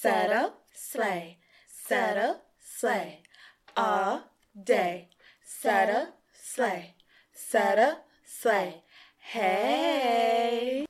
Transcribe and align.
settle, 0.00 0.54
slay, 0.72 1.36
settle, 1.68 2.40
slay, 2.58 3.18
all 3.76 4.22
day, 4.64 5.10
settle, 5.44 6.06
slay, 6.32 6.94
settle, 7.34 7.98
slay. 8.24 8.82
Hey. 9.18 10.86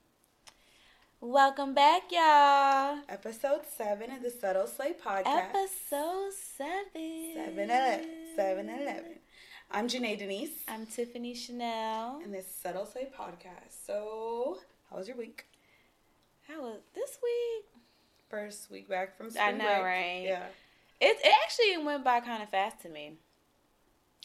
Welcome 1.20 1.74
back, 1.74 2.02
y'all. 2.12 3.00
Episode 3.08 3.62
seven 3.76 4.12
of 4.12 4.22
the 4.22 4.30
Subtle 4.30 4.68
Slay 4.68 4.93
podcast. 4.93 5.27
Episode 5.27 6.30
seven. 6.56 7.32
7 7.34 7.58
11. 7.58 8.06
7 8.36 8.68
11. 8.68 9.04
I'm 9.72 9.88
Janae 9.88 10.18
Denise, 10.18 10.62
I'm 10.68 10.86
Tiffany 10.86 11.34
Chanelle. 11.34 12.22
and 12.22 12.32
this 12.32 12.46
is 12.46 12.54
Subtle 12.54 12.86
Slay 12.86 13.08
podcast. 13.18 13.74
So, 13.84 14.58
how 14.88 14.98
was 14.98 15.08
your 15.08 15.16
week? 15.16 15.46
How 16.46 16.62
was 16.62 16.79
this 16.95 17.18
week? 17.20 17.79
First 18.30 18.70
week 18.70 18.88
back 18.88 19.16
from 19.16 19.30
school. 19.30 19.42
I 19.42 19.50
know, 19.52 19.58
break. 19.64 19.82
right? 19.84 20.22
Yeah. 20.24 20.46
It, 21.00 21.16
it 21.25 21.34
actually 21.44 21.84
went 21.84 22.04
by 22.04 22.21
kind 22.21 22.43
of 22.43 22.48
fast 22.50 22.80
to 22.82 22.88
me. 22.88 23.14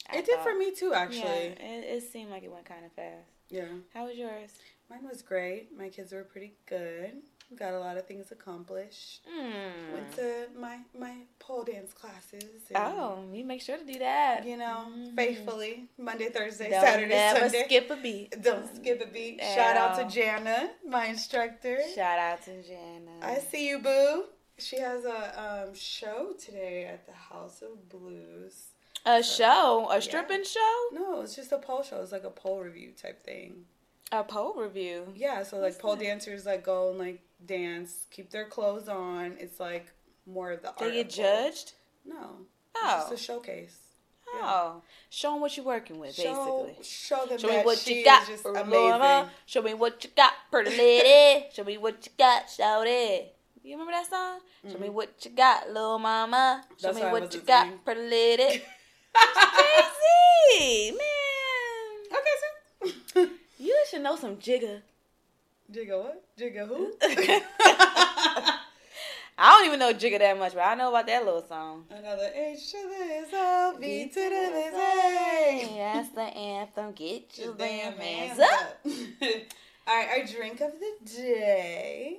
I 0.09 0.17
It 0.17 0.25
did 0.25 0.39
for 0.41 0.53
me 0.55 0.71
too, 0.75 0.89
Yeah, 0.91 0.99
actually. 0.99 1.23
it, 1.23 1.59
it 1.97 2.03
seemed 2.11 2.29
like 2.29 2.43
it 2.43 2.51
went 2.51 2.65
kind 2.65 2.85
of 2.85 2.91
fast. 2.91 3.27
Yeah. 3.49 3.65
How 3.93 4.05
was 4.07 4.15
yours? 4.17 4.51
Mine 4.89 5.07
was 5.09 5.21
great. 5.23 5.75
My 5.75 5.89
kids 5.89 6.11
were 6.11 6.23
pretty 6.23 6.53
good. 6.67 7.13
Got 7.57 7.73
a 7.73 7.79
lot 7.79 7.97
of 7.97 8.05
things 8.05 8.31
accomplished. 8.31 9.21
Hmm. 9.29 9.93
Went 9.93 10.15
to 10.15 10.47
my 10.59 10.79
my 10.97 11.13
pole 11.39 11.63
dance 11.63 11.93
classes. 11.93 12.43
And, 12.69 12.77
Oh, 12.77 13.23
you 13.31 13.45
make 13.45 13.61
sure 13.61 13.77
to 13.77 13.85
do 13.85 13.99
that. 13.99 14.45
You 14.45 14.57
know, 14.57 14.85
Mhm. 14.89 15.15
faithfully 15.15 15.87
Monday, 15.97 16.29
Thursday, 16.29 16.69
Don't 16.69 16.81
Saturday, 16.83 17.07
never 17.09 17.39
Sunday. 17.41 17.63
skip 17.65 17.89
a 17.89 17.95
beat. 17.95 18.41
Don't 18.41 18.75
skip 18.75 19.01
a 19.01 19.07
beat. 19.07 19.39
At 19.39 19.55
Shout 19.55 19.77
out 19.77 19.97
to. 20.09 20.15
Jana, 20.15 20.71
my 20.85 21.05
instructor. 21.07 21.79
Shout 21.93 22.19
out 22.19 22.41
to 22.43 22.61
Jana. 22.61 23.11
I 23.21 23.39
see 23.39 23.69
you, 23.69 23.79
boo. 23.79 24.25
She 24.57 24.79
has 24.79 25.03
a 25.05 25.65
um, 25.67 25.73
show 25.75 26.33
today 26.39 26.85
at 26.85 27.05
the 27.05 27.11
House 27.13 27.61
of 27.61 27.89
Blues. 27.89 28.67
A 29.05 29.21
show, 29.21 29.87
a 29.89 29.95
Yeah. 29.95 29.99
stripping 29.99 30.43
show, 30.43 30.79
No, 30.91 31.21
it's 31.21 31.35
just 31.35 31.51
a 31.51 31.59
pole 31.59 31.83
show. 31.83 32.01
It's 32.01 32.11
like 32.11 32.23
a 32.23 32.29
pole 32.31 32.59
review 32.61 32.91
type 32.91 33.23
thing. 33.23 33.65
a 34.11 34.23
pole 34.23 34.53
review. 34.53 35.11
Yeah, 35.15 35.43
so 35.43 35.57
like 35.57 35.63
What's 35.73 35.77
pole 35.77 35.95
that? 35.95 36.03
dancers 36.05 36.45
like 36.45 36.63
go 36.63 36.89
and 36.89 36.99
like 36.99 37.19
dance, 37.43 38.05
keep 38.11 38.29
their 38.31 38.45
clothes 38.45 38.87
on. 38.87 39.35
It's 39.39 39.59
like 39.59 39.87
more 40.25 40.51
of 40.51 40.61
the 40.61 40.69
art. 40.69 40.79
They 40.79 40.91
get 40.91 41.09
judged. 41.09 41.73
No, 42.05 42.45
Oh, 42.75 42.99
it's 43.01 43.09
just 43.09 43.29
a 43.29 43.33
oh. 43.33 43.37
showcase. 43.37 43.77
Yeah. 44.33 44.41
oh, 44.43 44.81
show 45.09 45.31
them 45.31 45.41
what 45.41 45.55
you're 45.55 45.65
working 45.65 45.97
with, 45.99 46.13
Show, 46.15 46.65
basically. 46.67 46.83
show 46.83 47.25
them 47.27 47.37
Show 47.37 47.47
me 47.47 47.61
what 47.63 47.87
you 47.87 48.03
got, 48.03 48.23
is 48.23 48.27
just 48.29 48.45
amazing. 48.45 48.69
mama. 48.89 49.29
Show 49.45 49.61
me 49.61 49.73
what 49.75 50.03
you 50.03 50.09
got, 50.15 50.33
pretty 50.51 50.71
lady. 50.75 51.45
Show 51.53 51.63
me 51.63 51.77
what 51.77 52.05
you 52.05 52.11
got, 52.17 52.49
shout 52.49 52.85
it. 52.87 53.35
You 53.63 53.71
remember 53.73 53.93
that 53.93 54.07
song? 54.09 54.39
Show 54.71 54.77
me 54.79 54.89
what 54.89 55.13
you 55.23 55.31
got, 55.31 55.67
little 55.69 55.99
mama. 55.99 56.63
Show 56.81 56.91
That's 56.91 57.05
me 57.05 57.11
what 57.11 57.33
you 57.33 57.41
got, 57.41 57.85
pretty 57.85 58.01
lady. 58.01 58.61
Crazy, 59.15 60.91
man. 60.91 62.11
Okay, 62.11 62.35
sir. 63.13 63.29
You 63.59 63.83
should 63.89 64.01
know 64.01 64.15
some 64.15 64.35
Jigga. 64.37 64.81
Jigga 65.71 66.03
what? 66.03 66.23
Jigga 66.37 66.67
who? 66.67 66.93
I 69.37 69.57
don't 69.57 69.67
even 69.67 69.79
know 69.79 69.93
Jigga 69.93 70.19
that 70.19 70.39
much, 70.39 70.53
but 70.53 70.61
I 70.61 70.75
know 70.75 70.89
about 70.89 71.07
that 71.07 71.25
little 71.25 71.45
song. 71.45 71.85
Another 71.89 72.31
H 72.33 72.71
to 72.71 72.77
this, 72.87 73.29
O, 73.33 73.75
B 73.79 74.07
to 74.07 74.13
the 74.13 74.71
A. 74.77 75.75
That's 75.77 76.09
the 76.09 76.21
anthem. 76.21 76.93
Get 76.93 77.37
your 77.37 77.53
damn 77.53 77.97
hands 77.97 78.39
up. 78.39 78.79
All 79.87 79.95
right, 79.95 80.19
our 80.19 80.25
drink 80.25 80.61
of 80.61 80.71
the 80.79 80.93
day. 81.17 82.17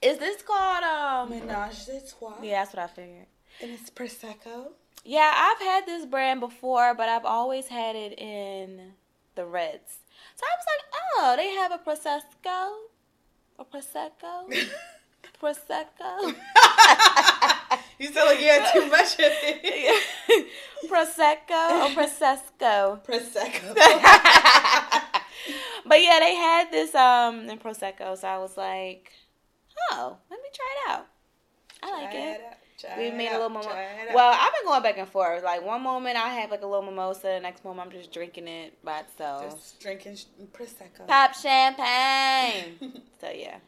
Is 0.00 0.18
this 0.18 0.42
called 0.42 0.84
um? 0.84 1.30
Menage 1.30 1.88
a 1.88 2.00
trois. 2.00 2.34
Yeah, 2.42 2.64
that's 2.64 2.74
what 2.74 2.84
I 2.84 2.86
figured. 2.86 3.26
And 3.60 3.72
it's 3.72 3.90
Prosecco. 3.90 4.68
Yeah, 5.04 5.32
I've 5.34 5.60
had 5.60 5.86
this 5.86 6.06
brand 6.06 6.40
before, 6.40 6.94
but 6.94 7.08
I've 7.08 7.24
always 7.24 7.68
had 7.68 7.96
it 7.96 8.18
in 8.18 8.92
the 9.34 9.44
reds. 9.44 9.98
So 10.38 10.44
I 10.46 10.54
was 10.54 10.66
like, 10.72 10.84
oh, 10.94 11.34
they 11.36 11.50
have 11.54 11.72
a 11.72 11.78
prosecco, 11.78 12.58
a 13.58 13.64
prosecco, 13.64 14.32
prosecco, 15.42 16.34
you 17.98 18.06
sound 18.12 18.28
like 18.30 18.38
you 18.40 18.46
had 18.46 18.72
too 18.72 18.86
much 18.96 19.14
of 19.14 19.32
it. 19.42 20.46
prosecco, 20.88 21.62
or 21.82 21.90
prosecco. 21.90 23.04
Prosecco. 23.04 23.74
but 25.84 26.00
yeah, 26.00 26.18
they 26.20 26.34
had 26.36 26.70
this 26.70 26.94
um 26.94 27.48
in 27.50 27.58
prosecco, 27.58 28.16
so 28.16 28.28
I 28.28 28.38
was 28.38 28.56
like, 28.56 29.10
oh, 29.90 30.18
let 30.30 30.40
me 30.40 30.48
try 30.54 30.66
it 30.76 30.90
out. 30.92 31.06
I 31.82 31.90
like 32.02 32.10
Try 32.12 32.20
it. 32.20 32.40
out, 32.46 32.56
We 32.96 33.10
made 33.10 33.28
a 33.28 33.32
little 33.32 33.48
mimosa. 33.48 33.68
try 33.68 33.82
it 33.82 34.08
out. 34.10 34.14
Well, 34.14 34.32
I've 34.32 34.52
been 34.52 34.66
going 34.66 34.82
back 34.82 34.98
and 34.98 35.08
forth. 35.08 35.42
Like 35.42 35.64
one 35.64 35.82
moment 35.82 36.16
I 36.16 36.28
have 36.28 36.50
like 36.50 36.62
a 36.62 36.66
little 36.66 36.82
mimosa, 36.84 37.22
the 37.22 37.40
next 37.40 37.64
moment 37.64 37.86
I'm 37.86 37.92
just 37.92 38.12
drinking 38.12 38.48
it 38.48 38.82
by 38.84 39.00
itself. 39.00 39.50
just 39.50 39.80
drinking 39.80 40.18
Prosecco. 40.52 41.06
Pop 41.06 41.34
champagne. 41.34 43.02
so 43.20 43.30
yeah. 43.30 43.58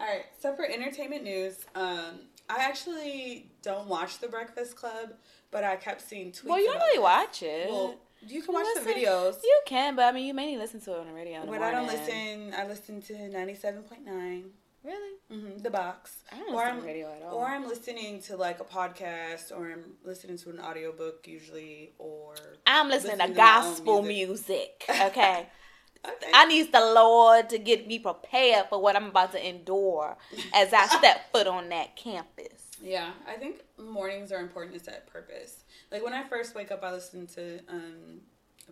All 0.00 0.06
right. 0.06 0.24
So 0.38 0.54
for 0.54 0.64
entertainment 0.64 1.24
news, 1.24 1.64
um, 1.74 2.20
I 2.48 2.58
actually 2.60 3.50
don't 3.62 3.86
watch 3.88 4.18
The 4.18 4.28
Breakfast 4.28 4.76
Club, 4.76 5.14
but 5.50 5.64
I 5.64 5.76
kept 5.76 6.00
seeing 6.00 6.32
tweets. 6.32 6.44
Well, 6.44 6.58
you 6.58 6.66
don't 6.66 6.76
really 6.76 6.96
this. 6.98 7.02
watch 7.02 7.42
it. 7.42 7.70
Well, 7.70 7.96
you 8.26 8.42
can 8.42 8.54
watch 8.54 8.66
the 8.74 8.80
videos. 8.80 9.36
You 9.42 9.60
can, 9.66 9.94
but 9.96 10.04
I 10.06 10.12
mean, 10.12 10.26
you 10.26 10.34
mainly 10.34 10.56
listen 10.58 10.80
to 10.82 10.92
it 10.94 11.00
on 11.00 11.06
the 11.06 11.12
radio. 11.12 11.42
The 11.42 11.46
But 11.46 11.62
I 11.62 11.70
don't 11.70 11.86
listen. 11.86 12.54
I 12.56 12.66
listen 12.66 13.00
to 13.02 13.28
ninety-seven 13.28 13.82
point 13.82 14.04
nine. 14.04 14.50
Really? 14.86 15.14
Mm-hmm, 15.32 15.58
the 15.62 15.70
box. 15.70 16.18
I 16.32 16.38
don't 16.38 16.50
Or 16.54 16.56
listen 16.58 16.68
I'm- 16.68 16.80
to 16.80 16.86
radio 16.86 17.12
at 17.12 17.22
all. 17.22 17.34
Or 17.34 17.46
I'm 17.46 17.66
listening 17.66 18.22
to 18.22 18.36
like 18.36 18.60
a 18.60 18.64
podcast, 18.64 19.50
or 19.50 19.70
I'm 19.72 19.94
listening 20.04 20.38
to 20.38 20.50
an 20.50 20.60
audiobook 20.60 21.26
usually, 21.26 21.92
or 21.98 22.34
I'm 22.66 22.88
listening 22.88 23.14
listening 23.18 23.28
to 23.28 23.32
to 23.34 23.36
gospel 23.36 24.02
music. 24.02 24.84
music. 24.88 25.02
Okay. 25.10 25.48
okay. 26.06 26.30
I 26.32 26.46
need 26.46 26.70
the 26.72 26.80
Lord 26.80 27.48
to 27.50 27.58
get 27.58 27.88
me 27.88 27.98
prepared 27.98 28.66
for 28.68 28.80
what 28.80 28.94
I'm 28.94 29.06
about 29.06 29.32
to 29.32 29.48
endure 29.48 30.16
as 30.54 30.72
I 30.72 30.86
step 30.98 31.32
foot 31.32 31.48
on 31.48 31.68
that 31.70 31.96
campus. 31.96 32.62
Yeah, 32.80 33.10
I 33.26 33.32
think 33.34 33.62
mornings 33.78 34.30
are 34.30 34.38
important 34.38 34.74
to 34.78 34.84
set 34.84 35.06
purpose. 35.08 35.64
Like 35.90 36.04
when 36.04 36.12
I 36.12 36.22
first 36.28 36.54
wake 36.54 36.70
up, 36.70 36.84
I 36.84 36.92
listen 36.92 37.26
to 37.28 37.58
um, 37.68 38.20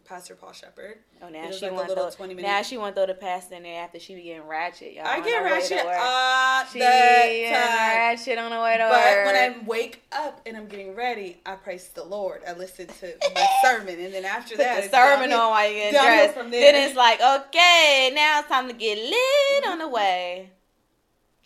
Pastor 0.01 0.35
Paul 0.35 0.53
Sheppard. 0.53 0.99
Oh, 1.23 1.29
now 1.29 1.51
she 1.51 1.65
like 1.67 1.73
want 1.73 1.89
little 1.89 2.11
20 2.11 2.35
now 2.35 2.61
she 2.63 2.77
want 2.77 2.95
throw 2.95 3.07
the 3.07 3.15
pastor 3.15 3.55
in 3.55 3.63
there 3.63 3.83
after 3.83 3.99
she 3.99 4.15
be 4.15 4.23
getting 4.23 4.47
ratchet. 4.47 4.93
Y'all 4.93 5.07
I 5.07 5.21
get 5.21 5.39
her 5.39 5.45
way 5.45 5.49
to 5.67 5.75
ratchet 5.75 5.87
all 5.99 6.65
She 6.67 6.79
the 6.79 6.85
time. 6.85 7.97
ratchet 7.97 8.39
on 8.39 8.51
the 8.51 8.61
way 8.61 8.77
to 8.77 8.83
But 8.85 8.91
work. 9.17 9.27
when 9.27 9.35
I 9.37 9.57
wake 9.67 10.03
up 10.13 10.41
and 10.45 10.57
I'm 10.59 10.67
getting 10.67 10.95
ready, 10.95 11.41
I 11.47 11.55
praise 11.55 11.89
the 11.89 12.05
Lord. 12.05 12.43
I 12.47 12.53
listen 12.53 12.87
to 12.87 13.15
my 13.35 13.47
sermon, 13.65 13.99
and 13.99 14.13
then 14.13 14.25
after 14.27 14.57
put 14.57 14.63
that, 14.65 14.83
the 14.85 14.89
sermon 14.91 15.33
on 15.33 15.51
while 15.51 15.67
you 15.69 15.75
getting 15.75 15.93
dressed. 16.01 16.35
from 16.35 16.51
there. 16.51 16.73
Then 16.73 16.87
it's 16.89 16.97
like, 16.97 17.21
okay, 17.23 18.13
now 18.15 18.41
it's 18.41 18.49
time 18.49 18.69
to 18.69 18.75
get 18.75 18.99
lit 18.99 19.67
on 19.73 19.79
the 19.79 19.89
way. 19.89 20.51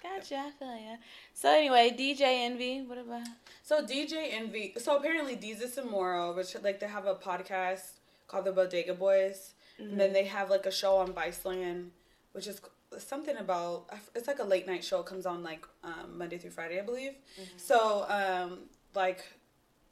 Gotcha, 0.03 0.37
I 0.37 0.51
feel 0.59 0.69
ya. 0.69 0.97
So 1.35 1.51
anyway, 1.51 1.95
DJ 1.97 2.23
Envy, 2.23 2.83
what 2.83 2.99
about? 2.99 3.27
So 3.63 3.85
DJ 3.85 4.33
Envy. 4.33 4.75
So 4.79 4.97
apparently, 4.97 5.37
Desus 5.37 5.77
and 5.79 5.91
Mero, 5.91 6.35
which 6.35 6.57
like 6.63 6.81
they 6.81 6.87
have 6.89 7.07
a 7.07 7.15
podcast 7.15 7.98
called 8.29 8.45
the 8.45 8.53
Bodega 8.53 8.95
Boys, 8.95 9.55
and 9.79 9.89
Mm-hmm. 9.89 9.99
then 9.99 10.13
they 10.13 10.25
have 10.25 10.51
like 10.51 10.67
a 10.67 10.73
show 10.73 10.97
on 10.97 11.09
Viceland, 11.13 11.89
which 12.33 12.47
is 12.47 12.61
something 12.99 13.37
about. 13.37 13.87
It's 14.15 14.27
like 14.29 14.39
a 14.39 14.45
late 14.45 14.67
night 14.67 14.85
show. 14.85 15.01
It 15.01 15.07
comes 15.07 15.27
on 15.27 15.43
like 15.43 15.65
um, 15.85 16.17
Monday 16.19 16.39
through 16.39 16.51
Friday, 16.51 16.79
I 16.81 16.83
believe. 16.83 17.13
Mm-hmm. 17.41 17.59
So 17.59 18.07
um, 18.09 18.59
like. 18.95 19.25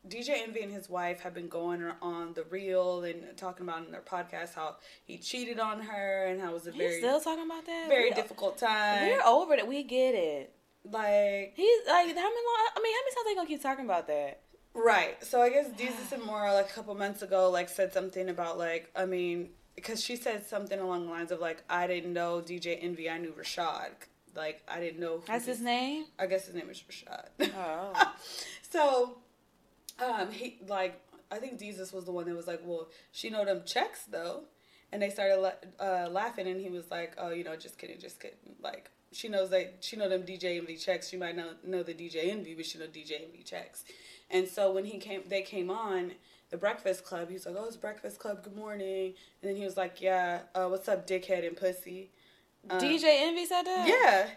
DJ 0.08 0.40
Envy 0.46 0.60
and 0.62 0.70
his 0.72 0.88
wife 0.88 1.18
have 1.22 1.34
been 1.34 1.48
going 1.48 1.82
on 2.00 2.32
the 2.34 2.44
reel 2.44 3.02
and 3.02 3.36
talking 3.36 3.66
about 3.68 3.84
in 3.86 3.90
their 3.90 4.02
podcast 4.02 4.54
how 4.54 4.76
he 5.04 5.18
cheated 5.18 5.58
on 5.58 5.80
her 5.80 6.26
and 6.26 6.40
how 6.40 6.50
it 6.50 6.54
was 6.54 6.68
a 6.68 6.70
He's 6.70 6.78
very 6.78 6.98
still 7.00 7.18
talking 7.20 7.44
about 7.44 7.66
that. 7.66 7.88
very 7.88 8.10
We- 8.10 8.14
difficult 8.14 8.56
time. 8.56 9.08
We're 9.10 9.22
over 9.26 9.54
it. 9.54 9.66
We 9.66 9.82
get 9.82 10.14
it. 10.14 10.54
Like 10.84 11.54
He's 11.56 11.78
like, 11.88 12.06
how 12.06 12.14
many? 12.14 12.14
Long, 12.14 12.68
I 12.76 12.80
mean, 12.80 12.94
how 12.94 13.00
many 13.02 13.14
times 13.16 13.24
they 13.26 13.34
gonna 13.34 13.48
keep 13.48 13.62
talking 13.62 13.84
about 13.84 14.06
that? 14.06 14.42
Right. 14.76 15.22
So 15.24 15.40
I 15.40 15.48
guess 15.48 15.68
Desus 15.68 16.12
and 16.12 16.22
Mero, 16.24 16.52
like 16.52 16.68
a 16.68 16.72
couple 16.72 16.94
months 16.94 17.22
ago, 17.22 17.50
like 17.50 17.68
said 17.68 17.92
something 17.92 18.28
about 18.28 18.58
like 18.58 18.90
I 18.94 19.06
mean, 19.06 19.48
because 19.74 20.02
she 20.04 20.16
said 20.16 20.44
something 20.46 20.78
along 20.78 21.06
the 21.06 21.10
lines 21.12 21.32
of 21.32 21.40
like 21.40 21.62
I 21.70 21.86
didn't 21.86 22.12
know 22.12 22.42
DJ 22.46 22.78
Envy, 22.82 23.08
I 23.08 23.16
knew 23.18 23.32
Rashad. 23.32 23.90
Like 24.34 24.62
I 24.68 24.78
didn't 24.80 25.00
know. 25.00 25.18
Who 25.18 25.24
That's 25.26 25.46
this- 25.46 25.56
his 25.58 25.64
name. 25.64 26.04
I 26.18 26.26
guess 26.26 26.44
his 26.46 26.54
name 26.54 26.68
is 26.68 26.82
Rashad. 26.82 27.50
Oh. 27.56 28.12
so, 28.70 29.16
um, 30.04 30.30
he 30.30 30.58
like 30.68 31.00
I 31.32 31.38
think 31.38 31.58
Desus 31.58 31.94
was 31.94 32.04
the 32.04 32.12
one 32.12 32.26
that 32.26 32.36
was 32.36 32.46
like, 32.46 32.60
well, 32.62 32.88
she 33.12 33.30
know 33.30 33.46
them 33.46 33.62
checks 33.64 34.04
though, 34.04 34.42
and 34.92 35.00
they 35.00 35.08
started 35.08 35.38
la- 35.40 35.84
uh, 35.84 36.08
laughing, 36.10 36.46
and 36.48 36.60
he 36.60 36.68
was 36.68 36.90
like, 36.90 37.14
oh, 37.18 37.30
you 37.30 37.44
know, 37.44 37.56
just 37.56 37.78
kidding, 37.78 37.98
just 37.98 38.20
kidding, 38.20 38.36
like. 38.62 38.90
She 39.12 39.28
knows 39.28 39.48
that 39.50 39.76
she 39.80 39.96
know 39.96 40.08
them 40.10 40.24
DJ 40.24 40.58
Envy 40.58 40.76
checks. 40.76 41.08
She 41.08 41.16
might 41.16 41.36
not 41.36 41.66
know 41.66 41.82
the 41.82 41.94
DJ 41.94 42.28
Envy, 42.30 42.54
but 42.54 42.66
she 42.66 42.76
know 42.76 42.84
DJ 42.86 43.22
Envy 43.24 43.42
checks. 43.44 43.84
And 44.30 44.48
so 44.48 44.72
when 44.72 44.84
he 44.84 44.98
came, 44.98 45.22
they 45.28 45.42
came 45.42 45.70
on 45.70 46.12
the 46.50 46.56
Breakfast 46.56 47.04
Club. 47.04 47.28
He 47.28 47.34
was 47.34 47.46
like, 47.46 47.56
"Oh, 47.58 47.64
it's 47.66 47.76
Breakfast 47.76 48.18
Club. 48.18 48.42
Good 48.42 48.56
morning." 48.56 49.14
And 49.42 49.50
then 49.50 49.56
he 49.56 49.64
was 49.64 49.76
like, 49.76 50.00
"Yeah, 50.00 50.40
uh, 50.54 50.66
what's 50.66 50.88
up, 50.88 51.06
dickhead 51.06 51.46
and 51.46 51.56
pussy?" 51.56 52.10
Um, 52.68 52.80
DJ 52.80 53.04
Envy 53.04 53.46
said 53.46 53.62
that. 53.62 53.86
Yeah. 53.88 54.28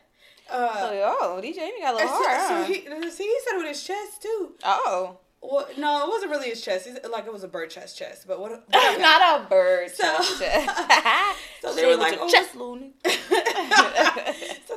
Uh, 0.54 0.76
So, 0.78 1.16
oh, 1.20 1.42
DJ 1.44 1.58
Envy 1.60 1.82
got 1.82 1.94
a 1.94 1.98
little 1.98 2.10
so, 2.10 2.24
hard. 2.24 2.48
so 2.48 2.56
huh? 2.90 3.02
he, 3.02 3.10
see, 3.12 3.24
he 3.24 3.40
said 3.46 3.56
it 3.56 3.58
with 3.58 3.68
his 3.68 3.84
chest 3.84 4.22
too. 4.22 4.54
oh. 4.64 5.18
Well, 5.42 5.66
no, 5.78 6.04
it 6.06 6.10
wasn't 6.10 6.32
really 6.32 6.50
his 6.50 6.62
chest. 6.62 6.86
He's, 6.86 6.98
like 7.10 7.26
it 7.26 7.32
was 7.32 7.46
a 7.46 7.48
bird 7.48 7.70
chest 7.70 7.98
chest. 7.98 8.28
But 8.28 8.42
what? 8.42 8.52
Not 8.74 9.42
a 9.42 9.48
bird. 9.50 9.90
So- 9.90 10.18
chest. 10.38 10.70
So 11.62 11.74
they 11.76 11.86
were 11.86 11.96
like, 11.98 12.18
oh, 12.20 12.30
chest 12.30 12.56
loony. 12.56 12.94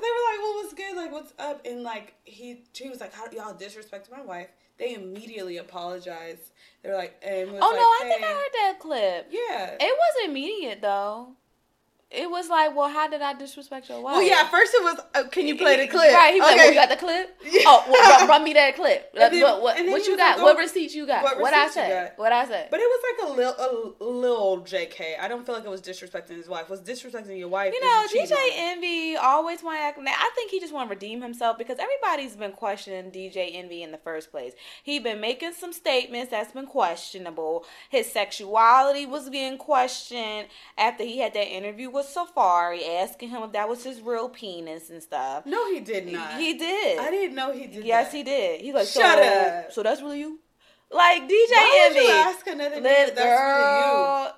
They 0.03 0.09
were 0.09 0.25
like, 0.31 0.39
"Well, 0.43 0.55
what's 0.55 0.75
good? 0.75 0.97
Like, 0.97 1.13
what's 1.13 1.33
up?" 1.39 1.65
And 1.67 1.83
like 1.83 2.15
he, 2.25 2.65
she 2.73 2.89
was 2.89 3.01
like, 3.01 3.15
"How 3.15 3.31
y'all 3.31 3.55
disrespected 3.55 4.11
my 4.11 4.23
wife?" 4.23 4.49
They 4.79 4.95
immediately 4.95 5.59
apologized. 5.59 6.51
They're 6.83 6.97
like, 6.97 7.15
and 7.25 7.53
was 7.53 7.61
Oh 7.63 7.67
like, 7.67 7.77
no, 7.77 7.83
I 7.83 8.01
hey. 8.03 8.09
think 8.09 8.25
I 8.25 8.33
heard 8.33 8.53
that 8.55 8.79
clip. 8.81 9.29
Yeah. 9.31 9.77
It 9.79 9.99
wasn't 9.99 10.31
immediate 10.31 10.81
though. 10.83 11.37
It 12.15 12.31
was 12.31 12.49
like, 12.49 12.77
well, 12.77 12.89
how 12.89 13.09
did 13.09 13.23
I 13.23 13.35
disrespect 13.35 13.89
your 13.89 14.03
wife? 14.03 14.17
well, 14.17 14.23
yeah. 14.23 14.49
First 14.49 14.75
it 14.75 14.83
was, 14.83 15.01
uh, 15.15 15.29
"Can 15.29 15.47
you 15.47 15.57
play 15.57 15.77
the 15.79 15.87
clip?" 15.87 16.13
Right, 16.13 16.35
he 16.35 16.41
was 16.41 16.49
like, 16.51 16.57
well, 16.59 16.69
you 16.69 16.75
got 16.75 16.89
the 16.91 16.97
clip? 16.97 17.37
Oh, 17.65 17.85
well, 17.89 18.19
run, 18.21 18.29
run 18.29 18.45
me 18.45 18.53
that 18.55 18.77
clip. 18.77 19.13
Then- 19.15 19.41
what 19.41 19.63
what, 19.63 19.77
what 19.87 20.07
you 20.07 20.17
got? 20.17 20.37
like, 20.39 20.45
what 20.45 20.57
receipt 20.59 20.95
you 20.95 21.07
got? 21.07 21.23
what 21.25 21.41
What, 21.41 21.55
I 21.55 21.69
said? 21.69 22.13
What 22.17 22.33
I 22.33 22.47
said? 22.47 22.69
But 22.71 22.81
it 22.81 22.85
was 22.85 23.03
like 23.09 23.31
a 23.31 23.33
little, 23.33 23.97
a 24.01 24.05
little 24.05 24.61
JK. 24.63 25.19
I 25.21 25.29
don't 25.29 25.45
feel 25.47 25.55
like 25.55 25.65
it 25.65 25.71
was 25.71 25.81
disrespecting 25.81 26.37
his 26.37 26.49
wife. 26.49 26.65
It 26.65 26.71
Was 26.71 26.81
disrespecting 26.81 27.39
your 27.39 27.49
wife? 27.49 27.73
You 27.73 27.81
know, 27.81 28.07
DJ. 28.13 28.35
Envy 28.55 29.17
always 29.17 29.63
want 29.63 29.79
to 29.79 29.83
act. 29.83 29.99
I 29.99 30.31
think 30.35 30.51
he 30.51 30.61
just 30.61 30.73
want 30.73 30.89
to 30.89 30.95
redeem 30.95 31.23
himself 31.23 31.59
because 31.59 31.79
everybody's 31.79 32.37
been 32.37 32.53
questioning 32.53 33.11
DJ 33.11 33.55
Envy 33.55 33.83
in 33.83 33.91
the 33.93 33.99
first 33.99 34.31
place. 34.31 34.53
He 34.83 34.99
been 34.99 35.21
making 35.21 35.53
some 35.55 35.73
statements 35.73 36.31
that's 36.31 36.53
been 36.53 36.67
questionable. 36.67 37.65
His 37.89 38.11
sexuality 38.11 39.07
was 39.07 39.31
being 39.31 39.59
questioned 39.59 40.49
after 40.77 41.05
he 41.05 41.19
had 41.19 41.35
that 41.35 41.47
interview 41.49 41.91
with 41.91 42.02
Safaree, 42.03 43.01
asking 43.01 43.31
him 43.31 43.43
if 43.43 43.53
that 43.53 43.69
was 43.69 43.83
his 43.85 44.01
real 44.01 44.29
penis 44.29 44.91
and 44.91 45.03
stuff. 45.03 45.47
No, 45.47 45.73
he 45.73 45.81
did 45.81 46.11
not. 46.13 46.39
He 46.39 46.55
did. 46.59 46.99
I 46.99 47.11
didn't 47.11 47.35
know 47.35 47.53
he 47.53 47.67
did. 47.67 47.85
Yes, 47.85 48.11
that. 48.11 48.17
he 48.17 48.23
did. 48.23 48.61
He 48.61 48.73
like 48.73 48.87
Shut 48.87 49.19
so. 49.19 49.25
up. 49.25 49.73
So 49.73 49.83
that's 49.83 50.01
really 50.03 50.21
you. 50.21 50.39
Like 50.91 51.23
DJ 51.23 51.51
Why 51.51 51.89
would 51.95 52.03
you 52.03 52.11
ask 52.11 52.47
another 52.47 52.77
nigga 52.77 53.09
if 53.09 53.17
really 53.17 53.21
you? 53.21 53.37
girl. 53.37 54.37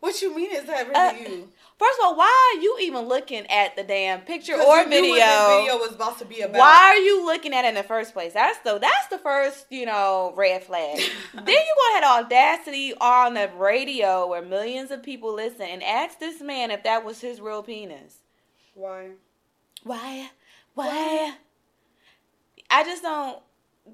What 0.00 0.22
you 0.22 0.34
mean 0.34 0.50
is 0.52 0.64
that 0.64 0.88
really 0.88 0.94
Uh, 0.94 1.12
you? 1.30 1.48
First 1.80 1.98
of 1.98 2.08
all, 2.08 2.14
why 2.14 2.52
are 2.54 2.60
you 2.60 2.76
even 2.82 3.08
looking 3.08 3.46
at 3.46 3.74
the 3.74 3.82
damn 3.82 4.20
picture 4.20 4.52
or 4.52 4.80
you 4.80 4.86
knew 4.86 5.00
video? 5.00 5.24
what 5.24 5.60
video 5.60 5.76
was 5.78 5.94
about 5.94 6.18
to 6.18 6.26
be 6.26 6.42
about. 6.42 6.58
Why 6.58 6.92
are 6.92 6.98
you 6.98 7.24
looking 7.24 7.54
at 7.54 7.64
it 7.64 7.68
in 7.68 7.74
the 7.74 7.82
first 7.82 8.12
place? 8.12 8.34
That's 8.34 8.58
the 8.58 8.78
that's 8.78 9.08
the 9.08 9.16
first 9.16 9.64
you 9.70 9.86
know 9.86 10.34
red 10.36 10.62
flag. 10.62 10.98
then 11.32 11.46
you 11.46 11.74
go 11.74 11.98
ahead 11.98 12.04
audacity 12.04 12.92
on 13.00 13.32
the 13.32 13.50
radio 13.56 14.28
where 14.28 14.42
millions 14.42 14.90
of 14.90 15.02
people 15.02 15.34
listen 15.34 15.62
and 15.62 15.82
ask 15.82 16.18
this 16.18 16.42
man 16.42 16.70
if 16.70 16.82
that 16.82 17.02
was 17.02 17.22
his 17.22 17.40
real 17.40 17.62
penis. 17.62 18.18
Why? 18.74 19.12
Why? 19.82 20.28
Why? 20.74 21.34
I 22.68 22.84
just 22.84 23.02
don't. 23.02 23.38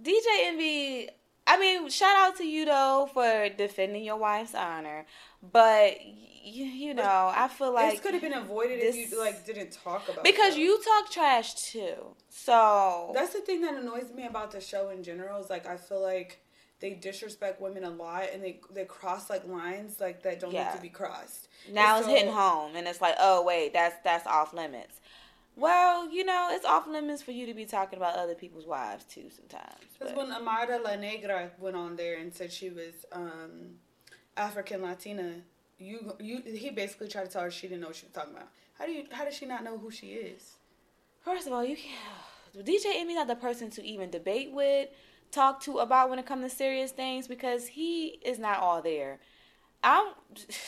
DJ 0.02 0.24
Envy. 0.46 1.08
I 1.46 1.56
mean, 1.60 1.88
shout 1.88 2.16
out 2.16 2.36
to 2.38 2.44
you 2.44 2.64
though 2.64 3.08
for 3.14 3.48
defending 3.56 4.02
your 4.02 4.16
wife's 4.16 4.56
honor, 4.56 5.06
but 5.52 5.98
you, 6.44 6.64
you 6.64 6.94
know, 6.94 7.32
I 7.34 7.48
feel 7.48 7.72
like 7.74 7.92
this 7.92 8.00
could 8.00 8.14
have 8.14 8.22
been 8.22 8.32
avoided 8.32 8.80
this- 8.80 8.96
if 8.96 9.10
you 9.10 9.18
like 9.18 9.44
didn't 9.44 9.72
talk 9.72 10.08
about. 10.08 10.24
because 10.24 10.54
it. 10.56 10.60
you 10.60 10.80
talk 10.82 11.10
trash 11.10 11.54
too. 11.54 12.14
So 12.28 13.10
That's 13.14 13.32
the 13.32 13.40
thing 13.40 13.62
that 13.62 13.74
annoys 13.74 14.12
me 14.14 14.26
about 14.26 14.52
the 14.52 14.60
show 14.60 14.90
in 14.90 15.02
general. 15.02 15.40
Is 15.40 15.50
like 15.50 15.66
I 15.66 15.76
feel 15.76 16.00
like 16.02 16.42
they 16.78 16.90
disrespect 16.90 17.60
women 17.60 17.84
a 17.84 17.90
lot 17.90 18.24
and 18.32 18.42
they 18.44 18.60
they 18.72 18.84
cross 18.84 19.28
like 19.30 19.46
lines 19.48 19.98
like 20.00 20.22
that 20.22 20.38
don't 20.40 20.52
Yeah. 20.52 20.70
need 20.70 20.76
to 20.76 20.82
be 20.82 20.88
crossed. 20.90 21.48
now 21.72 21.98
it's 21.98 22.06
hitting 22.06 22.32
home, 22.32 22.76
and 22.76 22.86
it's 22.86 23.00
like, 23.00 23.16
oh 23.18 23.42
wait, 23.44 23.72
that's 23.72 23.96
that's 24.04 24.26
off 24.26 24.52
limits. 24.54 25.00
Well, 25.58 26.10
you 26.10 26.22
know, 26.22 26.48
it's 26.52 26.66
off 26.66 26.86
limits 26.86 27.22
for 27.22 27.30
you 27.30 27.46
to 27.46 27.54
be 27.54 27.64
talking 27.64 27.96
about 27.96 28.16
other 28.16 28.34
people's 28.34 28.66
wives 28.66 29.04
too 29.04 29.30
sometimes. 29.34 29.80
Because 29.98 30.14
when 30.14 30.30
Amara 30.30 30.78
La 30.84 30.96
Negra 30.96 31.50
went 31.58 31.74
on 31.76 31.96
there 31.96 32.18
and 32.18 32.32
said 32.34 32.52
she 32.52 32.68
was 32.68 32.92
um, 33.10 33.76
African 34.36 34.82
Latina, 34.82 35.34
you 35.78 36.14
you 36.18 36.42
he 36.44 36.70
basically 36.70 37.08
tried 37.08 37.24
to 37.24 37.30
tell 37.30 37.42
her 37.42 37.50
she 37.50 37.68
didn't 37.68 37.80
know 37.80 37.88
what 37.88 37.96
she 37.96 38.06
was 38.06 38.14
talking 38.14 38.34
about. 38.34 38.48
How 38.78 38.86
do 38.86 38.92
you 38.92 39.04
how 39.10 39.24
does 39.24 39.34
she 39.34 39.46
not 39.46 39.64
know 39.64 39.78
who 39.78 39.90
she 39.90 40.08
is? 40.08 40.54
First 41.20 41.46
of 41.46 41.52
all, 41.52 41.64
you 41.64 41.76
can't. 41.76 42.66
DJ 42.66 42.86
Envy's 42.94 43.16
not 43.16 43.26
the 43.26 43.36
person 43.36 43.68
to 43.70 43.84
even 43.84 44.10
debate 44.10 44.50
with, 44.52 44.88
talk 45.30 45.60
to 45.62 45.78
about 45.78 46.08
when 46.08 46.18
it 46.18 46.24
comes 46.24 46.50
to 46.50 46.56
serious 46.56 46.90
things 46.90 47.28
because 47.28 47.66
he 47.66 48.18
is 48.24 48.38
not 48.38 48.60
all 48.60 48.80
there. 48.80 49.18
I'm. 49.84 50.08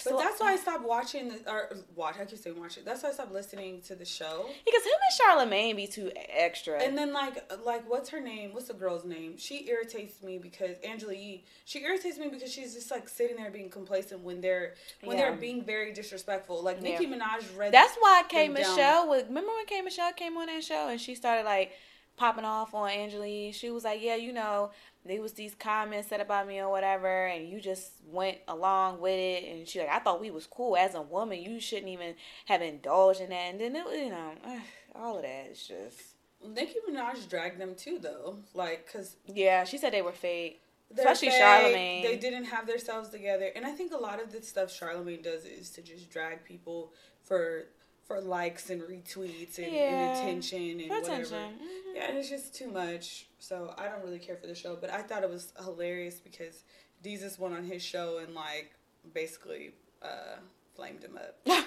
But 0.05 0.17
that's 0.19 0.41
why 0.41 0.53
I 0.53 0.57
stopped 0.57 0.85
watching 0.85 1.29
the, 1.29 1.51
or 1.51 1.69
watch. 1.95 2.15
I 2.21 2.25
keep 2.25 2.39
saying 2.39 2.59
watch 2.59 2.79
it. 2.79 2.85
That's 2.87 3.03
why 3.03 3.11
I 3.11 3.13
stopped 3.13 3.33
listening 3.33 3.83
to 3.83 3.95
the 3.95 4.05
show. 4.05 4.47
because 4.65 4.83
him 4.85 4.93
and 4.93 5.17
Charlemagne 5.19 5.77
be 5.77 5.87
too 5.87 6.11
extra. 6.17 6.81
And 6.83 6.97
then 6.97 7.13
like 7.13 7.53
like 7.65 7.89
what's 7.91 8.09
her 8.11 8.21
name? 8.21 8.55
What's 8.55 8.69
the 8.69 8.75
girl's 8.75 9.05
name? 9.05 9.37
She 9.37 9.69
irritates 9.69 10.23
me 10.23 10.39
because 10.39 10.79
Angela 10.87 11.15
Yee. 11.15 11.45
She 11.67 11.83
irritates 11.83 12.17
me 12.19 12.29
because 12.29 12.51
she's 12.53 12.75
just 12.75 12.91
like 12.91 13.09
sitting 13.09 13.37
there 13.37 13.51
being 13.51 13.69
complacent 13.71 14.21
when 14.23 14.41
they're 14.41 14.75
when 15.03 15.19
Yeah. 15.19 15.31
they're 15.31 15.37
being 15.39 15.65
very 15.65 15.93
disrespectful. 15.93 16.63
Like 16.63 16.77
Yeah. 16.81 16.91
Nicki 16.99 17.07
Minaj 17.07 17.45
read. 17.59 17.73
That's 17.73 17.95
why 18.01 18.23
K. 18.29 18.49
Michelle 18.49 19.09
was. 19.09 19.25
Remember 19.25 19.51
when 19.51 19.67
K 19.67 19.83
Michelle 19.83 20.13
came 20.13 20.37
on 20.39 20.47
that 20.47 20.65
show 20.65 20.89
and 20.89 21.01
she 21.01 21.15
started 21.15 21.45
like 21.45 21.73
popping 22.17 22.45
off 22.45 22.73
on 22.75 22.89
Angela? 22.89 23.53
She 23.53 23.71
was 23.71 23.85
like, 23.85 24.01
"Yeah, 24.03 24.17
you 24.17 24.33
know, 24.33 24.71
there 25.09 25.21
was 25.23 25.33
these 25.33 25.55
comments 25.55 26.09
said 26.09 26.21
about 26.21 26.47
me 26.47 26.61
or 26.61 26.69
whatever, 26.71 27.27
and 27.27 27.49
you 27.49 27.61
just 27.61 27.93
went 28.07 28.39
along 28.47 29.01
with 29.01 29.19
it." 29.19 29.45
And 29.45 29.67
she 29.67 29.81
like, 29.81 29.89
"I 29.89 29.99
thought 29.99 30.21
we 30.21 30.31
was 30.31 30.47
cool 30.47 30.77
as 30.77 30.95
a 30.95 31.03
woman. 31.03 31.43
You 31.43 31.59
shouldn't 31.61 31.89
even 31.89 32.15
have 32.47 32.63
indulged 32.63 33.21
in 33.21 33.31
that." 33.31 33.51
And 33.53 33.61
then 33.61 33.75
it, 33.77 33.85
you 34.05 34.11
know, 34.11 34.33
all 34.95 35.17
of 35.17 35.23
that 35.23 35.49
is 35.51 35.67
just. 35.67 36.01
Nicki 36.47 36.77
Minaj 36.89 37.29
dragged 37.29 37.59
them 37.61 37.75
too 37.75 37.99
though. 38.01 38.39
Like 38.55 38.87
because 38.87 39.17
Yeah, 39.27 39.65
she 39.65 39.77
said 39.79 39.93
they 39.93 40.03
were 40.03 40.13
fake. 40.13 40.63
Especially 40.97 41.29
fake, 41.31 41.39
Charlemagne. 41.39 42.03
They 42.05 42.17
didn't 42.17 42.45
have 42.45 42.67
themselves 42.67 43.09
together, 43.11 43.51
and 43.57 43.67
I 43.67 43.73
think 43.73 43.93
a 43.93 43.97
lot 43.99 44.23
of 44.23 44.31
the 44.33 44.41
stuff 44.43 44.73
Charlemagne 44.73 45.21
does 45.21 45.45
is 45.45 45.69
to 45.71 45.83
just 45.83 46.11
drag 46.11 46.45
people 46.45 46.93
for 47.25 47.67
for 48.07 48.21
likes 48.23 48.71
and 48.71 48.81
retweets 48.83 49.59
and, 49.59 49.71
Yeah. 49.71 49.81
and 49.91 50.17
attention 50.17 50.81
and 50.81 50.89
For 50.89 51.01
whatever. 51.01 51.21
attention. 51.25 51.59
Yeah, 51.94 52.08
and 52.08 52.19
it's 52.19 52.29
just 52.29 52.55
too 52.55 52.70
much. 52.70 53.26
So 53.38 53.75
I 53.79 53.88
don't 53.88 54.02
really 54.05 54.19
care 54.19 54.37
for 54.37 54.46
the 54.46 54.55
show, 54.55 54.76
but 54.81 54.90
I 54.90 55.02
thought 55.02 55.23
it 55.23 55.31
was 55.31 55.52
hilarious 55.62 56.20
because 56.20 56.64
Desus 57.02 57.38
went 57.38 57.55
on 57.55 57.64
his 57.64 57.82
show 57.82 58.19
and 58.19 58.35
like 58.35 58.73
basically 59.14 59.73
uh, 60.02 60.37
flamed 60.75 61.02
him 61.02 61.19
up. 61.19 61.64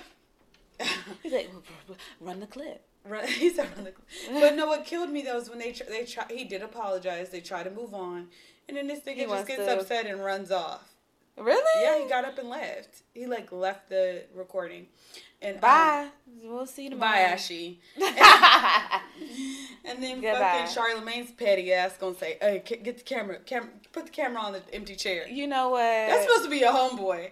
He's 1.24 1.34
like, 1.34 1.50
run 2.20 2.40
the 2.40 2.48
clip. 2.48 2.84
Run, 3.06 3.28
he 3.28 3.50
said, 3.50 3.68
run 3.76 3.86
the 3.86 3.92
clip. 3.92 4.08
But 4.32 4.56
no, 4.56 4.68
what 4.68 4.86
killed 4.86 5.10
me 5.10 5.22
though 5.22 5.38
is 5.38 5.50
when 5.50 5.60
they 5.60 5.72
tr- 5.72 5.84
they 5.90 6.06
try. 6.06 6.26
He 6.30 6.44
did 6.44 6.62
apologize. 6.62 7.30
They 7.30 7.42
try 7.42 7.64
to 7.64 7.72
move 7.72 7.94
on, 7.94 8.28
and 8.68 8.78
then 8.78 8.88
this 8.88 9.00
nigga 9.02 9.28
just 9.28 9.48
gets 9.48 9.66
to- 9.66 9.80
upset 9.80 10.06
and 10.06 10.24
runs 10.24 10.52
off. 10.52 10.88
Really? 11.38 11.84
Yeah, 11.84 12.04
he 12.04 12.10
got 12.10 12.26
up 12.26 12.38
and 12.38 12.50
left. 12.50 13.04
He 13.14 13.26
like 13.26 13.52
left 13.52 13.90
the 13.90 14.24
recording. 14.36 14.88
And 15.42 15.56
um, 15.56 15.62
Bye. 15.62 16.08
we'll 16.44 16.66
see 16.68 16.84
you 16.84 16.90
tomorrow. 16.92 17.14
bye, 17.14 17.20
Ashy. 17.22 17.80
And 19.84 20.02
then 20.02 20.22
Goodbye. 20.22 20.40
fucking 20.40 20.74
Charlemagne's 20.76 21.32
petty 21.32 21.74
ass 21.74 21.98
gonna 22.00 22.14
say, 22.16 22.38
"Hey, 22.40 22.62
get 22.66 22.98
the 23.00 23.04
camera, 23.04 23.40
camera, 23.40 23.70
put 23.92 24.06
the 24.06 24.12
camera 24.12 24.40
on 24.40 24.54
the 24.54 24.62
empty 24.74 24.96
chair." 24.96 25.28
you 25.28 25.48
know 25.48 25.70
what? 25.70 25.80
That's 25.82 26.24
supposed 26.24 26.44
to 26.44 26.50
be 26.52 26.62
a 26.62 26.68
homeboy. 26.72 27.32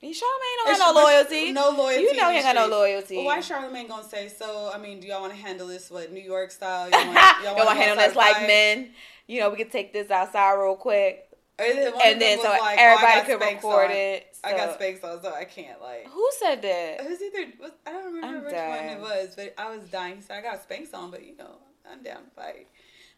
Charlemagne 0.00 0.56
don't 0.58 0.66
It's- 0.68 0.78
got 0.78 0.94
no 0.94 1.02
loyalty. 1.02 1.52
No 1.52 1.70
loyalty. 1.70 2.02
You 2.02 2.16
know 2.16 2.30
he 2.30 2.36
ain't 2.36 2.44
got 2.44 2.54
no 2.54 2.66
loyalty. 2.66 3.16
Well, 3.16 3.24
why 3.26 3.40
Charlemagne 3.40 3.88
gonna 3.88 4.06
say? 4.08 4.28
So, 4.28 4.70
I 4.72 4.78
mean, 4.78 5.00
do 5.00 5.08
y'all 5.08 5.22
want 5.22 5.32
to 5.32 5.38
handle 5.40 5.66
this 5.66 5.90
what 5.90 6.12
New 6.12 6.20
York 6.20 6.50
style? 6.50 6.90
Y'all 7.42 7.54
want 7.54 7.66
wanna 7.66 7.80
handle 7.80 7.96
this 8.06 8.14
like 8.14 8.46
men. 8.46 8.90
You 9.26 9.40
know, 9.40 9.50
we 9.50 9.56
could 9.56 9.72
take 9.72 9.92
this 9.94 10.10
outside 10.10 10.52
real 10.54 10.76
quick, 10.76 11.28
Or 11.58 11.64
then 11.66 11.92
one 11.92 11.94
of 11.94 12.00
and 12.06 12.20
then 12.20 12.38
so 12.38 12.44
like, 12.48 12.60
oh, 12.62 12.74
everybody 12.78 13.16
got 13.18 13.26
could 13.26 13.40
record 13.40 13.90
on. 13.90 13.96
it. 13.96 14.26
I 14.44 14.52
got 14.56 14.78
so- 14.78 14.84
Spanx 14.84 15.04
on, 15.04 15.22
so 15.22 15.32
I 15.32 15.44
can't 15.44 15.80
like. 15.80 16.06
Who 16.08 16.28
said 16.38 16.58
It 16.64 16.98
that? 16.98 17.08
was 17.08 17.20
either 17.20 17.52
was, 17.60 17.70
I 17.86 17.90
don't 17.92 18.14
remember 18.14 18.26
I'm 18.38 18.44
which 18.44 18.52
one 18.54 18.84
it 18.84 19.00
was, 19.00 19.34
but 19.36 19.54
I 19.58 19.74
was 19.76 19.84
dying. 19.88 20.16
He 20.16 20.22
said 20.22 20.38
I 20.38 20.42
got 20.42 20.68
Spanx 20.68 20.94
on, 20.94 21.10
but 21.10 21.24
you 21.24 21.36
know 21.36 21.56
I'm 21.90 22.02
down 22.02 22.24
to 22.24 22.30
fight. 22.30 22.66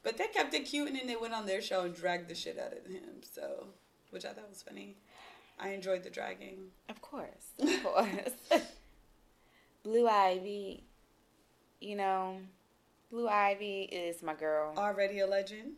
But 0.02 0.16
they 0.16 0.28
kept 0.28 0.54
it 0.54 0.60
cute, 0.60 0.88
and 0.88 0.96
then 0.98 1.06
they 1.06 1.16
went 1.16 1.34
on 1.34 1.44
their 1.46 1.60
show 1.60 1.82
and 1.82 1.94
dragged 1.94 2.28
the 2.28 2.34
shit 2.34 2.58
out 2.58 2.72
of 2.72 2.86
him. 2.90 3.20
So, 3.22 3.66
which 4.10 4.24
I 4.24 4.30
thought 4.30 4.48
was 4.48 4.62
funny. 4.62 4.96
I 5.58 5.70
enjoyed 5.70 6.02
the 6.04 6.08
dragging. 6.10 6.68
Of 6.88 7.02
course, 7.02 7.52
of 7.58 7.82
course. 7.82 8.30
Blue 9.82 10.08
Ivy, 10.08 10.84
you 11.82 11.96
know, 11.96 12.38
Blue 13.10 13.28
Ivy 13.28 13.82
is 13.92 14.22
my 14.22 14.32
girl. 14.34 14.72
Already 14.78 15.20
a 15.20 15.26
legend. 15.26 15.72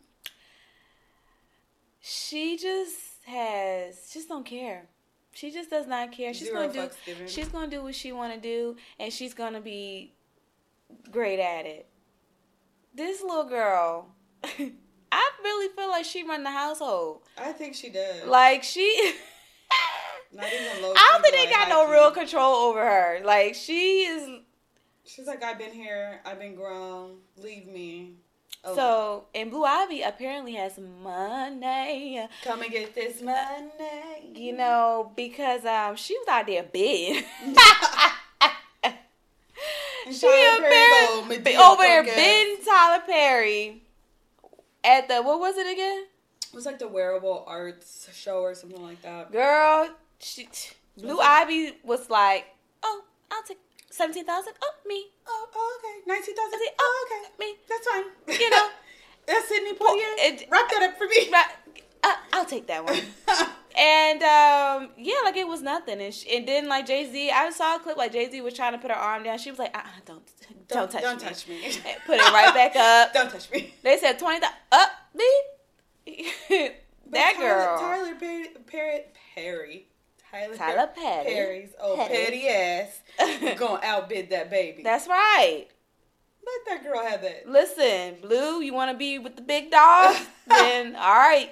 She 1.99 2.57
just 2.57 2.95
has, 3.25 4.09
just 4.13 4.27
don't 4.29 4.45
care. 4.45 4.87
She 5.33 5.51
just 5.51 5.69
does 5.69 5.87
not 5.87 6.11
care. 6.11 6.33
She's 6.33 6.47
Zero 6.47 6.67
gonna 6.67 6.87
do. 6.87 6.95
given. 7.05 7.27
She's 7.27 7.47
gonna 7.49 7.67
do 7.69 7.83
what 7.83 7.95
she 7.95 8.11
want 8.11 8.33
to 8.33 8.39
do, 8.39 8.77
and 8.99 9.11
she's 9.11 9.33
gonna 9.33 9.61
be 9.61 10.13
great 11.11 11.39
at 11.39 11.65
it. 11.65 11.87
This 12.93 13.21
little 13.21 13.45
girl, 13.45 14.13
I 14.43 15.31
really 15.43 15.75
feel 15.75 15.89
like 15.89 16.05
she 16.05 16.23
run 16.23 16.43
the 16.43 16.51
household. 16.51 17.21
I 17.37 17.51
think 17.51 17.73
she 17.75 17.89
does. 17.89 18.25
Like 18.27 18.63
she, 18.63 18.85
Not 20.31 20.45
even. 20.47 20.83
I 20.83 21.09
don't 21.11 21.21
think 21.21 21.35
they 21.35 21.45
like 21.45 21.67
got 21.67 21.69
no 21.69 21.91
real 21.91 22.11
control 22.11 22.53
over 22.55 22.79
her. 22.79 23.21
Like 23.23 23.55
she 23.55 24.03
is, 24.03 24.41
She's 25.05 25.27
like, 25.27 25.43
I've 25.43 25.59
been 25.59 25.73
here. 25.73 26.21
I've 26.25 26.39
been 26.39 26.55
grown. 26.55 27.17
Leave 27.37 27.67
me. 27.67 28.13
Oh, 28.65 28.75
So, 28.75 29.25
and 29.35 29.51
Blue 29.51 29.65
Ivy 29.65 30.01
apparently 30.03 30.53
has 30.53 30.77
money, 30.77 32.25
come 32.43 32.61
and 32.61 32.71
get 32.71 32.95
this 32.95 33.21
money. 33.21 34.31
you 34.35 34.53
know, 34.55 35.11
because 35.15 35.65
um 35.65 35.95
she 35.97 36.17
was 36.17 36.27
out 36.29 36.47
there 36.47 36.63
big. 36.63 37.25
She 40.11 40.27
apparently 40.27 41.37
Madea 41.37 41.59
over 41.71 41.81
there 41.81 42.03
Ben 42.03 42.57
Tyler 42.65 43.03
Perry 43.05 43.81
at 44.83 45.07
the 45.07 45.21
what 45.21 45.39
was 45.39 45.57
it 45.57 45.71
again? 45.71 46.05
It 46.51 46.53
was 46.55 46.65
like 46.65 46.77
the 46.79 46.87
wearable 46.89 47.43
arts 47.47 48.09
show 48.13 48.41
or 48.41 48.53
something 48.53 48.81
like 48.83 49.01
that. 49.01 49.31
Girl, 49.31 49.89
she, 50.19 50.47
Blue 50.97 51.19
Ivy 51.19 51.77
was 51.83 52.09
like, 52.09 52.45
"Oh, 52.83 53.01
I'll 53.31 53.43
take 53.43 53.59
seventeen 53.93 54.25
thousand. 54.25 54.53
Oh, 54.61 54.73
me, 54.87 55.05
Oh, 55.27 55.47
oh 55.55 55.79
okay. 55.79 56.01
19,000. 56.07 56.35
I 56.53 56.69
Oh, 56.79 57.07
okay. 57.07 57.45
me." 57.45 57.55
That's 57.69 57.87
fine. 57.87 58.39
You 58.39 58.49
know. 58.49 58.69
That's 59.25 59.47
Sidney 59.47 59.71
Well, 59.79 59.95
Poitier. 59.95 60.13
it- 60.17 60.47
Wrap 60.51 60.69
that 60.69 60.83
up 60.83 60.97
for 60.97 61.05
me. 61.07 61.29
Right, 61.31 61.45
uh, 62.03 62.15
I'll 62.33 62.45
take 62.45 62.67
that 62.67 62.83
one. 62.83 62.99
And 63.75 64.21
um, 64.21 64.89
yeah, 64.97 65.15
like 65.23 65.35
it 65.35 65.47
was 65.47 65.63
nothing. 65.63 65.99
And, 65.99 66.13
sh 66.13 66.25
and 66.31 66.47
then 66.47 66.69
like 66.69 66.85
Jay 66.85 67.11
Z, 67.11 67.31
I 67.31 67.49
saw 67.49 67.77
a 67.77 67.79
clip 67.79 67.97
like 67.97 68.11
Jay 68.11 68.29
Z 68.29 68.39
was 68.41 68.53
trying 68.53 68.73
to 68.73 68.77
put 68.77 68.91
her 68.91 68.97
arm 68.97 69.23
down. 69.23 69.39
She 69.39 69.49
was 69.49 69.57
like, 69.57 69.75
uh, 69.75 69.79
uh 69.79 69.89
don't, 70.05 70.21
don't, 70.67 70.91
touch 70.91 71.01
me. 71.01 71.01
don't 71.01 71.23
me. 71.23 71.27
touch 71.27 71.47
me. 71.47 71.61
Put 72.05 72.19
it 72.19 72.33
right 72.33 72.53
back 72.53 72.75
up. 72.75 73.13
don't 73.13 73.31
touch 73.31 73.49
me. 73.51 73.73
They 73.81 73.97
said 73.97 74.19
twenty 74.19 74.41
thousand. 74.41 74.57
Up, 74.71 74.89
me. 75.15 76.69
That 77.11 77.33
Tyler, 77.35 77.47
girl, 77.47 77.79
Tyler 77.79 78.15
Perry, 78.15 78.47
Perry, 78.67 78.99
Perry, 79.35 79.87
Tyler, 80.33 80.55
Tyler 80.55 80.89
Petty. 80.95 81.29
Perry's 81.29 81.69
old 81.79 81.99
Petty. 81.99 82.13
petty, 82.15 82.47
ass 82.47 83.01
gonna 83.59 83.79
outbid 83.83 84.31
that 84.31 84.49
baby. 84.49 84.81
That's 84.81 85.07
right. 85.07 85.67
Let 86.45 86.81
that 86.81 86.83
girl 86.83 87.05
have 87.05 87.21
that. 87.21 87.47
Listen, 87.47 88.15
Blue, 88.21 88.61
you 88.61 88.73
want 88.73 88.91
to 88.91 88.97
be 88.97 89.19
with 89.19 89.35
the 89.35 89.43
big 89.43 89.69
dogs? 89.69 90.25
then 90.47 90.95
all 90.95 91.13
right. 91.13 91.51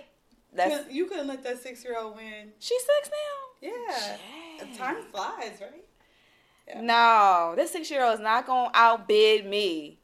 That's 0.54 0.92
you 0.92 1.06
couldn't 1.06 1.28
let 1.28 1.44
that 1.44 1.62
six 1.62 1.84
year 1.84 1.96
old 1.98 2.16
win. 2.16 2.54
she's 2.60 2.82
six 2.82 3.12
now. 3.12 3.70
Yeah. 3.70 4.18
Dang. 4.60 4.76
Time 4.76 5.04
flies, 5.12 5.60
right? 5.62 5.86
Yeah. 6.68 6.82
No, 6.82 7.54
this 7.56 7.72
six 7.72 7.90
year 7.92 8.04
old 8.04 8.16
is 8.16 8.20
not 8.20 8.48
gonna 8.48 8.72
outbid 8.74 9.46
me. 9.46 10.00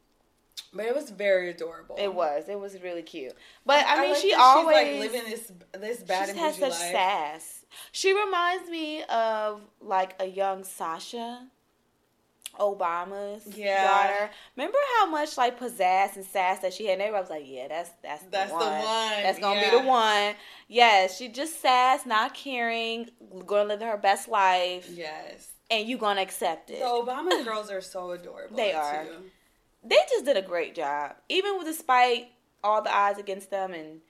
But 0.74 0.86
it 0.86 0.96
was 0.96 1.10
very 1.10 1.50
adorable. 1.50 1.96
It 1.98 2.13
was. 2.13 2.48
It 2.48 2.60
was 2.60 2.79
really 2.81 3.01
cute. 3.01 3.34
But 3.65 3.86
I 3.88 4.01
mean, 4.01 4.12
like 4.12 4.22
she 4.22 4.34
always 4.34 4.77
she's 4.77 5.00
like 5.01 5.12
living 5.12 5.29
this 5.29 5.51
this 5.79 6.03
bad 6.03 6.29
she 6.29 6.38
has 6.38 6.55
such 6.55 6.69
life. 6.69 6.91
sass. 6.91 7.57
She 7.91 8.13
reminds 8.17 8.69
me 8.69 9.03
of 9.03 9.62
like 9.81 10.15
a 10.19 10.25
young 10.25 10.63
Sasha, 10.63 11.47
Obama's 12.59 13.45
Yeah. 13.55 13.83
daughter. 13.88 14.29
Remember 14.55 14.77
how 14.97 15.05
much 15.07 15.38
like 15.38 15.59
pizzazz 15.59 16.15
and 16.15 16.25
sass 16.25 16.59
that 16.59 16.74
she 16.74 16.86
had? 16.86 16.93
And 16.93 17.01
everybody 17.03 17.21
was 17.21 17.29
like, 17.29 17.43
"Yeah, 17.47 17.67
that's 17.67 17.91
that's 18.01 18.24
the 18.24 18.29
That's 18.29 18.51
the 18.51 18.57
one. 18.57 18.71
one, 18.79 19.24
That's 19.24 19.39
gonna 19.39 19.59
yeah. 19.62 19.71
be 19.71 19.77
the 19.77 19.83
one." 19.83 20.36
Yes, 20.67 21.17
she 21.17 21.27
just 21.27 21.62
sass, 21.62 22.05
not 22.05 22.33
caring, 22.33 23.09
gonna 23.45 23.65
live 23.69 23.81
her 23.81 23.97
best 23.97 24.27
life, 24.27 24.88
Yes. 24.89 25.51
and 25.69 25.88
you 25.88 25.97
gonna 25.97 26.21
accept 26.21 26.71
it. 26.71 26.79
The 26.79 26.86
Obama 26.86 27.43
girls 27.45 27.69
are 27.69 27.81
so 27.81 28.12
adorable. 28.12 28.55
They 28.57 28.71
too. 28.71 28.77
are. 28.77 29.05
they 29.83 30.00
just 30.09 30.25
did 30.25 30.38
a 30.38 30.41
great 30.41 30.74
job, 30.74 31.15
even 31.29 31.57
with 31.57 31.67
despite 31.67 32.29
all 32.63 32.81
the 32.81 32.91
odds 32.93 33.19
against 33.19 33.51
them 33.51 33.74
and 33.74 34.01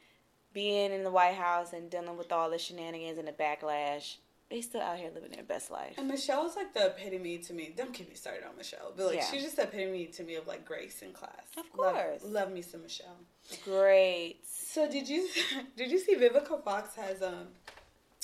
being 0.58 0.92
in 0.92 1.04
the 1.04 1.12
White 1.12 1.36
House 1.36 1.72
and 1.72 1.88
dealing 1.88 2.18
with 2.18 2.32
all 2.32 2.50
the 2.50 2.58
shenanigans 2.58 3.20
and 3.20 3.28
the 3.28 3.32
backlash. 3.32 4.16
They 4.50 4.62
still 4.62 4.82
out 4.82 4.98
here 4.98 5.12
living 5.14 5.30
their 5.30 5.44
best 5.44 5.70
life. 5.70 5.94
And 6.00 6.08
Michelle's 6.08 6.56
like 6.56 6.74
the 6.74 6.88
epitome 6.88 7.38
to 7.38 7.54
me. 7.54 7.72
Don't 7.78 7.94
get 7.94 8.10
me 8.10 8.16
started 8.16 8.44
on 8.44 8.58
Michelle, 8.58 8.92
but 8.98 9.06
like 9.06 9.18
Yeah. 9.18 9.30
she's 9.30 9.44
just 9.44 9.58
the 9.58 9.64
epitome 9.64 10.08
to 10.08 10.24
me 10.24 10.34
of 10.34 10.48
like 10.48 10.66
grace 10.66 11.04
in 11.04 11.12
class. 11.14 11.46
Of 11.58 11.66
Love- 11.78 11.94
course. 11.94 12.22
love, 12.24 12.52
me 12.52 12.64
some 12.64 12.82
Michelle. 12.82 13.18
Great. 13.64 14.38
So 14.48 14.90
did 14.90 15.08
you 15.08 15.28
did 15.76 15.92
you 15.92 16.00
see 16.00 16.16
Vivica 16.16 16.64
Fox 16.64 16.96
has 16.96 17.22
um 17.22 17.50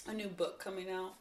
a 0.07 0.13
new 0.13 0.27
book 0.27 0.57
coming 0.59 0.89
out, 0.89 1.13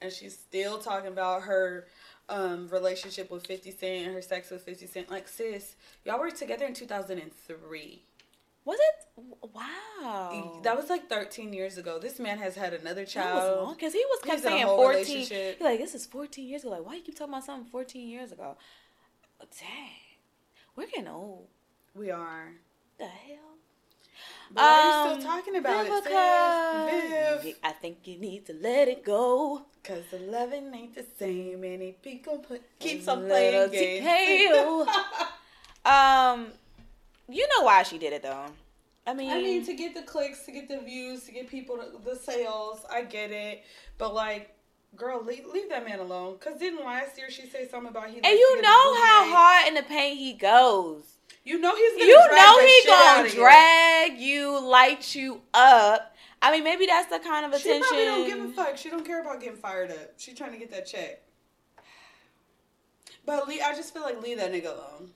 and 0.00 0.10
she's 0.10 0.32
still 0.38 0.78
talking 0.78 1.08
about 1.08 1.42
her 1.42 1.86
um 2.30 2.68
relationship 2.68 3.30
with 3.30 3.46
Fifty 3.46 3.70
Cent 3.70 4.06
and 4.06 4.14
her 4.14 4.22
sex 4.22 4.50
with 4.50 4.62
Fifty 4.62 4.86
Cent. 4.86 5.10
Like 5.10 5.28
sis, 5.28 5.74
y'all 6.06 6.18
were 6.18 6.30
together 6.30 6.64
in 6.64 6.72
two 6.72 6.86
thousand 6.86 7.18
and 7.18 7.32
three. 7.34 8.02
Was 8.64 8.78
it? 8.80 9.24
Wow. 9.52 10.60
That 10.62 10.76
was 10.76 10.88
like 10.88 11.08
thirteen 11.08 11.52
years 11.52 11.76
ago. 11.78 11.98
This 11.98 12.18
man 12.18 12.38
has 12.38 12.54
had 12.56 12.72
another 12.74 13.04
child. 13.04 13.76
because 13.76 13.92
he 13.92 14.02
was 14.08 14.20
kept 14.22 14.34
He's 14.36 14.42
saying 14.44 14.64
whole 14.66 14.76
14. 14.78 15.00
relationship. 15.04 15.56
He's 15.58 15.64
like, 15.64 15.78
this 15.78 15.94
is 15.94 16.06
14 16.06 16.48
years 16.48 16.62
ago. 16.62 16.70
Like, 16.72 16.86
why 16.86 16.94
you 16.96 17.02
keep 17.02 17.16
talking 17.16 17.32
about 17.34 17.44
something 17.44 17.70
14 17.70 18.08
years 18.08 18.32
ago? 18.32 18.56
Dang. 19.60 19.90
We're 20.76 20.86
getting 20.86 21.08
old. 21.08 21.46
We 21.94 22.10
are. 22.10 22.52
The 22.98 23.04
hell? 23.04 23.36
But 24.50 24.62
why 24.62 24.80
are 24.80 25.06
you 25.08 25.12
Um, 25.14 25.20
still 25.20 25.30
talking 25.30 25.56
about 25.56 25.86
Vivica. 25.86 26.88
it? 26.88 27.42
Viv. 27.42 27.56
I 27.62 27.72
think 27.72 27.98
you 28.04 28.18
need 28.18 28.46
to 28.46 28.54
let 28.54 28.88
it 28.88 29.04
go. 29.04 29.66
Cause 29.82 30.02
the 30.10 30.18
loving 30.18 30.72
ain't 30.74 30.94
the 30.94 31.04
same, 31.18 31.62
and 31.64 31.82
it 31.82 32.00
be 32.02 32.14
gonna 32.14 32.38
put 32.38 32.62
keeps 32.78 33.06
on 33.06 33.26
playing 33.26 33.70
games. 33.70 34.88
Um, 35.84 36.46
you 37.28 37.46
know 37.56 37.64
why 37.64 37.82
she 37.82 37.98
did 37.98 38.12
it 38.12 38.22
though. 38.22 38.46
I 39.06 39.12
mean, 39.12 39.30
I 39.30 39.42
mean, 39.42 39.66
to 39.66 39.74
get 39.74 39.94
the 39.94 40.02
clicks, 40.02 40.46
to 40.46 40.52
get 40.52 40.68
the 40.68 40.80
views, 40.80 41.24
to 41.24 41.32
get 41.32 41.48
people 41.48 41.76
to, 41.76 41.98
the 42.04 42.16
sales, 42.16 42.86
I 42.90 43.02
get 43.02 43.30
it. 43.30 43.62
But 43.98 44.14
like, 44.14 44.56
girl, 44.96 45.22
leave, 45.22 45.44
leave 45.52 45.68
that 45.68 45.86
man 45.86 45.98
alone. 45.98 46.38
Cause 46.38 46.58
didn't 46.58 46.84
last 46.84 47.18
year 47.18 47.30
she 47.30 47.46
say 47.46 47.68
something 47.68 47.90
about 47.90 48.08
he? 48.08 48.16
and 48.16 48.26
you 48.26 48.62
know 48.62 48.94
how 49.02 49.30
hard 49.30 49.68
in 49.68 49.74
the 49.74 49.82
paint 49.82 50.18
he 50.18 50.32
goes. 50.32 51.02
You 51.44 51.60
know 51.60 51.76
he's 51.76 51.92
gonna. 51.92 52.04
You 52.06 52.22
drag 52.30 52.42
know 52.42 52.66
he 52.66 52.82
gonna 52.86 53.28
you. 53.28 53.34
drag 53.34 54.18
you, 54.18 54.70
light 54.70 55.14
you 55.14 55.42
up. 55.52 56.14
I 56.40 56.50
mean, 56.52 56.64
maybe 56.64 56.86
that's 56.86 57.10
the 57.10 57.18
kind 57.18 57.44
of 57.44 57.52
attention. 57.52 57.82
She 57.82 57.88
probably 57.88 58.04
don't 58.04 58.26
give 58.26 58.50
a 58.50 58.52
fuck. 58.52 58.78
She 58.78 58.90
don't 58.90 59.04
care 59.04 59.20
about 59.20 59.40
getting 59.40 59.58
fired 59.58 59.90
up. 59.90 60.14
She 60.16 60.32
trying 60.32 60.52
to 60.52 60.58
get 60.58 60.70
that 60.70 60.86
check. 60.86 61.22
But 63.26 63.48
Lee, 63.48 63.60
I 63.60 63.74
just 63.74 63.92
feel 63.92 64.02
like 64.02 64.22
leave 64.22 64.38
that 64.38 64.52
nigga 64.52 64.66
alone. 64.66 65.10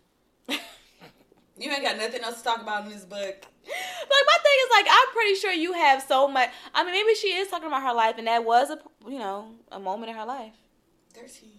You 1.58 1.70
ain't 1.70 1.82
got 1.82 1.96
nothing 1.96 2.22
else 2.22 2.38
to 2.38 2.44
talk 2.44 2.62
about 2.62 2.84
in 2.84 2.90
this 2.92 3.04
book. 3.04 3.18
Like 3.20 4.24
my 4.26 4.38
thing 4.42 4.58
is 4.64 4.70
like 4.72 4.86
I'm 4.90 5.12
pretty 5.12 5.34
sure 5.34 5.52
you 5.52 5.72
have 5.74 6.02
so 6.02 6.28
much. 6.28 6.50
I 6.74 6.84
mean, 6.84 6.94
maybe 6.94 7.14
she 7.14 7.28
is 7.28 7.48
talking 7.48 7.66
about 7.66 7.82
her 7.82 7.92
life, 7.92 8.16
and 8.18 8.26
that 8.26 8.44
was 8.44 8.70
a 8.70 8.78
you 9.08 9.18
know 9.18 9.52
a 9.70 9.78
moment 9.78 10.10
in 10.10 10.16
her 10.16 10.24
life. 10.24 10.54
Thirteen. 11.12 11.50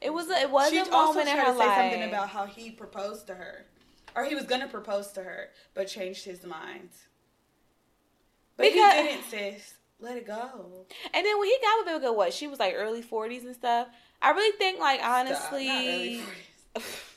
It 0.00 0.12
was 0.12 0.28
a, 0.28 0.42
it 0.42 0.50
was 0.50 0.70
she 0.70 0.78
a 0.78 0.84
also 0.90 1.14
moment 1.18 1.28
in 1.28 1.36
her 1.38 1.44
to 1.52 1.58
say 1.58 1.64
something 1.64 2.02
about 2.08 2.28
how 2.28 2.44
he 2.44 2.70
proposed 2.70 3.26
to 3.28 3.34
her, 3.34 3.64
or 4.14 4.24
he 4.24 4.34
was 4.34 4.44
gonna 4.44 4.68
propose 4.68 5.12
to 5.12 5.22
her, 5.22 5.48
but 5.72 5.86
changed 5.86 6.24
his 6.24 6.44
mind. 6.44 6.90
But 8.56 8.64
Because- 8.64 8.94
he 8.94 9.02
didn't, 9.02 9.24
sis. 9.30 9.74
Let 10.00 10.18
it 10.18 10.26
go. 10.26 10.86
and 11.14 11.24
then 11.24 11.38
when 11.38 11.48
he 11.48 11.56
got 11.62 11.86
with 11.94 12.02
Vivica, 12.02 12.14
what 12.14 12.34
she 12.34 12.46
was 12.46 12.58
like 12.58 12.74
early 12.76 13.02
40s 13.02 13.44
and 13.44 13.54
stuff. 13.54 13.88
I 14.20 14.32
really 14.32 14.54
think 14.58 14.78
like 14.78 14.98
Stop. 15.00 15.10
Honestly, 15.20 15.70
early 15.70 16.22
40s. 16.76 16.84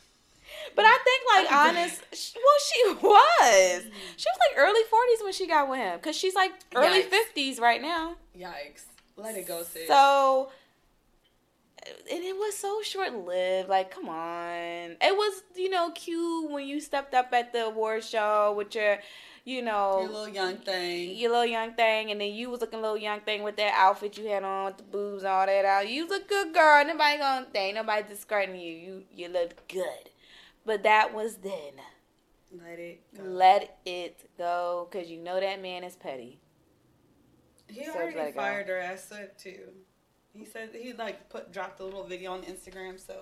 but 0.78 0.86
I 0.86 0.98
think 1.04 1.22
like 1.36 1.52
honest. 1.68 2.02
sh- 2.14 2.36
Well, 2.36 2.62
she 2.70 2.94
was. 3.06 3.82
Mm-hmm. 3.84 3.90
She 4.16 4.26
was 4.30 4.40
like 4.50 4.58
early 4.58 4.82
40s 4.82 5.24
when 5.26 5.34
she 5.34 5.46
got 5.48 5.70
with 5.70 5.80
him 5.80 5.98
because 5.98 6.16
she's 6.16 6.36
like 6.36 6.52
early. 6.76 7.04
50s 7.04 7.60
right 7.60 7.82
now. 7.82 8.16
Yikes. 8.38 8.84
Let 9.18 9.36
it 9.36 9.48
go, 9.48 9.64
sis. 9.64 9.88
So, 9.88 10.52
and 12.12 12.24
it 12.24 12.36
was 12.36 12.56
so 12.56 12.82
short 12.84 13.14
lived. 13.26 13.68
Like, 13.70 13.90
come 13.92 14.08
on. 14.10 14.92
It 15.02 15.16
was, 15.16 15.44
you 15.56 15.70
know, 15.70 15.90
cute 15.92 16.52
when 16.52 16.66
you 16.68 16.80
stepped 16.80 17.14
up 17.14 17.34
at 17.34 17.52
the 17.54 17.66
award 17.66 18.04
show 18.04 18.54
with 18.56 18.76
your, 18.76 19.00
you 19.46 19.62
know, 19.62 20.02
your 20.02 20.10
little 20.12 20.28
young 20.30 20.58
thing. 20.58 21.16
your 21.16 21.32
little 21.32 21.46
young 21.46 21.74
thing, 21.74 22.12
and 22.12 22.20
then 22.22 22.34
you 22.34 22.50
was 22.50 22.60
looking 22.62 22.82
little 22.82 22.98
young 22.98 23.22
thing 23.22 23.42
with 23.44 23.56
that 23.58 23.74
outfit 23.76 24.18
you 24.18 24.28
had 24.28 24.44
on 24.44 24.66
with 24.66 24.78
the 24.78 24.84
boobs 24.84 25.24
and 25.24 25.32
all 25.32 25.46
that 25.46 25.66
out. 25.66 25.90
You 25.90 26.06
was 26.06 26.20
a 26.20 26.24
good 26.24 26.54
girl. 26.54 26.84
Nobody 26.86 27.18
gonna 27.18 27.48
think. 27.52 27.76
Nobody 27.76 28.04
discarding 28.08 28.56
you. 28.58 28.74
You 28.74 29.04
you 29.16 29.28
looked 29.30 29.72
good. 29.72 30.10
But 30.68 30.84
that 30.84 31.14
was 31.14 31.38
then. 31.38 31.80
Let 32.52 32.78
it 32.78 33.02
go. 33.16 33.24
Let 33.24 33.80
it 33.86 34.30
go, 34.38 34.88
cause 34.92 35.08
you 35.08 35.18
know 35.18 35.40
that 35.40 35.62
man 35.62 35.86
is 35.86 35.96
petty. 35.96 36.40
He 37.70 37.86
So 37.86 37.94
already 37.94 38.34
fired 38.34 38.68
her 38.68 38.78
ass 38.78 39.10
up 39.14 39.38
too. 39.38 39.70
He 40.34 40.44
said 40.44 40.70
he 40.74 40.92
like 40.94 41.30
put 41.30 41.52
dropped 41.54 41.80
a 41.80 41.86
little 41.86 42.04
video 42.04 42.34
on 42.34 42.42
Instagram. 42.44 43.00
So, 43.00 43.16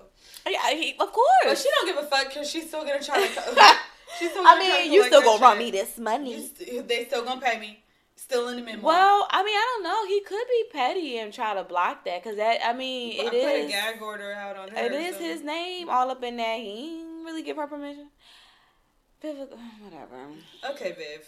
Yeah, 0.46 0.70
he, 0.70 0.96
of 0.98 1.12
course. 1.12 1.44
but 1.44 1.56
she 1.58 1.68
don't 1.78 1.86
give 1.86 2.04
a 2.04 2.06
fuck 2.08 2.28
because 2.28 2.50
she's 2.50 2.66
still 2.68 2.84
gonna 2.84 3.02
try 3.02 3.26
to. 3.26 3.32
she's 4.18 4.30
still. 4.30 4.42
I 4.44 4.58
mean, 4.58 4.92
you 4.92 5.04
still 5.04 5.22
gonna 5.22 5.40
run 5.40 5.58
me 5.58 5.70
this 5.70 5.98
money. 5.98 6.48
St- 6.48 6.86
they 6.86 7.04
still 7.04 7.24
gonna 7.24 7.40
pay 7.40 7.58
me. 7.60 7.82
Still 8.16 8.48
in 8.48 8.56
the 8.56 8.62
memo. 8.62 8.82
Well, 8.82 9.28
I 9.30 9.44
mean, 9.44 9.54
I 9.54 9.72
don't 9.74 9.84
know. 9.84 10.06
He 10.06 10.20
could 10.22 10.46
be 10.48 10.64
petty 10.72 11.18
and 11.18 11.32
try 11.32 11.54
to 11.54 11.62
block 11.64 12.04
that 12.06 12.22
because 12.22 12.38
that. 12.38 12.58
I 12.64 12.72
mean, 12.72 13.20
I 13.20 13.24
it 13.24 13.30
put 13.30 13.64
a 13.64 13.68
gag 13.68 14.02
order 14.02 14.32
out 14.32 14.56
on 14.56 14.68
her. 14.70 14.84
It 14.86 14.92
is 14.92 15.16
so- 15.16 15.22
his 15.22 15.42
name 15.42 15.88
all 15.88 16.10
up 16.10 16.22
in 16.24 16.36
there. 16.36 16.58
He 16.58 17.00
ain't 17.00 17.15
really 17.26 17.42
give 17.42 17.56
her 17.58 17.66
permission. 17.66 18.08
Vivica, 19.22 19.58
whatever. 19.82 20.28
Okay, 20.70 20.92
Viv. 20.92 21.26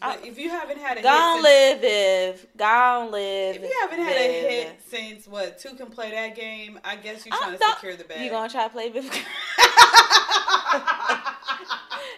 But 0.00 0.24
if 0.26 0.36
you 0.38 0.50
haven't 0.50 0.78
had 0.78 0.98
a 0.98 1.02
Gone 1.02 1.42
hit 1.44 1.44
live, 1.44 1.80
Viv. 1.80 2.46
Gone 2.56 3.10
live. 3.12 3.56
if 3.56 3.62
you 3.62 3.76
haven't 3.82 4.00
had 4.04 4.16
Viv. 4.16 4.44
a 4.44 4.48
hit 4.50 4.80
since 4.88 5.26
what 5.28 5.58
two 5.58 5.74
can 5.76 5.86
play 5.86 6.10
that 6.10 6.34
game, 6.34 6.78
I 6.84 6.96
guess 6.96 7.24
you're 7.24 7.36
trying 7.36 7.56
to 7.56 7.64
secure 7.74 7.94
the 7.96 8.04
bag. 8.04 8.20
You 8.24 8.30
gonna 8.30 8.48
try 8.48 8.64
to 8.64 8.70
play 8.70 8.90
Viv? 8.90 9.04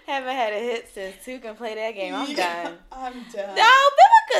Haven't 0.06 0.34
had 0.34 0.52
a 0.54 0.58
hit 0.58 0.88
since 0.92 1.16
two 1.22 1.38
can 1.38 1.54
play 1.54 1.74
that 1.74 1.94
game. 1.94 2.14
I'm 2.14 2.30
Yeah, 2.30 2.64
done. 2.64 2.78
I'm 2.90 3.12
done. 3.30 3.54
No, 3.54 3.62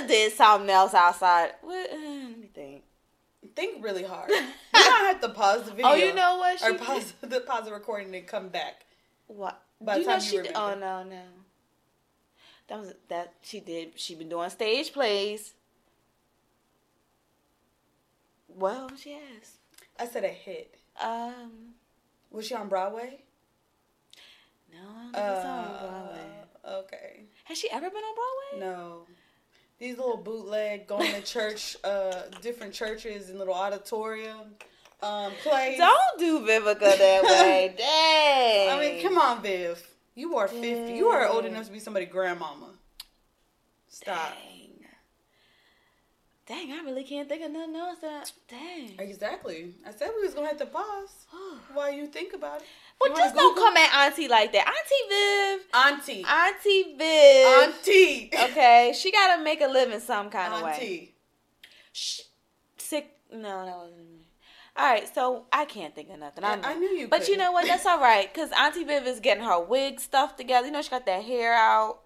Vivica 0.00 0.08
did 0.08 0.32
something 0.32 0.70
else 0.70 0.94
outside. 0.94 1.50
What? 1.60 1.90
uh, 1.92 1.94
Let 1.94 2.38
me 2.38 2.48
think. 2.54 2.82
Think 3.54 3.82
really 3.84 4.02
hard. 4.04 4.30
You 4.74 4.94
might 5.04 5.12
have 5.12 5.20
to 5.20 5.28
pause 5.30 5.64
the 5.64 5.70
video. 5.72 5.86
Oh, 5.90 5.94
you 5.94 6.14
know 6.14 6.38
what? 6.38 6.58
She 6.60 6.66
or 6.66 6.72
did- 6.72 7.04
the 7.30 7.40
pause 7.40 7.64
the 7.66 7.72
recording 7.72 8.14
and 8.14 8.26
come 8.26 8.48
back. 8.48 8.84
What? 9.26 9.60
By 9.80 9.96
you 9.96 10.06
know 10.06 10.12
time 10.12 10.20
she 10.20 10.36
you 10.36 10.42
did? 10.44 10.52
Oh 10.54 10.74
no, 10.74 11.02
no. 11.02 11.22
That 12.68 12.80
was 12.80 12.94
that 13.08 13.34
she 13.42 13.60
did. 13.60 13.92
She 13.98 14.14
been 14.14 14.28
doing 14.28 14.48
stage 14.50 14.92
plays. 14.92 15.54
Well, 18.48 18.90
she 18.96 19.12
has. 19.12 19.56
I 19.98 20.06
said 20.06 20.24
a 20.24 20.28
hit. 20.28 20.76
Um, 21.00 21.74
Was 22.30 22.46
she 22.46 22.54
on 22.54 22.68
Broadway? 22.68 23.20
no, 24.72 24.78
I 24.78 25.02
don't 25.02 25.12
think 25.12 25.16
it's 25.36 25.44
on 25.44 25.64
Uh, 25.64 25.88
Broadway. 25.90 26.84
Okay. 26.84 27.20
Has 27.44 27.58
she 27.58 27.70
ever 27.70 27.88
been 27.88 28.02
on 28.02 28.14
Broadway? 28.14 28.66
No. 28.66 29.06
These 29.78 29.96
little 29.96 30.16
bootleg 30.16 30.86
going 30.88 31.12
to 31.12 31.22
church, 31.22 31.76
uh, 31.84 32.22
different 32.42 32.74
churches 32.74 33.30
and 33.30 33.38
little 33.38 33.54
auditorium 33.54 34.56
um, 35.02 35.32
plays. 35.42 35.78
Don't 35.78 36.18
do 36.18 36.40
Vivica 36.40 36.80
that 36.80 37.22
way. 37.22 37.74
Dang. 37.78 38.76
I 38.76 38.80
mean, 38.80 39.02
come 39.02 39.18
on, 39.18 39.40
Viv. 39.42 39.86
You 40.14 40.36
are 40.36 40.48
50. 40.48 40.94
You 40.94 41.08
are 41.08 41.28
old 41.28 41.44
enough 41.44 41.66
to 41.66 41.72
be 41.72 41.78
somebody's 41.78 42.08
grandmama. 42.08 42.70
Stop. 43.88 44.34
Dang. 44.34 44.47
Dang, 46.48 46.72
I 46.72 46.80
really 46.82 47.04
can't 47.04 47.28
think 47.28 47.44
of 47.44 47.50
nothing 47.50 47.76
else 47.76 47.98
that. 48.00 48.32
Dang. 48.48 48.94
Exactly. 48.98 49.74
I 49.86 49.90
said 49.92 50.10
we 50.16 50.22
was 50.24 50.32
going 50.32 50.46
to 50.46 50.48
have 50.48 50.58
to 50.58 50.66
pause 50.66 51.26
while 51.74 51.92
you 51.92 52.06
think 52.06 52.32
about 52.32 52.62
it. 52.62 52.66
Well, 52.98 53.10
You 53.10 53.16
just 53.16 53.34
don't 53.34 53.54
Google? 53.54 53.64
come 53.64 53.76
at 53.76 53.94
Auntie 54.06 54.28
like 54.28 54.52
that. 54.52 54.66
Auntie 54.66 56.14
Viv. 56.16 56.24
Auntie. 56.24 56.24
Auntie 56.26 56.96
Viv. 56.96 57.68
Auntie. 57.68 58.30
Okay, 58.50 58.94
she 58.98 59.12
gotta 59.12 59.42
make 59.44 59.60
a 59.60 59.66
living 59.66 60.00
some 60.00 60.30
kind 60.30 60.54
of 60.54 60.62
way. 60.62 60.72
Auntie. 60.72 61.14
Shh. 61.92 62.20
Sick. 62.78 63.10
No, 63.30 63.66
that 63.66 63.76
wasn't. 63.76 63.98
Me. 63.98 64.26
All 64.74 64.86
right, 64.90 65.12
so 65.14 65.44
I 65.52 65.66
can't 65.66 65.94
think 65.94 66.08
of 66.08 66.18
nothing. 66.18 66.44
I, 66.44 66.54
know. 66.54 66.62
I 66.64 66.74
knew 66.76 66.88
you. 66.88 67.08
But 67.08 67.20
could. 67.20 67.28
you 67.28 67.36
know 67.36 67.52
what? 67.52 67.66
That's 67.66 67.84
all 67.84 68.00
right, 68.00 68.32
cause 68.32 68.50
Auntie 68.58 68.84
Viv 68.84 69.06
is 69.06 69.20
getting 69.20 69.44
her 69.44 69.60
wig 69.60 70.00
stuff 70.00 70.34
together. 70.36 70.66
You 70.66 70.72
know 70.72 70.80
she 70.80 70.88
got 70.90 71.04
that 71.04 71.24
hair 71.24 71.52
out. 71.54 71.98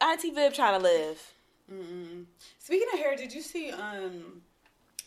Auntie 0.00 0.30
Viv 0.32 0.52
trying 0.54 0.76
to 0.80 0.82
live. 0.82 1.34
Mm-mm. 1.72 2.24
Speaking 2.62 2.86
of 2.92 2.98
hair, 3.00 3.16
did 3.16 3.32
you 3.32 3.40
see 3.42 3.70
um 3.72 4.42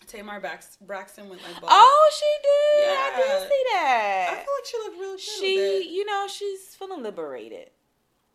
Tamar 0.07 0.39
Bax- 0.41 0.77
Braxton 0.81 1.29
went 1.29 1.41
like 1.43 1.53
bald? 1.61 1.71
Oh, 1.73 2.11
she 2.19 2.25
did. 2.43 2.89
I 2.89 3.13
did 3.15 3.49
see 3.49 3.63
that. 3.73 4.27
I 4.31 4.35
feel 4.35 4.53
like 4.57 4.65
she 4.65 4.77
looked 4.79 4.99
real 4.99 5.11
good. 5.11 5.19
She, 5.21 5.95
you 5.95 6.05
know, 6.05 6.27
she's 6.27 6.75
feeling 6.75 7.03
liberated. 7.03 7.69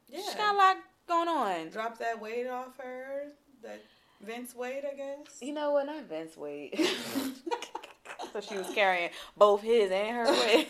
yeah. 0.09 0.21
She's 0.25 0.35
got 0.35 0.55
a 0.55 0.57
lot 0.57 0.77
going 1.07 1.29
on. 1.29 1.69
Drop 1.71 1.99
that 1.99 2.21
weight 2.23 2.47
off 2.47 2.77
her. 2.79 3.33
That 3.63 3.83
Vince 4.23 4.55
weight, 4.55 4.83
I 4.91 4.95
guess. 4.97 5.39
You 5.43 5.53
know 5.53 5.73
what? 5.73 5.87
Not 5.87 6.05
Vince 6.05 6.37
Wade. 6.37 6.79
so 8.33 8.41
she 8.41 8.57
was 8.57 8.69
carrying 8.75 9.11
both 9.37 9.61
his 9.63 9.91
and 9.91 10.17
her 10.17 10.25
weight. 10.33 10.69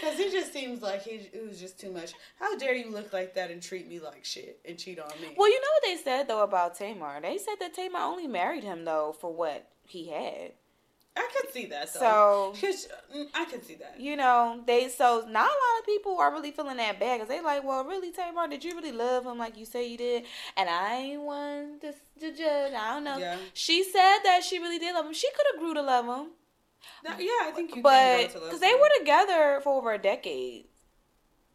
Because 0.00 0.16
he 0.18 0.30
just 0.30 0.52
seems 0.52 0.80
like 0.82 1.02
he, 1.02 1.28
it 1.32 1.46
was 1.46 1.60
just 1.60 1.78
too 1.78 1.90
much. 1.90 2.12
How 2.38 2.56
dare 2.56 2.74
you 2.74 2.90
look 2.90 3.12
like 3.12 3.34
that 3.34 3.50
and 3.50 3.62
treat 3.62 3.88
me 3.88 4.00
like 4.00 4.24
shit 4.24 4.58
and 4.66 4.78
cheat 4.78 4.98
on 4.98 5.10
me? 5.20 5.34
Well, 5.36 5.48
you 5.48 5.60
know 5.60 5.68
what 5.74 5.82
they 5.84 5.96
said 6.02 6.28
though 6.28 6.42
about 6.42 6.74
Tamar? 6.76 7.20
They 7.20 7.38
said 7.38 7.56
that 7.60 7.74
Tamar 7.74 8.00
only 8.00 8.26
married 8.26 8.64
him 8.64 8.84
though 8.84 9.14
for 9.20 9.32
what 9.32 9.68
he 9.84 10.08
had. 10.08 10.52
I 11.16 11.28
could 11.36 11.52
see 11.52 11.66
that 11.66 11.92
though. 11.92 12.52
So- 12.54 12.54
mm, 13.14 13.26
I 13.34 13.44
could 13.44 13.64
see 13.64 13.74
that. 13.74 13.96
You 13.98 14.16
know, 14.16 14.62
they 14.64 14.88
so 14.88 15.24
not 15.28 15.44
a 15.44 15.58
lot 15.58 15.80
of 15.80 15.84
people 15.86 16.16
are 16.18 16.32
really 16.32 16.52
feeling 16.52 16.76
that 16.78 17.00
bad 17.00 17.16
because 17.18 17.28
they 17.28 17.42
like, 17.42 17.64
well, 17.64 17.84
really, 17.84 18.12
Tamar, 18.12 18.46
did 18.48 18.64
you 18.64 18.74
really 18.76 18.92
love 18.92 19.26
him 19.26 19.36
like 19.36 19.58
you 19.58 19.64
say 19.66 19.86
you 19.88 19.98
did? 19.98 20.24
And 20.56 20.70
I 20.70 20.94
ain't 20.96 21.22
one 21.22 21.80
to, 21.80 21.92
to 22.20 22.32
judge. 22.36 22.72
I 22.72 22.94
don't 22.94 23.04
know. 23.04 23.18
Yeah. 23.18 23.36
She 23.54 23.82
said 23.82 24.18
that 24.24 24.44
she 24.44 24.58
really 24.60 24.78
did 24.78 24.94
love 24.94 25.04
him. 25.06 25.12
She 25.12 25.28
could 25.32 25.46
have 25.52 25.60
grew 25.60 25.74
to 25.74 25.82
love 25.82 26.06
him, 26.06 26.28
That- 27.04 27.20
yeah, 27.20 27.28
I 27.44 27.52
think 27.54 27.74
you 27.76 27.82
but 27.82 28.32
because 28.32 28.60
they 28.60 28.74
were 28.74 28.90
together 28.98 29.60
for 29.62 29.74
over 29.78 29.92
a 29.92 29.98
decade, 29.98 30.66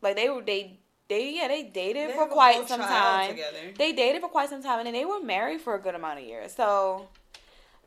like 0.01 0.15
they 0.15 0.29
were 0.29 0.41
they 0.41 0.79
they 1.07 1.35
yeah 1.35 1.47
they 1.47 1.63
dated 1.63 2.09
They 2.09 2.13
for 2.13 2.27
quite 2.27 2.67
some 2.67 2.79
time. 2.79 3.29
together. 3.31 3.57
They 3.77 3.93
dated 3.93 4.21
for 4.21 4.29
quite 4.29 4.49
some 4.49 4.63
time, 4.63 4.79
and 4.79 4.87
then 4.87 4.93
they 4.93 5.05
were 5.05 5.21
married 5.21 5.61
for 5.61 5.75
a 5.75 5.79
good 5.79 5.95
amount 5.95 6.19
of 6.19 6.25
years. 6.25 6.53
So, 6.53 7.07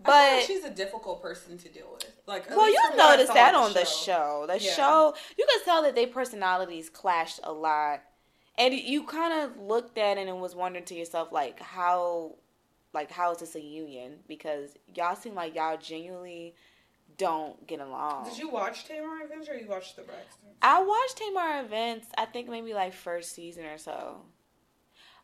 but 0.02 0.10
like 0.38 0.44
she's 0.46 0.64
a 0.64 0.70
difficult 0.70 1.20
person 1.22 1.58
to 1.58 1.68
deal 1.68 1.88
with. 1.92 2.04
Like, 2.26 2.48
well, 2.50 2.68
you 2.68 2.80
from 2.88 2.96
what 2.98 3.06
I 3.06 3.10
noticed 3.16 3.34
that 3.34 3.54
on 3.54 3.64
on 3.64 3.72
the 3.72 3.84
show. 3.84 4.44
The 4.46 4.58
Yeah. 4.60 4.72
show, 4.72 5.14
you 5.36 5.46
could 5.52 5.64
tell 5.64 5.82
that 5.82 5.94
their 5.94 6.06
personalities 6.06 6.88
clashed 6.90 7.40
a 7.42 7.52
lot, 7.52 8.02
and 8.56 8.72
you 8.74 9.02
kind 9.04 9.32
of 9.32 9.58
looked 9.60 9.98
at 9.98 10.18
it 10.18 10.28
and 10.28 10.40
was 10.40 10.54
wondering 10.54 10.84
to 10.86 10.94
yourself, 10.94 11.32
like 11.32 11.58
how, 11.60 12.36
like 12.92 13.10
how 13.10 13.32
is 13.32 13.38
this 13.38 13.54
a 13.56 13.60
union? 13.60 14.20
Because 14.28 14.70
y'all 14.94 15.16
seem 15.16 15.34
like 15.34 15.54
y'all 15.56 15.76
genuinely 15.78 16.54
don't 17.18 17.66
get 17.66 17.80
along. 17.80 18.24
Did 18.28 18.38
you 18.38 18.48
watch 18.48 18.84
Tamar 18.86 19.26
& 19.26 19.28
Vince 19.28 19.48
or 19.48 19.56
you 19.56 19.68
watched 19.68 19.96
the 19.96 20.02
Braxton? 20.02 20.48
I 20.62 20.82
watched 20.82 21.18
Tamar 21.18 21.64
& 21.64 21.68
Vince. 21.68 22.06
I 22.16 22.24
think 22.24 22.48
maybe 22.48 22.72
like 22.74 22.94
first 22.94 23.34
season 23.34 23.64
or 23.66 23.76
so. 23.78 24.22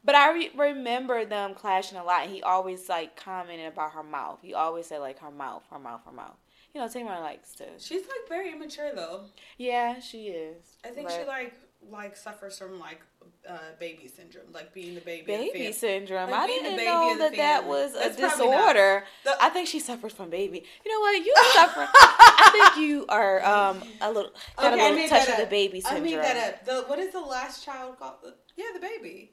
But 0.04 0.14
I 0.14 0.32
re- 0.34 0.50
remember 0.54 1.24
them 1.24 1.54
clashing 1.54 1.96
a 1.96 2.04
lot. 2.04 2.26
He 2.26 2.42
always 2.42 2.88
like 2.88 3.16
commented 3.16 3.72
about 3.72 3.92
her 3.92 4.02
mouth. 4.02 4.40
He 4.42 4.52
always 4.52 4.86
said 4.86 4.98
like 4.98 5.18
her 5.20 5.30
mouth, 5.30 5.62
her 5.70 5.78
mouth, 5.78 6.02
her 6.04 6.12
mouth. 6.12 6.36
You 6.74 6.80
know, 6.80 6.88
Tamar 6.88 7.20
likes 7.20 7.52
to. 7.54 7.64
She's 7.78 8.02
like 8.02 8.28
very 8.28 8.52
immature 8.52 8.90
though. 8.94 9.22
Yeah, 9.56 10.00
she 10.00 10.26
is. 10.28 10.76
I 10.84 10.88
think 10.88 11.08
But- 11.08 11.16
she 11.20 11.26
like 11.26 11.54
like 11.90 12.16
suffers 12.16 12.58
from 12.58 12.78
like 12.80 13.00
uh, 13.48 13.58
baby 13.78 14.08
syndrome, 14.14 14.46
like 14.52 14.72
being 14.72 14.94
the 14.94 15.00
baby. 15.00 15.26
baby 15.26 15.72
syndrome. 15.72 16.30
Like 16.30 16.40
I 16.40 16.46
didn't 16.46 16.76
baby 16.76 16.84
know 16.86 17.16
that 17.18 17.36
that 17.36 17.66
was 17.66 17.92
a 17.94 17.98
That's 17.98 18.16
probably 18.20 18.46
disorder. 18.46 19.04
The- 19.24 19.36
I 19.42 19.48
think 19.50 19.68
she 19.68 19.80
suffers 19.80 20.12
from 20.12 20.30
baby. 20.30 20.64
You 20.84 20.92
know 20.92 21.00
what? 21.00 21.24
You 21.24 21.34
suffer. 21.52 21.86
I 21.94 22.48
think 22.74 22.86
you 22.86 23.06
are 23.08 23.44
um 23.44 23.82
a 24.00 24.10
little 24.12 24.32
got 24.56 24.72
Okay, 24.72 24.82
a 24.82 24.86
I 24.86 24.90
little 24.90 25.08
touch 25.08 25.28
of 25.28 25.36
the 25.36 25.46
baby 25.46 25.78
I 25.84 25.88
syndrome. 25.88 26.04
made 26.04 26.18
that 26.18 26.54
up. 26.54 26.64
The 26.64 26.82
what 26.88 26.98
is 26.98 27.12
the 27.12 27.20
last 27.20 27.64
child 27.64 27.98
called? 27.98 28.32
Yeah, 28.56 28.66
the 28.74 28.80
baby. 28.80 29.32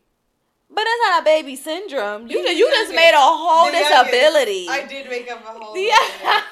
But 0.70 0.86
that's 0.86 1.02
not 1.10 1.22
a 1.22 1.26
baby 1.26 1.56
syndrome. 1.58 2.28
You 2.28 2.44
just, 2.44 2.58
you 2.58 2.70
just 2.70 2.94
made 2.96 3.14
a 3.14 3.20
whole 3.20 3.66
The 3.72 3.78
youngest. 3.78 4.06
disability. 4.12 4.68
I 4.70 4.86
did 4.88 5.10
make 5.10 5.30
up 5.30 5.42
a 5.44 5.60
whole. 5.60 5.78
Yeah. 5.78 6.42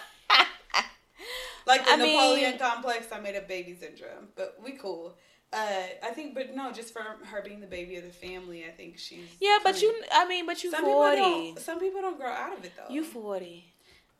Like 1.67 1.86
the 1.86 1.91
I 1.91 1.95
mean- 1.97 2.15
Napoleon 2.15 2.58
complex, 2.58 3.08
I 3.12 3.19
made 3.19 3.36
a 3.36 3.41
baby 3.41 3.75
syndrome, 3.80 4.30
but 4.36 4.58
we 4.63 4.71
cool. 4.71 5.15
Uh, 5.51 5.57
I 6.03 6.12
think, 6.12 6.35
but 6.35 6.55
no, 6.55 6.71
just 6.71 6.93
for 6.93 7.01
her 7.01 7.41
being 7.43 7.59
the 7.59 7.65
baby 7.67 7.95
of 7.95 8.03
the 8.03 8.12
family, 8.12 8.65
I 8.65 8.69
think 8.69 8.99
she's. 8.99 9.25
yeah, 9.39 9.57
but 9.63 9.81
you. 9.81 9.93
I 10.12 10.27
mean, 10.27 10.45
but 10.45 10.63
you 10.63 10.69
Some 10.69 10.81
people 10.81 10.93
forty. 10.93 11.17
don't. 11.17 11.59
Some 11.59 11.79
people 11.79 12.01
don't 12.01 12.19
grow 12.19 12.29
out 12.29 12.57
of 12.57 12.63
it 12.63 12.71
though. 12.77 12.93
You 12.93 13.03
forty. 13.03 13.65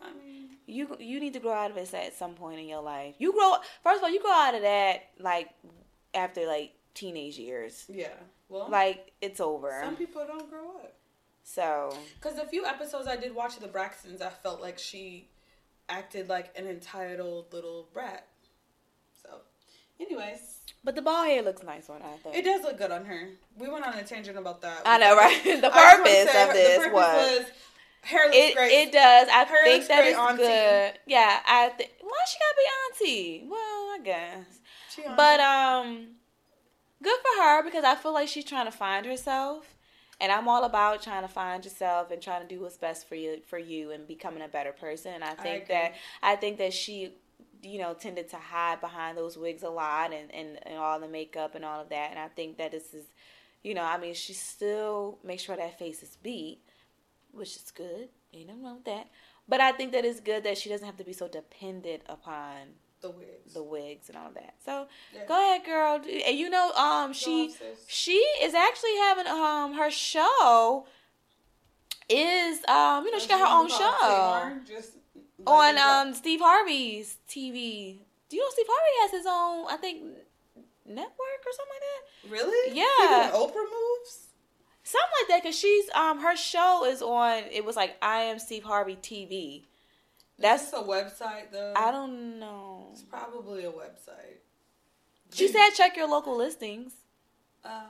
I 0.01 0.11
mean, 0.13 0.49
You 0.65 0.95
you 0.99 1.19
need 1.19 1.33
to 1.33 1.39
grow 1.39 1.53
out 1.53 1.69
of 1.71 1.77
it 1.77 1.93
at 1.93 2.13
some 2.15 2.33
point 2.33 2.59
in 2.59 2.67
your 2.67 2.81
life. 2.81 3.15
You 3.19 3.31
grow. 3.33 3.57
First 3.83 3.97
of 3.97 4.03
all, 4.05 4.09
you 4.09 4.21
grow 4.21 4.31
out 4.31 4.55
of 4.55 4.61
that 4.63 5.09
like 5.19 5.49
after 6.15 6.47
like 6.47 6.73
teenage 6.95 7.37
years. 7.37 7.85
yeah. 7.89 8.07
Well, 8.47 8.67
Like 8.69 9.11
it's 9.21 9.39
over. 9.39 9.79
some 9.83 9.95
people 9.95 10.25
don't 10.25 10.49
grow 10.49 10.69
up. 10.77 10.93
So 11.43 11.95
Because 12.15 12.37
the 12.37 12.45
few 12.45 12.65
episodes 12.65 13.07
I 13.07 13.15
did 13.17 13.35
watch 13.35 13.55
of 13.57 13.61
the 13.61 13.67
Braxtons, 13.67 14.21
I 14.21 14.29
felt 14.29 14.61
like 14.61 14.79
she 14.79 15.29
acted 15.89 16.29
like 16.29 16.57
an 16.57 16.65
entitled 16.67 17.51
little 17.53 17.89
brat. 17.93 18.25
So, 19.21 19.41
anyways, 19.99 20.58
But 20.83 20.95
the 20.95 21.01
bald 21.01 21.27
hair 21.27 21.41
looks 21.41 21.61
nice 21.63 21.89
on 21.89 22.01
her, 22.01 22.07
I 22.07 22.17
think. 22.17 22.35
it 22.37 22.45
does 22.45 22.61
look 22.63 22.77
good 22.77 22.91
on 22.91 23.05
her. 23.05 23.29
We 23.57 23.67
went 23.69 23.85
on 23.85 23.93
a 23.95 24.03
tangent 24.03 24.37
about 24.37 24.61
that. 24.61 24.81
I 24.85 24.97
know, 24.97 25.15
right? 25.15 25.41
The 25.61 25.69
I 25.73 25.95
purpose 25.95 26.29
of 26.35 26.47
her- 26.47 26.53
this 26.53 26.77
purpose 26.77 26.93
was, 26.93 27.45
hair 28.03 28.23
looks 28.25 28.37
it. 28.37 28.55
great. 28.55 28.71
It 28.71 28.91
does. 28.93 29.27
I 29.29 29.45
Her 29.45 29.63
think 29.65 29.87
that 29.89 30.05
is 30.05 30.15
auntie. 30.15 30.37
good. 30.43 30.99
Yeah, 31.05 31.39
I 31.45 31.69
think. 31.77 31.91
Why 32.01 32.17
she 32.27 32.37
gotta 32.39 32.55
be 32.57 33.11
auntie? 33.13 33.47
Well, 33.49 33.59
I 33.59 33.99
guess. 34.03 34.45
But 35.17 35.39
um, 35.41 36.07
good 37.03 37.19
for 37.19 37.43
her 37.43 37.63
because 37.63 37.83
I 37.83 37.95
feel 37.95 38.13
like 38.13 38.27
she's 38.29 38.45
trying 38.45 38.65
to 38.65 38.71
find 38.71 39.05
herself, 39.05 39.75
and 40.21 40.31
I'm 40.31 40.47
all 40.47 40.63
about 40.63 41.01
trying 41.03 41.21
to 41.23 41.27
find 41.29 41.63
yourself 41.63 42.09
and 42.11 42.21
trying 42.21 42.41
to 42.41 42.47
do 42.47 42.61
what's 42.61 42.77
best 42.77 43.07
for 43.07 43.15
you 43.15 43.41
for 43.47 43.57
you 43.57 43.91
and 43.91 44.07
becoming 44.07 44.41
a 44.43 44.47
better 44.47 44.71
person. 44.71 45.13
And 45.13 45.23
I 45.23 45.33
think 45.35 45.63
agree. 45.65 45.75
that 45.75 45.93
I 46.23 46.35
think 46.37 46.57
that 46.57 46.73
she, 46.73 47.13
you 47.61 47.79
know, 47.79 47.93
tended 47.93 48.29
to 48.29 48.37
hide 48.37 48.81
behind 48.81 49.17
those 49.17 49.37
wigs 49.37 49.63
a 49.63 49.69
lot 49.69 50.13
and 50.13 50.31
and, 50.33 50.59
and 50.65 50.77
all 50.77 50.99
the 50.99 51.07
makeup 51.07 51.55
and 51.55 51.65
all 51.65 51.81
of 51.81 51.89
that. 51.89 52.11
And 52.11 52.19
I 52.19 52.27
think 52.29 52.57
that 52.57 52.71
this 52.71 52.93
is, 52.93 53.05
you 53.63 53.73
know, 53.73 53.83
I 53.83 53.97
mean, 53.97 54.13
she 54.13 54.33
still 54.33 55.19
makes 55.23 55.43
sure 55.43 55.55
that 55.55 55.77
face 55.79 56.01
is 56.03 56.17
beat, 56.21 56.59
which 57.31 57.55
is 57.55 57.71
good. 57.71 58.09
Ain't 58.33 58.47
nothing 58.47 58.63
wrong 58.63 58.75
with 58.75 58.85
that. 58.85 59.07
But 59.47 59.61
I 59.61 59.71
think 59.71 59.91
that 59.93 60.05
it's 60.05 60.19
good 60.19 60.43
that 60.43 60.57
she 60.57 60.69
doesn't 60.69 60.85
have 60.85 60.97
to 60.97 61.03
be 61.03 61.13
so 61.13 61.27
dependent 61.27 62.03
upon 62.07 62.75
the 63.01 63.09
wigs. 63.09 63.53
the 63.53 63.63
wigs 63.63 64.09
and 64.09 64.17
all 64.17 64.31
that. 64.35 64.55
So 64.63 64.87
Yeah. 65.13 65.25
go 65.27 65.33
ahead, 65.33 65.65
girl. 65.65 66.01
And 66.27 66.37
you 66.37 66.49
know, 66.49 66.71
um, 66.73 67.13
she 67.13 67.55
she 67.87 68.13
is 68.43 68.53
actually 68.53 68.95
having 68.97 69.27
um 69.27 69.73
her 69.73 69.89
show 69.89 70.85
is 72.09 72.63
um 72.67 73.05
you 73.05 73.11
know 73.11 73.19
she 73.19 73.27
got 73.27 73.39
her 73.39 73.55
own 73.55 73.69
show 73.69 74.51
Just 74.65 74.93
on 75.47 75.78
um 75.78 76.13
Steve 76.13 76.39
Harvey's 76.41 77.17
TV. 77.28 77.97
Do 78.30 78.36
you 78.36 78.43
know 78.43 78.49
Steve 78.52 78.65
Harvey 78.69 79.02
has 79.02 79.12
his 79.12 79.25
own 79.28 79.67
I 79.69 79.78
think 79.78 80.04
network 80.86 81.41
or 81.45 81.52
something 81.52 81.73
like 81.75 81.82
that? 81.82 82.32
Really? 82.32 82.75
Yeah. 82.75 83.32
Oprah 83.32 83.56
moves. 83.56 84.28
Something 84.84 85.10
like 85.21 85.28
that, 85.30 85.43
cause 85.43 85.58
she's 85.58 85.89
um 85.91 86.19
her 86.19 86.36
show 86.36 86.86
is 86.86 87.02
on. 87.02 87.43
It 87.52 87.63
was 87.63 87.75
like 87.75 87.97
I 88.02 88.21
am 88.21 88.39
Steve 88.39 88.63
Harvey 88.63 88.95
TV. 88.95 89.63
That's 90.38 90.71
a 90.73 90.78
website 90.78 91.52
though. 91.52 91.73
I 91.75 91.91
don't 91.91 92.39
know. 92.39 92.88
It's 92.91 93.04
probably 93.04 93.65
a 93.65 93.71
website. 93.71 94.39
She 95.32 95.47
said 95.47 95.69
check 95.71 95.95
your 95.95 96.10
local 96.10 96.36
listings. 96.36 96.93
Uh, 97.63 97.84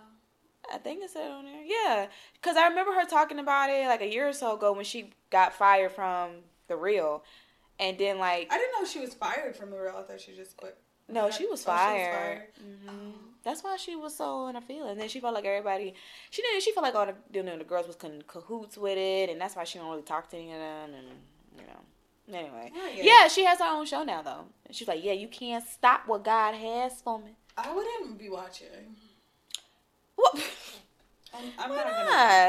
I 0.74 0.78
think 0.80 1.04
it 1.04 1.10
said 1.12 1.32
on 1.32 1.46
there. 1.46 1.64
Yeah, 1.64 2.08
cause 2.42 2.58
I 2.58 2.68
remember 2.68 2.92
her 2.94 3.06
talking 3.06 3.40
about 3.40 3.70
it 3.70 3.88
like 3.88 4.02
a 4.02 4.12
year 4.12 4.28
or 4.28 4.34
so 4.34 4.56
ago 4.56 4.74
when 4.74 4.84
she 4.84 5.12
got 5.30 5.54
fired 5.54 5.92
from 5.92 6.32
the 6.69 6.77
Real, 6.77 7.23
and 7.79 7.97
then 7.97 8.17
like 8.17 8.47
I 8.51 8.58
didn't 8.58 8.71
know 8.79 8.86
she 8.86 8.99
was 8.99 9.13
fired 9.13 9.55
from 9.55 9.71
the 9.71 9.77
real. 9.77 9.95
I 9.97 10.03
thought 10.03 10.21
she 10.21 10.36
just 10.36 10.55
quit. 10.58 10.77
no, 11.08 11.29
she 11.29 11.45
was 11.45 11.63
oh, 11.63 11.67
fired. 11.67 12.15
fired. 12.15 12.47
hmm 12.58 12.89
Oh. 12.89 13.13
That's 13.43 13.63
why 13.63 13.77
she 13.77 13.95
was 13.95 14.15
so 14.15 14.47
in 14.47 14.55
her 14.55 14.62
feelings. 14.62 14.91
And 14.91 15.01
then 15.01 15.08
she 15.08 15.21
felt 15.21 15.34
like 15.34 15.45
everybody, 15.45 15.93
she 16.29 16.41
didn't. 16.41 16.62
She 16.62 16.73
felt 16.73 16.84
like 16.84 16.95
all 16.95 17.05
the 17.05 17.15
you 17.32 17.43
know 17.43 17.58
the 17.58 17.63
girls 17.63 17.88
was 17.88 17.95
in 18.03 18.21
cahoots 18.27 18.77
with 18.77 18.97
it, 18.97 19.29
and 19.29 19.39
that's 19.39 19.55
why 19.55 19.63
she 19.63 19.79
don't 19.79 19.89
really 19.89 20.01
talk 20.01 20.29
to 20.32 20.38
any 20.38 20.51
of 20.51 20.60
them. 20.60 20.89
And 20.93 21.08
you 21.58 21.63
know, 21.65 22.38
anyway, 22.38 22.71
I 22.75 22.95
get 22.95 23.05
yeah, 23.05 23.27
she 23.27 23.45
has 23.45 23.60
her 23.60 23.65
own 23.65 23.86
show 23.86 24.03
now 24.03 24.21
though. 24.21 24.45
And 24.65 24.75
she's 24.75 24.88
like, 24.88 25.03
yeah, 25.03 25.13
you 25.13 25.27
can't 25.27 25.65
stop 25.67 26.01
what 26.05 26.23
God 26.23 26.53
has 26.55 27.01
for 27.01 27.19
me. 27.19 27.32
I 27.58 27.73
wouldn't 27.73 28.17
be 28.17 28.29
watching. 28.29 28.95
What? 30.15 30.36
I'm, 31.34 31.44
I'm 31.60 31.70
Why 31.70 31.76
not, 31.78 31.86
gonna 31.86 32.06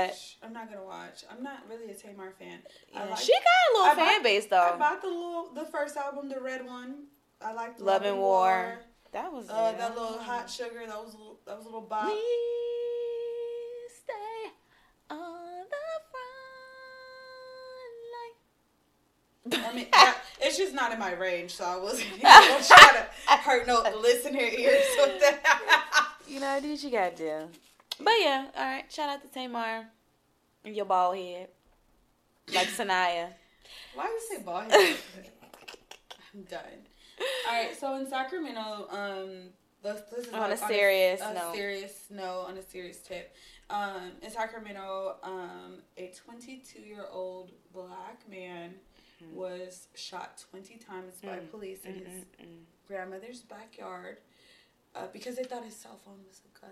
watch. 0.09 0.37
I'm 0.43 0.53
not 0.53 0.69
gonna 0.71 0.85
watch. 0.85 1.25
I'm 1.31 1.43
not 1.43 1.59
really 1.69 1.91
a 1.91 1.95
Tamar 1.95 2.33
fan. 2.39 2.59
Yeah, 2.93 3.05
like- 3.05 3.19
she 3.19 3.33
got 3.33 3.43
a 3.43 3.73
little 3.79 3.87
I 3.87 3.95
bought- 3.95 4.09
fan 4.13 4.23
base 4.23 4.47
though. 4.47 4.61
I 4.75 4.77
bought 4.77 5.01
the 5.03 5.09
little, 5.09 5.51
the 5.55 5.65
first 5.67 5.97
album, 5.97 6.29
the 6.29 6.41
red 6.41 6.65
one. 6.67 7.05
I 7.43 7.53
liked 7.53 7.81
Love 7.81 8.03
and 8.05 8.19
War. 8.19 8.79
That 9.13 9.33
was 9.33 9.49
Uh, 9.51 9.73
that 9.73 9.95
little 9.99 10.19
hot 10.19 10.49
sugar. 10.49 10.83
That 10.87 11.03
was 11.05 11.15
a 11.15 11.17
little, 11.19 11.41
that 11.47 11.57
was 11.57 11.65
a 11.67 11.69
little 11.69 11.81
bop. 11.83 12.07
We 12.07 12.13
stay 13.93 14.53
on 15.11 15.65
the 15.65 15.77
front 19.51 19.63
line. 19.63 19.71
I 19.71 19.75
mean, 19.75 19.87
that, 19.93 20.19
it's 20.41 20.57
just 20.57 20.75
not 20.75 20.93
in 20.93 20.99
my 20.99 21.13
range, 21.13 21.51
so 21.53 21.65
I 21.65 21.77
wasn't 21.77 22.07
even 22.09 22.21
gonna 22.23 22.63
try 22.65 22.93
to 22.93 23.07
hurt 23.43 23.67
no 23.67 23.83
listener 24.01 24.41
ears 24.41 24.85
with 24.99 25.21
that. 25.21 26.09
You 26.29 26.41
know, 26.41 26.61
do 26.61 26.71
what 26.71 26.83
you 26.83 26.91
gotta 26.91 27.17
do. 27.17 27.49
But 28.03 28.15
yeah, 28.21 28.47
all 28.57 28.65
right. 28.65 28.93
Shout 28.93 29.09
out 29.11 29.23
to 29.23 29.29
Tamar 29.29 29.87
and 30.65 30.75
your 30.75 30.85
bald 30.87 31.17
head, 31.17 31.49
like 32.55 32.69
Sanaya. 32.69 33.29
Why 33.95 34.07
do 34.07 34.13
you 34.13 34.21
say 34.39 34.43
bald 34.43 34.71
head? 34.71 34.97
I'm 36.35 36.43
done. 36.45 36.61
All 37.49 37.53
right, 37.55 37.77
so 37.79 37.97
in 37.97 38.09
Sacramento, 38.09 38.87
um, 38.91 39.31
this, 39.83 40.01
this 40.11 40.27
is 40.29 40.33
On 40.33 40.45
a 40.45 40.49
like 40.55 40.59
serious 40.69 41.21
a, 41.23 41.35
note. 41.35 41.55
serious 41.55 42.05
no, 42.11 42.41
on 42.49 42.57
a 42.57 42.63
serious 42.63 42.99
tip. 42.99 43.35
Um, 43.69 44.13
in 44.23 44.31
Sacramento, 44.31 45.17
um, 45.23 45.75
a 45.99 46.11
22 46.25 46.81
year 46.81 47.05
old 47.13 47.51
black 47.75 48.23
man 48.31 48.75
was 49.35 49.89
shot 49.95 50.43
20 50.51 50.77
times 50.79 51.15
by 51.23 51.37
Mm. 51.37 51.51
police 51.51 51.85
in 51.85 51.95
his 51.95 52.07
Mm-mm-mm. 52.09 52.63
grandmother's 52.89 53.41
backyard 53.43 54.17
uh, 54.97 55.07
because 55.13 55.37
they 55.37 55.45
thought 55.45 55.65
his 55.65 55.77
cell 55.77 56.01
phone 56.05 56.21
was 56.27 56.41
a 56.47 56.59
gun. 56.61 56.71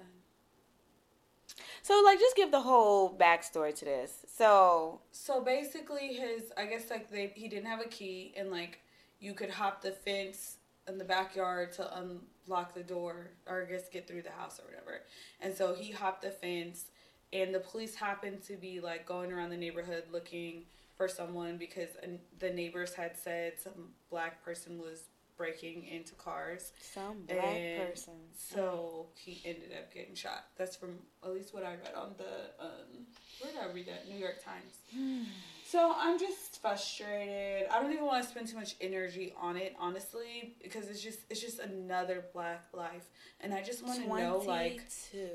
So, 1.82 2.02
like, 2.04 2.18
just 2.18 2.36
give 2.36 2.50
the 2.50 2.60
whole 2.60 3.16
backstory 3.16 3.74
to 3.74 3.84
this. 3.84 4.24
So, 4.26 5.00
So 5.12 5.40
basically, 5.42 6.14
his 6.14 6.52
I 6.56 6.66
guess 6.66 6.90
like 6.90 7.10
they 7.10 7.32
he 7.34 7.48
didn't 7.48 7.66
have 7.66 7.80
a 7.80 7.88
key, 7.88 8.34
and 8.36 8.50
like 8.50 8.80
you 9.20 9.34
could 9.34 9.50
hop 9.50 9.82
the 9.82 9.92
fence 9.92 10.56
in 10.86 10.98
the 10.98 11.04
backyard 11.04 11.72
to 11.74 11.98
unlock 11.98 12.74
the 12.74 12.82
door, 12.82 13.30
or 13.46 13.62
I 13.62 13.64
guess 13.70 13.88
get 13.88 14.06
through 14.06 14.22
the 14.22 14.30
house 14.30 14.60
or 14.60 14.64
whatever. 14.64 15.02
And 15.40 15.54
so 15.54 15.74
he 15.74 15.92
hopped 15.92 16.22
the 16.22 16.30
fence, 16.30 16.86
and 17.32 17.54
the 17.54 17.60
police 17.60 17.94
happened 17.94 18.42
to 18.44 18.54
be 18.54 18.80
like 18.80 19.06
going 19.06 19.32
around 19.32 19.50
the 19.50 19.56
neighborhood 19.56 20.04
looking 20.12 20.64
for 20.96 21.08
someone 21.08 21.56
because 21.56 21.90
the 22.38 22.50
neighbors 22.50 22.94
had 22.94 23.16
said 23.16 23.52
some 23.62 23.90
black 24.10 24.44
person 24.44 24.78
was 24.78 25.04
breaking 25.38 25.86
into 25.86 26.14
cars. 26.16 26.72
some 26.80 27.22
black 27.26 27.38
And 27.44 27.88
person. 27.90 28.14
So 28.36 29.06
he 29.14 29.40
ended 29.46 29.70
up 29.78 29.94
getting 29.94 30.14
shot. 30.14 30.46
That's 30.56 30.76
from 30.76 30.98
at 31.24 31.32
least 31.32 31.54
what 31.54 31.64
I 31.64 31.70
read 31.70 31.94
on 31.96 32.14
the 32.18 32.64
um, 32.64 33.06
where 33.40 33.52
did 33.52 33.60
I 33.62 33.72
read 33.72 33.86
that? 33.86 34.08
New 34.08 34.18
York 34.18 34.44
Times. 34.44 35.26
So 35.70 35.92
I'm 35.94 36.18
just 36.18 36.62
frustrated. 36.62 37.68
I 37.70 37.78
don't 37.82 37.92
even 37.92 38.06
want 38.06 38.24
to 38.24 38.30
spend 38.30 38.48
too 38.48 38.56
much 38.56 38.74
energy 38.80 39.34
on 39.38 39.58
it, 39.58 39.76
honestly, 39.78 40.56
because 40.62 40.88
it's 40.88 41.02
just 41.02 41.18
it's 41.28 41.42
just 41.42 41.58
another 41.58 42.24
black 42.32 42.64
life, 42.72 43.10
and 43.42 43.52
I 43.52 43.60
just 43.62 43.84
want 43.86 44.00
to 44.02 44.08
know 44.08 44.38
like 44.46 44.80
22. 45.10 45.28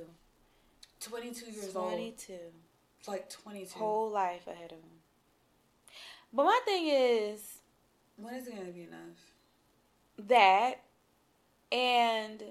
22 1.01 1.51
years 1.51 1.75
old, 1.75 1.91
22. 1.91 2.33
like 3.07 3.29
22. 3.29 3.77
Whole 3.77 4.09
life 4.09 4.47
ahead 4.47 4.71
of 4.71 4.79
him. 4.79 4.97
But 6.33 6.45
my 6.45 6.59
thing 6.65 6.87
is 6.87 7.59
when 8.17 8.33
is 8.33 8.47
it 8.47 8.55
gonna 8.57 8.71
be 8.71 8.83
enough? 8.83 9.32
That 10.17 10.81
and 11.71 12.43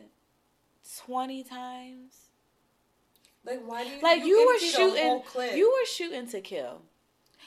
20 1.07 1.45
times. 1.45 2.15
Like 3.45 3.61
why 3.67 3.85
do 3.85 3.91
you 3.91 4.03
Like 4.03 4.25
you, 4.25 4.47
were 4.47 4.59
shooting 4.59 5.23
you 5.57 5.69
were 5.71 5.87
shooting 5.87 6.29
to 6.29 6.41
kill. 6.41 6.83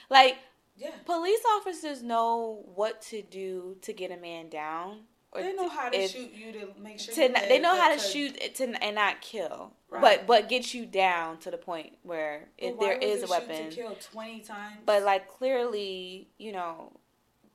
Like 0.09 0.37
yeah. 0.77 0.91
police 1.05 1.39
officers 1.57 2.03
know 2.03 2.63
what 2.75 3.01
to 3.03 3.21
do 3.21 3.77
to 3.81 3.93
get 3.93 4.11
a 4.11 4.17
man 4.17 4.49
down. 4.49 4.99
They 5.33 5.53
know 5.53 5.67
how 5.67 5.89
to 5.89 5.97
if- 5.97 6.11
shoot 6.11 6.31
you 6.33 6.51
to 6.53 6.67
make 6.81 6.99
sure 6.99 7.13
to 7.13 7.23
you 7.23 7.29
not, 7.29 7.43
they 7.49 7.59
know 7.59 7.75
how 7.75 7.93
to 7.93 7.99
shoot 7.99 8.55
to 8.55 8.83
and 8.83 8.95
not 8.95 9.19
kill, 9.21 9.73
Right. 9.89 10.01
but 10.01 10.27
but 10.27 10.49
get 10.49 10.73
you 10.73 10.85
down 10.85 11.39
to 11.39 11.51
the 11.51 11.57
point 11.57 11.93
where 12.03 12.47
if 12.57 12.79
there 12.79 12.97
is 12.97 13.23
a 13.23 13.27
weapon. 13.27 13.69
to 13.69 13.75
kill 13.75 13.95
20 13.95 14.39
times. 14.41 14.77
But 14.85 15.03
like 15.03 15.27
clearly, 15.27 16.29
you 16.37 16.53
know, 16.53 16.93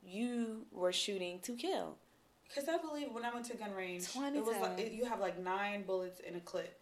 you 0.03 0.67
were 0.73 0.93
shooting 0.93 1.41
to 1.41 1.55
kill. 1.55 1.97
Because 2.53 2.69
I 2.69 2.79
believe 2.79 3.13
when 3.13 3.25
I 3.25 3.33
went 3.33 3.47
to 3.47 3.57
gun 3.57 3.73
range, 3.73 4.13
20 4.13 4.39
it 4.39 4.45
was 4.45 4.57
like 4.57 4.77
times. 4.77 4.81
it, 4.81 4.93
you 4.93 5.05
have 5.05 5.21
like 5.21 5.39
nine 5.39 5.85
bullets 5.85 6.21
in 6.21 6.35
a 6.37 6.41
clip. 6.41 6.81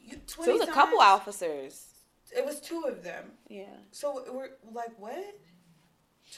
You, 0.00 0.16
20 0.26 0.26
So 0.26 0.56
it 0.56 0.58
was 0.60 0.68
a 0.68 0.72
couple 0.72 0.98
officers. 0.98 1.86
It 2.34 2.44
was 2.44 2.60
two 2.60 2.84
of 2.86 3.02
them. 3.02 3.32
Yeah. 3.48 3.64
So 3.90 4.24
we're 4.32 4.50
like, 4.72 4.98
what? 4.98 5.38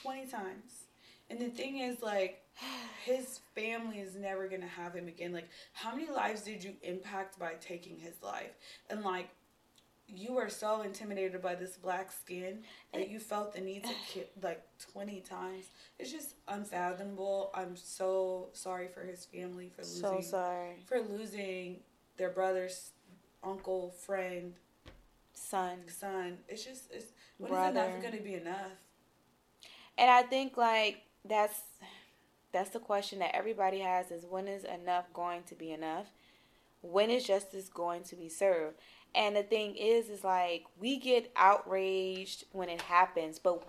20 0.02 0.26
times. 0.26 0.84
And 1.28 1.38
the 1.38 1.48
thing 1.48 1.78
is, 1.78 2.02
like, 2.02 2.42
his 3.04 3.40
family 3.54 3.98
is 3.98 4.16
never 4.16 4.48
going 4.48 4.60
to 4.62 4.66
have 4.66 4.94
him 4.94 5.08
again. 5.08 5.32
Like, 5.32 5.48
how 5.72 5.94
many 5.94 6.10
lives 6.10 6.42
did 6.42 6.62
you 6.62 6.74
impact 6.82 7.38
by 7.38 7.54
taking 7.60 7.98
his 7.98 8.14
life? 8.22 8.52
And, 8.88 9.02
like, 9.02 9.30
you 10.14 10.34
were 10.34 10.48
so 10.48 10.82
intimidated 10.82 11.40
by 11.42 11.54
this 11.54 11.76
black 11.76 12.10
skin 12.12 12.60
that 12.92 13.08
you 13.08 13.18
felt 13.18 13.52
the 13.54 13.60
need 13.60 13.84
to 13.84 13.94
kill, 14.08 14.24
like, 14.42 14.62
20 14.92 15.20
times. 15.20 15.66
It's 15.98 16.10
just 16.12 16.34
unfathomable. 16.48 17.50
I'm 17.54 17.76
so 17.76 18.48
sorry 18.52 18.88
for 18.88 19.02
his 19.02 19.24
family 19.24 19.70
for 19.74 19.82
losing. 19.82 20.02
So 20.02 20.20
sorry, 20.20 20.76
For 20.86 21.00
losing 21.00 21.80
their 22.16 22.30
brother's 22.30 22.90
uncle, 23.42 23.90
friend, 23.90 24.54
son. 25.32 25.78
son. 25.88 26.38
It's 26.48 26.64
just, 26.64 26.90
it's, 26.92 27.12
when 27.38 27.50
is 27.50 27.56
Brother. 27.56 27.80
enough 27.80 28.02
going 28.02 28.16
to 28.16 28.22
be 28.22 28.34
enough? 28.34 28.72
And 29.96 30.10
I 30.10 30.22
think 30.22 30.56
like 30.56 31.02
that's 31.24 31.60
that's 32.52 32.70
the 32.70 32.78
question 32.80 33.18
that 33.20 33.34
everybody 33.34 33.80
has 33.80 34.10
is 34.10 34.24
when 34.26 34.48
is 34.48 34.64
enough 34.64 35.12
going 35.12 35.42
to 35.44 35.54
be 35.54 35.70
enough? 35.72 36.06
When 36.82 37.10
is 37.10 37.24
justice 37.24 37.68
going 37.68 38.02
to 38.04 38.16
be 38.16 38.28
served? 38.28 38.78
And 39.14 39.34
the 39.36 39.42
thing 39.42 39.76
is 39.76 40.08
is 40.08 40.24
like 40.24 40.64
we 40.78 40.98
get 40.98 41.30
outraged 41.36 42.44
when 42.52 42.68
it 42.68 42.82
happens, 42.82 43.38
but 43.38 43.62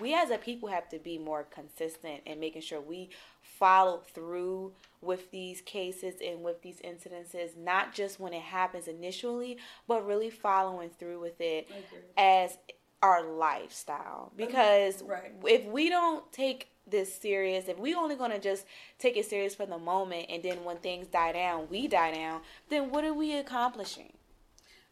we 0.00 0.14
as 0.14 0.30
a 0.30 0.38
people 0.38 0.68
have 0.68 0.88
to 0.88 0.98
be 0.98 1.18
more 1.18 1.44
consistent 1.44 2.22
in 2.26 2.40
making 2.40 2.62
sure 2.62 2.80
we 2.80 3.10
follow 3.40 4.02
through 4.12 4.72
with 5.00 5.30
these 5.30 5.60
cases 5.60 6.14
and 6.24 6.42
with 6.42 6.62
these 6.62 6.80
incidences, 6.80 7.56
not 7.56 7.92
just 7.94 8.18
when 8.18 8.32
it 8.32 8.42
happens 8.42 8.88
initially, 8.88 9.58
but 9.86 10.06
really 10.06 10.30
following 10.30 10.90
through 10.90 11.20
with 11.20 11.40
it 11.40 11.68
as 12.16 12.56
our 13.02 13.22
lifestyle. 13.22 14.32
Because 14.36 15.02
Right. 15.02 15.32
if 15.46 15.64
we 15.66 15.90
don't 15.90 16.30
take 16.32 16.68
this 16.86 17.14
serious 17.14 17.66
if 17.68 17.78
we 17.78 17.94
only 17.94 18.14
gonna 18.14 18.38
just 18.38 18.66
take 18.98 19.16
it 19.16 19.24
serious 19.24 19.54
for 19.54 19.64
the 19.64 19.78
moment 19.78 20.26
and 20.28 20.42
then 20.42 20.64
when 20.64 20.76
things 20.76 21.06
die 21.06 21.32
down 21.32 21.66
we 21.70 21.88
die 21.88 22.12
down 22.12 22.42
then 22.68 22.90
what 22.90 23.04
are 23.04 23.14
we 23.14 23.34
accomplishing 23.36 24.12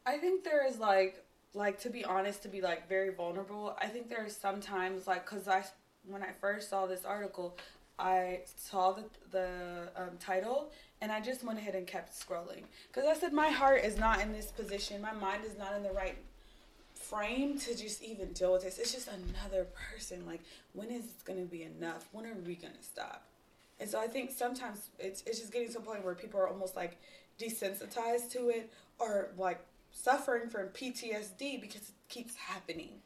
I 0.05 0.19
think 0.19 0.45
there 0.45 0.67
is 0.67 0.79
like, 0.79 1.25
like 1.55 1.81
to 1.81 1.91
be 1.91 2.05
honest, 2.05 2.43
to 2.43 2.49
be 2.49 2.61
like 2.61 2.89
very 2.89 3.11
vulnerable. 3.11 3.77
I 3.81 3.87
think 3.87 4.09
there 4.09 4.25
are 4.25 4.29
sometimes 4.29 5.07
like, 5.07 5.25
cause 5.27 5.49
I 5.49 5.65
when 6.07 6.23
I 6.23 6.31
first 6.41 6.69
saw 6.69 6.87
this 6.87 7.05
article, 7.05 7.57
I 7.99 8.41
saw 8.57 8.93
the 8.93 9.05
the 9.31 9.49
um, 9.97 10.11
title 10.19 10.71
and 11.01 11.13
I 11.13 11.21
just 11.21 11.45
went 11.45 11.59
ahead 11.59 11.75
and 11.75 11.87
kept 11.87 12.13
scrolling 12.13 12.63
because 12.89 13.09
I 13.09 13.19
said 13.19 13.33
my 13.33 13.49
heart 13.49 13.85
is 13.85 13.99
not 13.99 14.21
in 14.21 14.33
this 14.33 14.47
position. 14.47 15.01
My 15.01 15.13
mind 15.13 15.45
is 15.45 15.59
not 15.59 15.75
in 15.77 15.83
the 15.83 15.93
right 15.93 16.17
frame 16.95 17.59
to 17.59 17.77
just 17.77 18.03
even 18.03 18.33
deal 18.33 18.53
with 18.53 18.63
this. 18.63 18.79
It's 18.79 18.93
just 18.93 19.09
another 19.09 19.67
person. 19.91 20.25
Like, 20.27 20.41
when 20.73 20.89
is 20.91 21.05
it 21.05 21.25
going 21.25 21.39
to 21.39 21.51
be 21.51 21.63
enough? 21.63 22.09
When 22.13 22.25
are 22.25 22.35
we 22.47 22.55
going 22.55 22.73
to 22.73 22.83
stop? 22.83 23.25
And 23.81 23.91
so 23.91 24.01
I 24.01 24.07
think 24.07 24.31
sometimes 24.31 24.89
it's, 24.99 25.23
it's 25.27 25.41
just 25.41 25.53
getting 25.53 25.71
to 25.73 25.79
a 25.79 25.83
point 25.83 26.05
where 26.05 26.15
people 26.15 26.41
are 26.41 26.49
almost 26.49 26.77
like 26.77 26.97
desensitized 27.41 28.31
to 28.33 28.49
it 28.49 28.73
or 28.99 29.31
like 29.37 29.61
suffering 29.93 30.49
from 30.49 30.69
PTSD 30.69 31.61
because 31.61 31.83
it 31.83 31.95
keeps 32.09 32.35
happening. 32.35 33.01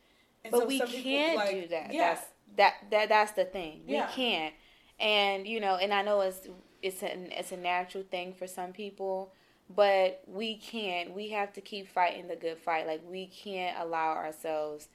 And 0.44 0.52
but 0.52 0.60
so 0.60 0.66
we 0.66 0.80
can't 0.80 1.36
like, 1.36 1.50
do 1.50 1.68
that. 1.68 1.92
Yeah. 1.92 2.14
That's, 2.14 2.26
that 2.56 2.74
that 2.90 3.08
that's 3.08 3.32
the 3.32 3.44
thing. 3.44 3.82
We 3.86 3.94
yeah. 3.94 4.08
can't. 4.08 4.54
And 4.98 5.46
you 5.46 5.60
know, 5.60 5.76
and 5.76 5.92
I 5.92 6.02
know 6.02 6.20
it's 6.20 6.48
it's 6.82 7.02
an 7.02 7.28
it's 7.32 7.52
a 7.52 7.56
natural 7.56 8.04
thing 8.04 8.32
for 8.32 8.46
some 8.46 8.72
people, 8.72 9.32
but 9.74 10.22
we 10.26 10.56
can't. 10.56 11.12
We 11.12 11.30
have 11.30 11.52
to 11.54 11.60
keep 11.60 11.88
fighting 11.88 12.28
the 12.28 12.36
good 12.36 12.58
fight. 12.58 12.86
Like 12.86 13.02
we 13.06 13.26
can't 13.26 13.78
allow 13.80 14.12
ourselves 14.12 14.88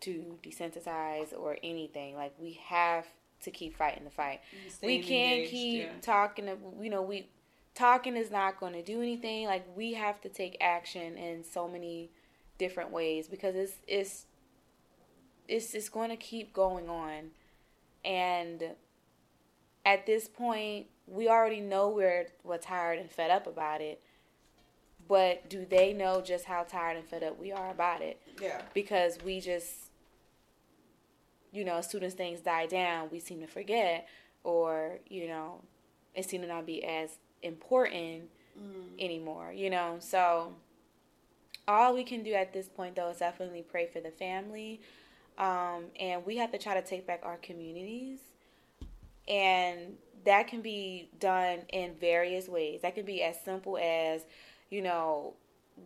to 0.00 0.38
desensitize 0.42 1.36
or 1.36 1.56
anything. 1.62 2.14
Like 2.14 2.34
we 2.38 2.60
have 2.64 3.06
to 3.42 3.50
keep 3.50 3.76
fighting 3.76 4.04
the 4.04 4.10
fight. 4.10 4.40
we 4.82 4.98
can't 5.02 5.38
engaged, 5.38 5.50
keep 5.50 5.82
yeah. 5.82 6.00
talking. 6.02 6.48
You 6.80 6.90
know, 6.90 7.02
we 7.02 7.28
talking 7.74 8.16
is 8.16 8.30
not 8.30 8.58
going 8.58 8.72
to 8.72 8.82
do 8.82 9.00
anything. 9.00 9.46
Like 9.46 9.66
we 9.76 9.94
have 9.94 10.20
to 10.22 10.28
take 10.28 10.56
action 10.60 11.16
in 11.16 11.44
so 11.44 11.68
many 11.68 12.10
different 12.58 12.90
ways 12.90 13.28
because 13.28 13.54
it's 13.54 13.74
it's 13.86 14.26
it's 15.48 15.72
just 15.72 15.90
going 15.90 16.10
to 16.10 16.16
keep 16.16 16.52
going 16.52 16.88
on, 16.88 17.30
and 18.04 18.62
at 19.84 20.06
this 20.06 20.28
point, 20.28 20.86
we 21.06 21.28
already 21.28 21.60
know 21.60 21.88
we're 21.88 22.26
we're 22.44 22.58
tired 22.58 22.98
and 22.98 23.10
fed 23.10 23.30
up 23.30 23.46
about 23.46 23.80
it. 23.80 24.02
But 25.08 25.50
do 25.50 25.66
they 25.68 25.92
know 25.92 26.20
just 26.20 26.44
how 26.44 26.62
tired 26.62 26.96
and 26.96 27.04
fed 27.04 27.24
up 27.24 27.38
we 27.38 27.50
are 27.50 27.70
about 27.70 28.00
it? 28.00 28.20
Yeah. 28.40 28.62
Because 28.74 29.18
we 29.24 29.40
just, 29.40 29.90
you 31.50 31.64
know, 31.64 31.78
as 31.78 31.90
soon 31.90 32.04
as 32.04 32.14
things 32.14 32.40
die 32.42 32.66
down, 32.66 33.08
we 33.10 33.18
seem 33.18 33.40
to 33.40 33.48
forget, 33.48 34.06
or 34.44 34.98
you 35.08 35.26
know, 35.26 35.62
it 36.14 36.28
seems 36.28 36.42
to 36.44 36.48
not 36.48 36.64
be 36.64 36.84
as 36.84 37.18
important 37.42 38.28
mm. 38.58 38.84
anymore. 38.98 39.52
You 39.52 39.70
know, 39.70 39.96
so 40.00 40.54
all 41.68 41.94
we 41.94 42.04
can 42.04 42.22
do 42.22 42.32
at 42.32 42.52
this 42.52 42.68
point 42.68 42.96
though 42.96 43.10
is 43.10 43.18
definitely 43.18 43.62
pray 43.62 43.86
for 43.86 44.00
the 44.00 44.10
family, 44.10 44.80
um, 45.38 45.84
and 45.98 46.24
we 46.26 46.36
have 46.36 46.52
to 46.52 46.58
try 46.58 46.74
to 46.74 46.82
take 46.82 47.06
back 47.06 47.20
our 47.22 47.36
communities 47.36 48.18
and 49.30 49.96
that 50.24 50.48
can 50.48 50.60
be 50.60 51.08
done 51.18 51.60
in 51.70 51.94
various 51.94 52.48
ways. 52.48 52.82
That 52.82 52.94
can 52.94 53.06
be 53.06 53.22
as 53.22 53.40
simple 53.40 53.78
as, 53.78 54.22
you 54.68 54.82
know, 54.82 55.34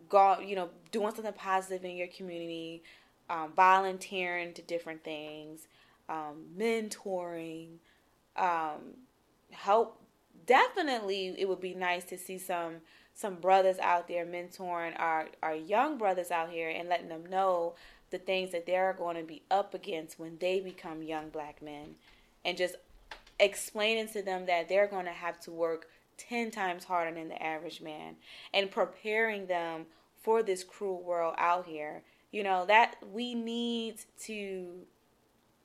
go, 0.09 0.39
you 0.39 0.55
know, 0.55 0.69
doing 0.91 1.13
something 1.13 1.33
positive 1.33 1.85
in 1.85 1.95
your 1.95 2.07
community, 2.07 2.83
um, 3.29 3.53
volunteering 3.55 4.53
to 4.53 4.61
different 4.63 5.03
things, 5.03 5.67
um, 6.09 6.45
mentoring, 6.57 7.77
um, 8.35 8.95
help. 9.51 10.01
Definitely, 10.45 11.35
it 11.37 11.47
would 11.47 11.61
be 11.61 11.73
nice 11.73 12.03
to 12.05 12.17
see 12.17 12.37
some 12.37 12.75
some 13.13 13.35
brothers 13.35 13.79
out 13.79 14.07
there 14.07 14.25
mentoring 14.25 14.99
our 14.99 15.29
our 15.41 15.55
young 15.55 15.97
brothers 15.97 16.31
out 16.31 16.49
here 16.49 16.69
and 16.69 16.89
letting 16.89 17.07
them 17.07 17.25
know 17.25 17.75
the 18.11 18.17
things 18.17 18.51
that 18.51 18.65
they're 18.65 18.93
going 18.93 19.15
to 19.15 19.23
be 19.23 19.41
up 19.49 19.73
against 19.73 20.19
when 20.19 20.37
they 20.39 20.59
become 20.59 21.01
young 21.01 21.29
black 21.29 21.61
men, 21.61 21.95
and 22.43 22.57
just 22.57 22.75
explaining 23.39 24.07
to 24.07 24.21
them 24.21 24.45
that 24.45 24.69
they're 24.69 24.87
going 24.87 25.05
to 25.05 25.11
have 25.11 25.39
to 25.41 25.51
work 25.51 25.87
10 26.17 26.51
times 26.51 26.85
harder 26.85 27.13
than 27.13 27.27
the 27.27 27.41
average 27.41 27.81
man. 27.81 28.15
And 28.53 28.71
preparing 28.71 29.47
them 29.47 29.85
for 30.21 30.41
this 30.43 30.63
cruel 30.63 31.01
world 31.01 31.35
out 31.37 31.65
here. 31.65 32.03
You 32.31 32.43
know, 32.43 32.65
that 32.65 32.95
we 33.13 33.33
need 33.33 33.99
to 34.23 34.67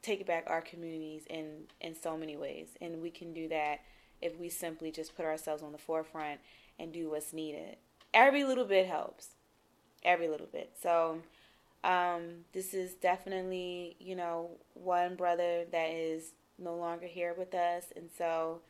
take 0.02 0.26
back 0.26 0.44
our 0.46 0.60
communities 0.60 1.24
in 1.28 1.64
in 1.80 1.94
so 2.00 2.16
many 2.16 2.36
ways. 2.36 2.68
And 2.80 3.02
we 3.02 3.10
can 3.10 3.32
do 3.32 3.48
that 3.48 3.80
if 4.20 4.38
we 4.38 4.48
simply 4.48 4.90
just 4.90 5.16
put 5.16 5.24
ourselves 5.24 5.62
on 5.62 5.72
the 5.72 5.78
forefront 5.78 6.40
and 6.78 6.92
do 6.92 7.10
what's 7.10 7.32
needed. 7.32 7.76
Every 8.12 8.44
little 8.44 8.64
bit 8.64 8.86
helps. 8.86 9.28
Every 10.02 10.28
little 10.28 10.48
bit. 10.50 10.72
So 10.82 11.18
um, 11.84 12.44
this 12.52 12.74
is 12.74 12.94
definitely, 12.94 13.96
you 13.98 14.16
know, 14.16 14.50
one 14.74 15.14
brother 15.14 15.64
that 15.70 15.90
is 15.90 16.32
no 16.58 16.74
longer 16.74 17.06
here 17.06 17.34
with 17.36 17.54
us. 17.54 17.84
And 17.96 18.10
so 18.16 18.60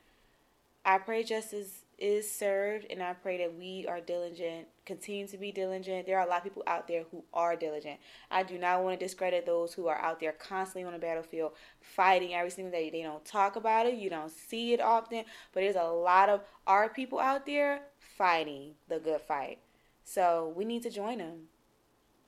I 0.85 0.99
pray 0.99 1.25
justice 1.25 1.85
is 2.01 2.31
served, 2.31 2.87
and 2.89 3.03
I 3.03 3.13
pray 3.13 3.39
that 3.39 3.57
we 3.57 3.85
are 3.87 4.01
diligent, 4.01 4.67
continue 4.87 5.27
to 5.29 5.37
be 5.37 5.53
diligent. 5.53 6.07
There 6.07 6.19
are 6.19 6.27
a 6.27 6.29
lot 6.29 6.39
of 6.39 6.45
people 6.45 6.63
out 6.67 6.89
there 6.89 7.05
who 7.11 7.23
are 7.35 7.55
diligent. 7.55 8.01
I 8.31 8.43
do 8.43 8.59
not 8.59 8.83
want 8.83 8.99
to 8.99 9.05
discredit 9.05 9.45
those 9.45 9.75
who 9.75 9.87
are 9.87 9.99
out 9.99 10.19
there 10.19 10.33
constantly 10.33 10.87
on 10.87 10.95
the 10.95 10.99
battlefield 10.99 11.53
fighting 11.81 12.35
every 12.35 12.51
single 12.51 12.73
day. 12.73 12.89
They 12.89 13.03
don't 13.03 13.25
talk 13.25 13.57
about 13.57 13.87
it, 13.87 13.95
you 13.95 14.09
don't 14.09 14.31
see 14.31 14.73
it 14.73 14.81
often, 14.81 15.25
but 15.53 15.61
there's 15.61 15.77
a 15.77 15.85
lot 15.85 16.29
of 16.31 16.41
our 16.67 16.89
people 16.89 17.19
out 17.19 17.45
there 17.45 17.83
fighting 17.99 18.73
the 18.89 18.99
good 18.99 19.21
fight. 19.21 19.59
So 20.05 20.53
we 20.57 20.65
need 20.65 20.83
to 20.85 20.91
join 20.91 21.19
them. 21.19 21.49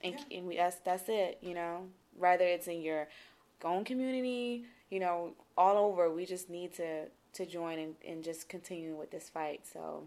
And, 0.02 0.14
yeah. 0.14 0.38
and 0.38 0.46
we, 0.46 0.56
that's, 0.56 0.76
that's 0.76 1.08
it, 1.08 1.38
you 1.40 1.54
know, 1.54 1.86
whether 2.16 2.44
it's 2.44 2.66
in 2.66 2.82
your 2.82 3.08
own 3.64 3.84
community, 3.84 4.64
you 4.90 5.00
know, 5.00 5.32
all 5.56 5.78
over. 5.78 6.10
We 6.10 6.26
just 6.26 6.50
need 6.50 6.74
to 6.74 7.06
to 7.34 7.46
join 7.46 7.78
and, 7.78 7.94
and 8.06 8.22
just 8.24 8.48
continue 8.48 8.94
with 8.94 9.10
this 9.10 9.28
fight. 9.28 9.62
So 9.70 10.04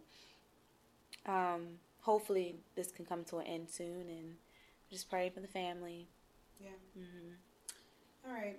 um, 1.26 1.80
hopefully 2.02 2.56
this 2.76 2.92
can 2.92 3.06
come 3.06 3.24
to 3.26 3.38
an 3.38 3.48
end 3.48 3.70
soon 3.70 4.02
and 4.10 4.36
just 4.92 5.10
pray 5.10 5.30
for 5.30 5.40
the 5.40 5.48
family. 5.48 6.08
Yeah. 6.60 6.70
Mm-hmm. 6.98 8.28
All 8.30 8.34
right. 8.34 8.58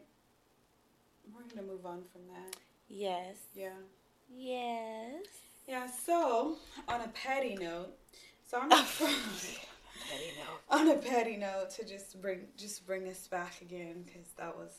We're 1.32 1.42
going 1.42 1.66
to 1.66 1.72
move 1.72 1.86
on 1.86 2.02
from 2.12 2.22
that. 2.32 2.56
Yes. 2.88 3.36
Yeah. 3.54 3.70
Yes. 4.34 5.24
Yeah, 5.68 5.88
so 5.88 6.56
on 6.86 7.00
a 7.00 7.08
petty 7.08 7.56
note, 7.56 7.92
so 8.48 8.58
I'm 8.60 8.68
petty 8.70 10.32
note. 10.38 10.60
on 10.70 10.88
a 10.88 10.94
petty 10.96 11.36
note 11.36 11.70
to 11.70 11.84
just 11.84 12.20
bring 12.22 12.42
just 12.56 12.86
bring 12.86 13.08
us 13.08 13.26
back 13.26 13.60
again 13.60 14.04
because 14.06 14.28
that 14.38 14.56
was 14.56 14.70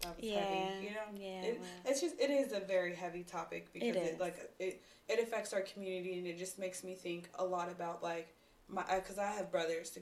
that 0.00 0.16
was 0.16 0.24
yeah, 0.24 0.40
heavy. 0.40 0.84
You 0.84 0.90
know, 0.90 0.96
yeah. 1.14 1.42
It, 1.42 1.60
it's 1.84 2.00
just 2.00 2.20
it 2.20 2.30
is 2.30 2.52
a 2.52 2.60
very 2.60 2.94
heavy 2.94 3.24
topic 3.24 3.72
because 3.72 3.96
it, 3.96 3.96
it, 3.96 4.20
like 4.20 4.36
it 4.58 4.82
it 5.08 5.22
affects 5.22 5.52
our 5.52 5.62
community 5.62 6.18
and 6.18 6.26
it 6.26 6.38
just 6.38 6.58
makes 6.58 6.84
me 6.84 6.94
think 6.94 7.28
a 7.38 7.44
lot 7.44 7.70
about 7.70 8.02
like 8.02 8.34
my 8.68 8.84
because 8.94 9.18
I 9.18 9.32
have 9.32 9.50
brothers 9.50 9.98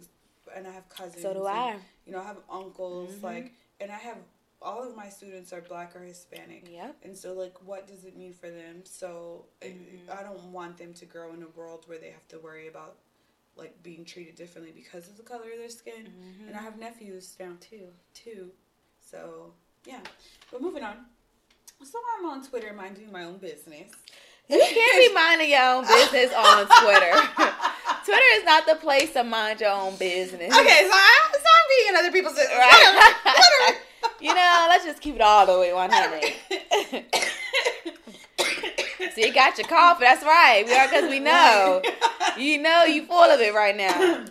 and 0.54 0.66
I 0.66 0.72
have 0.72 0.88
cousins. 0.88 1.22
So 1.22 1.32
do 1.32 1.46
and, 1.46 1.48
I. 1.48 1.76
You 2.04 2.12
know, 2.12 2.20
I 2.20 2.24
have 2.24 2.38
uncles 2.50 3.12
mm-hmm. 3.14 3.26
like, 3.26 3.54
and 3.80 3.90
I 3.90 3.96
have 3.96 4.18
all 4.62 4.82
of 4.88 4.96
my 4.96 5.09
students 5.09 5.52
are 5.52 5.61
black 5.61 5.94
or 5.96 6.00
Hispanic. 6.00 6.68
Yep. 6.70 6.96
And 7.02 7.16
so 7.16 7.32
like, 7.32 7.54
what 7.64 7.87
does 7.87 8.04
it 8.04 8.16
mean 8.16 8.32
for 8.32 8.48
them? 8.48 8.82
So 8.85 9.46
mm-hmm. 9.61 10.11
I, 10.11 10.20
I 10.20 10.22
don't 10.22 10.52
want 10.52 10.78
them 10.78 10.92
to 10.94 11.04
grow 11.04 11.32
in 11.35 11.42
a 11.42 11.48
world 11.59 11.85
where 11.87 11.98
they 11.98 12.11
have 12.11 12.26
to 12.28 12.38
worry 12.38 12.68
about 12.68 12.96
like 13.56 13.82
being 13.82 14.04
treated 14.04 14.35
differently 14.35 14.72
because 14.74 15.09
of 15.09 15.16
the 15.16 15.22
color 15.22 15.50
of 15.52 15.59
their 15.59 15.68
skin. 15.68 16.09
Mm-hmm. 16.09 16.48
And 16.48 16.56
I 16.56 16.62
have 16.62 16.78
nephews 16.78 17.37
now 17.38 17.52
too, 17.61 17.88
too. 18.14 18.50
So 19.00 19.52
yeah. 19.87 20.01
But 20.51 20.62
moving 20.62 20.83
on. 20.83 20.96
So 21.85 21.99
I'm 22.18 22.27
on 22.27 22.46
Twitter 22.46 22.72
minding 22.72 23.12
my 23.12 23.25
own 23.25 23.38
business. 23.38 23.92
You 24.49 24.59
can't 24.59 25.09
be 25.09 25.14
minding 25.14 25.51
your 25.51 25.62
own 25.62 25.87
business 25.87 26.33
on 26.33 26.66
Twitter. 26.83 27.12
Twitter 28.05 28.22
is 28.37 28.44
not 28.44 28.66
the 28.66 28.77
place 28.77 29.12
to 29.12 29.25
mind 29.25 29.61
your 29.61 29.72
own 29.72 29.96
business. 29.96 30.53
Okay, 30.55 30.83
so, 30.85 30.90
I, 30.92 31.29
so 31.33 31.38
I'm 31.38 31.66
being 31.77 31.88
in 31.88 31.96
other 31.96 32.12
people's 32.12 32.35
business. 32.35 32.57
Right. 32.57 33.77
you 34.20 34.35
know, 34.35 34.66
let's 34.68 34.85
just 34.85 35.01
keep 35.01 35.16
it 35.16 35.20
all 35.20 35.46
the 35.46 35.59
way 35.59 35.72
100. 35.72 36.22
so 39.14 39.20
you 39.20 39.35
got 39.35 39.59
your 39.59 39.66
coffee. 39.66 40.05
That's 40.05 40.22
right. 40.22 40.64
We 40.64 40.75
are 40.77 40.88
because 40.88 41.11
we 41.11 41.18
know. 41.18 41.83
You 42.38 42.62
know 42.62 42.85
you 42.85 43.07
full 43.07 43.25
of 43.25 43.40
it 43.40 43.53
right 43.55 43.77
now. 43.77 44.25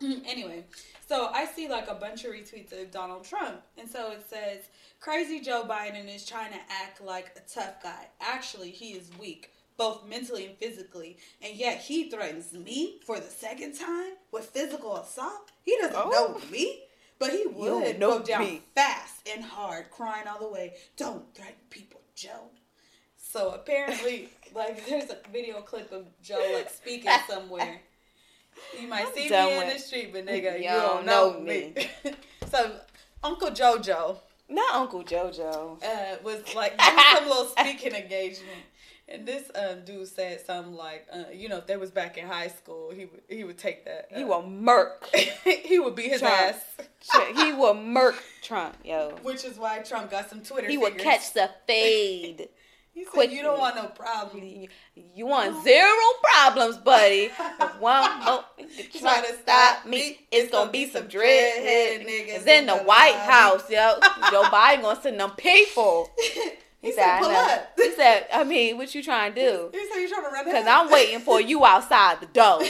anyway, 0.00 0.64
so 1.10 1.28
I 1.34 1.44
see 1.44 1.68
like 1.68 1.90
a 1.90 1.94
bunch 1.94 2.24
of 2.24 2.30
retweets 2.30 2.72
of 2.72 2.92
Donald 2.92 3.24
Trump. 3.24 3.62
And 3.76 3.90
so 3.90 4.12
it 4.12 4.24
says, 4.30 4.68
Crazy 5.00 5.40
Joe 5.40 5.64
Biden 5.68 6.14
is 6.14 6.24
trying 6.24 6.52
to 6.52 6.58
act 6.70 7.00
like 7.04 7.32
a 7.36 7.40
tough 7.52 7.82
guy. 7.82 8.06
Actually, 8.20 8.70
he 8.70 8.92
is 8.92 9.10
weak, 9.18 9.50
both 9.76 10.06
mentally 10.06 10.46
and 10.46 10.56
physically. 10.56 11.18
And 11.42 11.56
yet 11.56 11.80
he 11.80 12.08
threatens 12.08 12.52
me 12.52 13.00
for 13.04 13.18
the 13.18 13.26
second 13.26 13.74
time 13.76 14.12
with 14.30 14.46
physical 14.46 14.98
assault. 14.98 15.50
He 15.64 15.76
doesn't 15.80 15.96
oh. 15.96 16.10
know 16.10 16.40
me. 16.48 16.84
But 17.18 17.32
he 17.32 17.44
would 17.44 17.98
go 17.98 18.22
down 18.22 18.44
me. 18.44 18.62
fast 18.76 19.28
and 19.28 19.44
hard, 19.44 19.90
crying 19.90 20.28
all 20.28 20.38
the 20.38 20.48
way, 20.48 20.74
Don't 20.96 21.34
threaten 21.34 21.56
people, 21.70 22.00
Joe. 22.14 22.50
So 23.16 23.50
apparently, 23.50 24.28
like, 24.54 24.86
there's 24.86 25.10
a 25.10 25.18
video 25.32 25.60
clip 25.60 25.90
of 25.90 26.06
Joe, 26.22 26.52
like, 26.54 26.70
speaking 26.70 27.10
somewhere. 27.28 27.82
You 28.80 28.88
might 28.88 29.06
I'm 29.06 29.14
see 29.14 29.28
me 29.30 29.56
in 29.58 29.68
the 29.68 29.78
street, 29.78 30.12
but 30.12 30.26
nigga, 30.26 30.56
you, 30.58 30.64
you 30.64 30.70
don't, 30.70 31.04
don't 31.04 31.06
know, 31.06 31.32
know 31.32 31.40
me. 31.40 31.74
so 32.50 32.76
Uncle 33.22 33.50
Jojo 33.50 34.18
Not 34.48 34.74
Uncle 34.74 35.04
JoJo. 35.04 35.82
Uh, 35.82 36.16
was 36.24 36.42
like 36.54 36.78
doing 36.78 36.98
some 37.14 37.28
little 37.28 37.44
speaking 37.46 37.94
engagement. 37.94 38.58
And 39.08 39.26
this 39.26 39.50
um, 39.56 39.84
dude 39.84 40.06
said 40.06 40.40
something 40.46 40.72
like, 40.74 41.04
uh, 41.12 41.24
you 41.32 41.48
know, 41.48 41.56
if 41.56 41.66
they 41.66 41.76
was 41.76 41.90
back 41.90 42.16
in 42.16 42.28
high 42.28 42.46
school, 42.46 42.92
he 42.92 43.06
would 43.06 43.22
he 43.28 43.42
would 43.42 43.58
take 43.58 43.84
that. 43.84 44.08
He 44.14 44.22
uh, 44.22 44.26
will 44.28 44.42
murk. 44.46 45.08
he 45.44 45.80
would 45.80 45.96
beat 45.96 46.10
his 46.12 46.20
Trump. 46.20 46.34
ass. 46.34 46.64
he 47.34 47.52
will 47.52 47.74
murk 47.74 48.22
Trump, 48.40 48.76
yo. 48.84 49.16
Which 49.22 49.44
is 49.44 49.58
why 49.58 49.80
Trump 49.80 50.12
got 50.12 50.30
some 50.30 50.42
Twitter. 50.42 50.68
He 50.68 50.78
will 50.78 50.90
figures. 50.90 51.02
catch 51.02 51.32
the 51.32 51.50
fade. 51.66 52.48
He 53.00 53.06
said. 53.18 53.32
"You 53.32 53.42
don't 53.42 53.58
want 53.58 53.76
no 53.76 53.86
problems. 53.86 54.44
You, 54.44 54.68
you 55.14 55.26
want 55.26 55.64
zero 55.64 55.88
problems, 56.22 56.76
buddy. 56.76 57.30
If 57.60 57.80
one 57.80 58.02
nigga 58.60 59.00
try 59.00 59.22
to 59.22 59.34
stop 59.38 59.86
me, 59.86 60.26
it's 60.30 60.50
gonna 60.50 60.70
be 60.70 60.86
some 60.88 61.04
dreadhead 61.04 62.06
niggas 62.06 62.46
in 62.46 62.66
the 62.66 62.76
White 62.76 63.14
House, 63.14 63.68
yo. 63.70 63.98
Joe 64.30 64.42
Biden 64.44 64.82
gonna 64.82 65.00
send 65.00 65.18
them 65.18 65.30
people. 65.30 66.10
he 66.82 66.92
said, 66.92 66.96
said, 66.96 67.08
I 67.08 67.20
"Pull 67.20 67.30
up." 67.30 67.72
He 67.76 67.90
said, 67.92 68.26
I 68.32 68.44
mean, 68.44 68.76
what 68.76 68.94
you 68.94 69.02
trying 69.02 69.32
to 69.34 69.40
do? 69.40 69.70
He 69.72 69.88
said, 69.90 70.00
"You 70.00 70.08
trying 70.08 70.24
to 70.24 70.30
run?" 70.30 70.44
Cause 70.44 70.66
I'm 70.68 70.90
waiting 70.90 71.20
for 71.20 71.40
you 71.40 71.64
outside 71.64 72.20
the 72.20 72.26
door. 72.26 72.60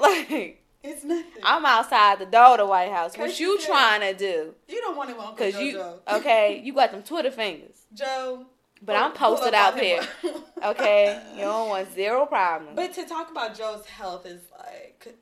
Like 0.00 0.60
it's 0.82 1.04
nothing. 1.04 1.42
I'm 1.42 1.64
outside 1.64 2.18
the 2.18 2.26
door 2.26 2.52
of 2.52 2.58
the 2.58 2.66
White 2.66 2.90
House. 2.90 3.16
What 3.16 3.38
you 3.38 3.60
trying 3.60 4.00
to 4.00 4.14
do? 4.14 4.54
you 4.68 4.80
don't 4.80 4.96
want 4.96 5.10
him 5.10 5.20
on 5.20 5.36
Cause 5.36 5.52
Joe. 5.52 5.60
you 5.60 5.72
Joe. 5.72 6.00
okay? 6.14 6.60
You 6.64 6.72
got 6.72 6.90
them 6.92 7.02
Twitter 7.02 7.30
fingers. 7.30 7.76
Joe. 7.94 8.46
But 8.82 8.96
I'm 8.96 9.12
posted 9.12 9.54
out 9.54 9.76
there. 9.76 10.02
Okay, 10.64 11.20
you 11.34 11.42
don't 11.42 11.68
want 11.68 11.92
zero 11.94 12.26
problems. 12.26 12.74
But 12.76 12.92
to 12.94 13.04
talk 13.04 13.30
about 13.30 13.56
Joe's 13.56 13.86
health 13.86 14.26
is 14.26 14.42
like, 14.58 15.14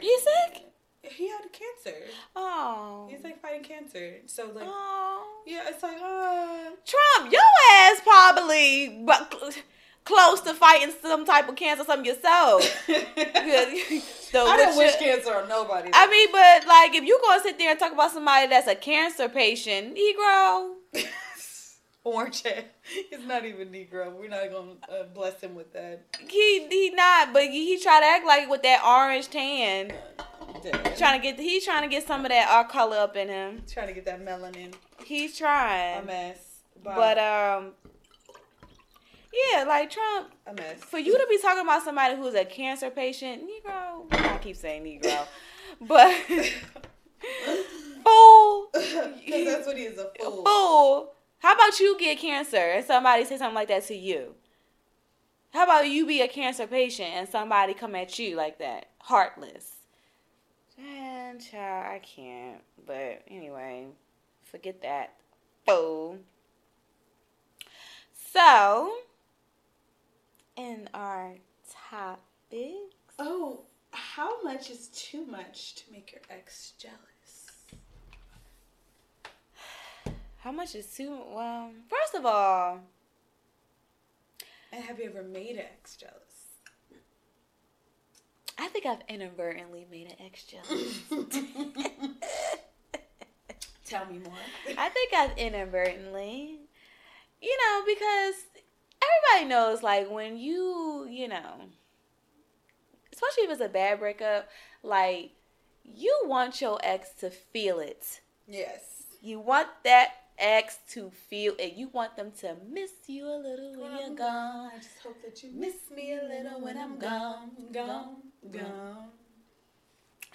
He's 0.00 0.22
sick? 0.22 0.64
He 1.02 1.28
had 1.28 1.42
cancer. 1.52 1.96
oh, 2.34 3.06
He's 3.08 3.22
like 3.22 3.40
fighting 3.40 3.62
cancer. 3.62 4.16
So 4.26 4.50
like, 4.54 4.66
oh. 4.66 5.42
yeah, 5.46 5.62
it's 5.68 5.82
like, 5.82 5.96
uh, 6.02 6.70
Trump, 6.84 7.32
your 7.32 7.40
ass 7.72 8.00
probably 8.02 9.02
but 9.06 9.62
close 10.04 10.40
to 10.40 10.54
fighting 10.54 10.92
some 11.00 11.24
type 11.24 11.48
of 11.48 11.56
cancer, 11.56 11.84
something 11.84 12.06
yourself. 12.06 12.62
So 14.26 14.44
I 14.44 14.56
didn't 14.56 14.76
wish 14.76 14.96
cancer 14.96 15.34
on 15.34 15.48
nobody. 15.48 15.88
I 15.94 16.10
mean, 16.10 16.28
but 16.32 16.66
like, 16.66 16.94
if 16.94 17.04
you 17.04 17.18
gonna 17.24 17.40
sit 17.42 17.58
there 17.58 17.70
and 17.70 17.78
talk 17.78 17.92
about 17.92 18.10
somebody 18.10 18.48
that's 18.48 18.66
a 18.66 18.74
cancer 18.74 19.28
patient, 19.28 19.96
Negro, 19.96 20.74
orange 22.06 22.42
hair. 22.42 22.64
He's 23.10 23.26
not 23.26 23.44
even 23.44 23.68
Negro. 23.68 24.12
We're 24.12 24.28
not 24.28 24.50
gonna 24.50 24.72
uh, 24.88 25.04
bless 25.14 25.40
him 25.40 25.54
with 25.54 25.72
that. 25.72 26.02
he 26.28 26.66
he 26.68 26.90
not, 26.90 27.32
but 27.32 27.42
he, 27.44 27.66
he 27.74 27.78
try 27.82 28.00
to 28.00 28.06
act 28.06 28.24
like 28.26 28.48
with 28.48 28.62
that 28.62 28.82
orange 28.84 29.28
tan, 29.28 29.92
Dead. 30.62 30.96
trying 30.96 31.20
to 31.20 31.22
get 31.22 31.38
he's 31.38 31.64
trying 31.64 31.82
to 31.82 31.88
get 31.88 32.06
some 32.06 32.24
of 32.24 32.30
that 32.30 32.48
our 32.50 32.66
color 32.66 32.96
up 32.98 33.16
in 33.16 33.28
him. 33.28 33.62
trying 33.68 33.88
to 33.88 33.92
get 33.92 34.04
that 34.06 34.24
melanin. 34.24 34.72
He's 35.04 35.36
trying. 35.36 36.02
A 36.02 36.06
mess. 36.06 36.38
but 36.82 37.18
um, 37.18 37.72
yeah, 39.52 39.64
like 39.64 39.90
Trump. 39.90 40.30
a 40.46 40.54
mess. 40.54 40.78
For 40.80 40.98
you 40.98 41.12
to 41.18 41.26
be 41.28 41.38
talking 41.38 41.62
about 41.62 41.82
somebody 41.82 42.16
who's 42.16 42.34
a 42.34 42.44
cancer 42.44 42.88
patient, 42.90 43.42
Negro, 43.42 44.06
I 44.12 44.38
keep 44.38 44.56
saying 44.56 44.84
Negro, 44.84 45.26
but 45.80 46.14
fool, 48.04 48.68
Because 48.72 49.44
that's 49.44 49.66
what 49.66 49.76
he 49.76 49.84
is 49.84 49.98
a 49.98 50.10
fool. 50.18 50.44
fool. 50.44 51.12
How 51.38 51.54
about 51.54 51.78
you 51.80 51.96
get 51.98 52.18
cancer 52.18 52.56
and 52.56 52.84
somebody 52.84 53.24
say 53.24 53.38
something 53.38 53.54
like 53.54 53.68
that 53.68 53.86
to 53.86 53.94
you? 53.94 54.34
How 55.52 55.64
about 55.64 55.88
you 55.88 56.06
be 56.06 56.20
a 56.20 56.28
cancer 56.28 56.66
patient 56.66 57.10
and 57.14 57.28
somebody 57.28 57.74
come 57.74 57.94
at 57.94 58.18
you 58.18 58.36
like 58.36 58.58
that, 58.58 58.90
heartless? 58.98 59.76
And 60.78 61.40
child, 61.40 61.86
I 61.86 61.98
can't. 62.00 62.60
But 62.86 63.22
anyway, 63.28 63.86
forget 64.44 64.82
that. 64.82 65.14
Fool. 65.66 66.18
So, 68.32 68.92
in 70.56 70.88
our 70.92 71.34
topics. 71.90 72.96
Oh, 73.18 73.60
how 73.92 74.42
much 74.42 74.70
is 74.70 74.88
too 74.88 75.24
much 75.24 75.74
to 75.76 75.92
make 75.92 76.12
your 76.12 76.20
ex 76.28 76.72
jealous? 76.78 77.15
How 80.46 80.52
much 80.52 80.76
is 80.76 80.86
too 80.86 81.18
well? 81.34 81.72
First 81.90 82.14
of 82.14 82.24
all, 82.24 82.78
And 84.72 84.84
have 84.84 85.00
you 85.00 85.06
ever 85.06 85.24
made 85.24 85.56
an 85.56 85.64
ex 85.76 85.96
jealous? 85.96 86.14
I 88.56 88.68
think 88.68 88.86
I've 88.86 89.02
inadvertently 89.08 89.88
made 89.90 90.06
an 90.06 90.14
ex 90.24 90.44
jealous. 90.44 91.00
Tell 93.86 94.06
me 94.06 94.20
more. 94.20 94.34
I 94.78 94.88
think 94.88 95.12
I've 95.14 95.36
inadvertently, 95.36 96.60
you 97.42 97.58
know, 97.64 97.82
because 97.84 98.34
everybody 99.02 99.48
knows, 99.48 99.82
like, 99.82 100.08
when 100.08 100.36
you, 100.36 101.08
you 101.10 101.26
know, 101.26 101.54
especially 103.12 103.42
if 103.42 103.50
it's 103.50 103.60
a 103.60 103.68
bad 103.68 103.98
breakup, 103.98 104.48
like, 104.84 105.32
you 105.82 106.16
want 106.26 106.60
your 106.60 106.78
ex 106.84 107.10
to 107.18 107.30
feel 107.30 107.80
it. 107.80 108.20
Yes. 108.46 109.02
You 109.20 109.40
want 109.40 109.66
that 109.82 110.12
ex 110.38 110.78
to 110.90 111.10
feel 111.10 111.54
it. 111.58 111.74
You 111.74 111.88
want 111.88 112.16
them 112.16 112.32
to 112.40 112.56
miss 112.68 112.92
you 113.06 113.26
a 113.26 113.36
little 113.36 113.80
when 113.80 113.98
you're 113.98 114.16
gone. 114.16 114.70
I 114.74 114.78
just 114.78 114.98
hope 115.02 115.22
that 115.22 115.42
you 115.42 115.50
miss 115.52 115.90
me 115.94 116.12
a 116.12 116.22
little 116.22 116.60
when 116.60 116.76
I'm 116.76 116.98
gone, 116.98 117.50
gone, 117.72 118.16
gone. 118.50 119.08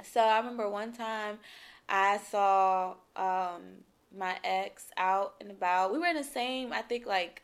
So 0.03 0.21
I 0.21 0.37
remember 0.37 0.69
one 0.69 0.93
time 0.93 1.37
I 1.87 2.17
saw 2.17 2.95
um, 3.15 3.61
my 4.17 4.35
ex 4.43 4.85
out 4.97 5.35
and 5.41 5.51
about. 5.51 5.93
We 5.93 5.99
were 5.99 6.07
in 6.07 6.15
the 6.15 6.23
same, 6.23 6.73
I 6.73 6.81
think, 6.81 7.05
like 7.05 7.43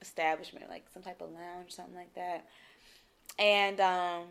establishment, 0.00 0.68
like 0.68 0.86
some 0.92 1.02
type 1.02 1.20
of 1.20 1.30
lounge, 1.30 1.72
something 1.72 1.94
like 1.94 2.14
that. 2.14 2.46
And 3.38 3.80
um, 3.80 4.24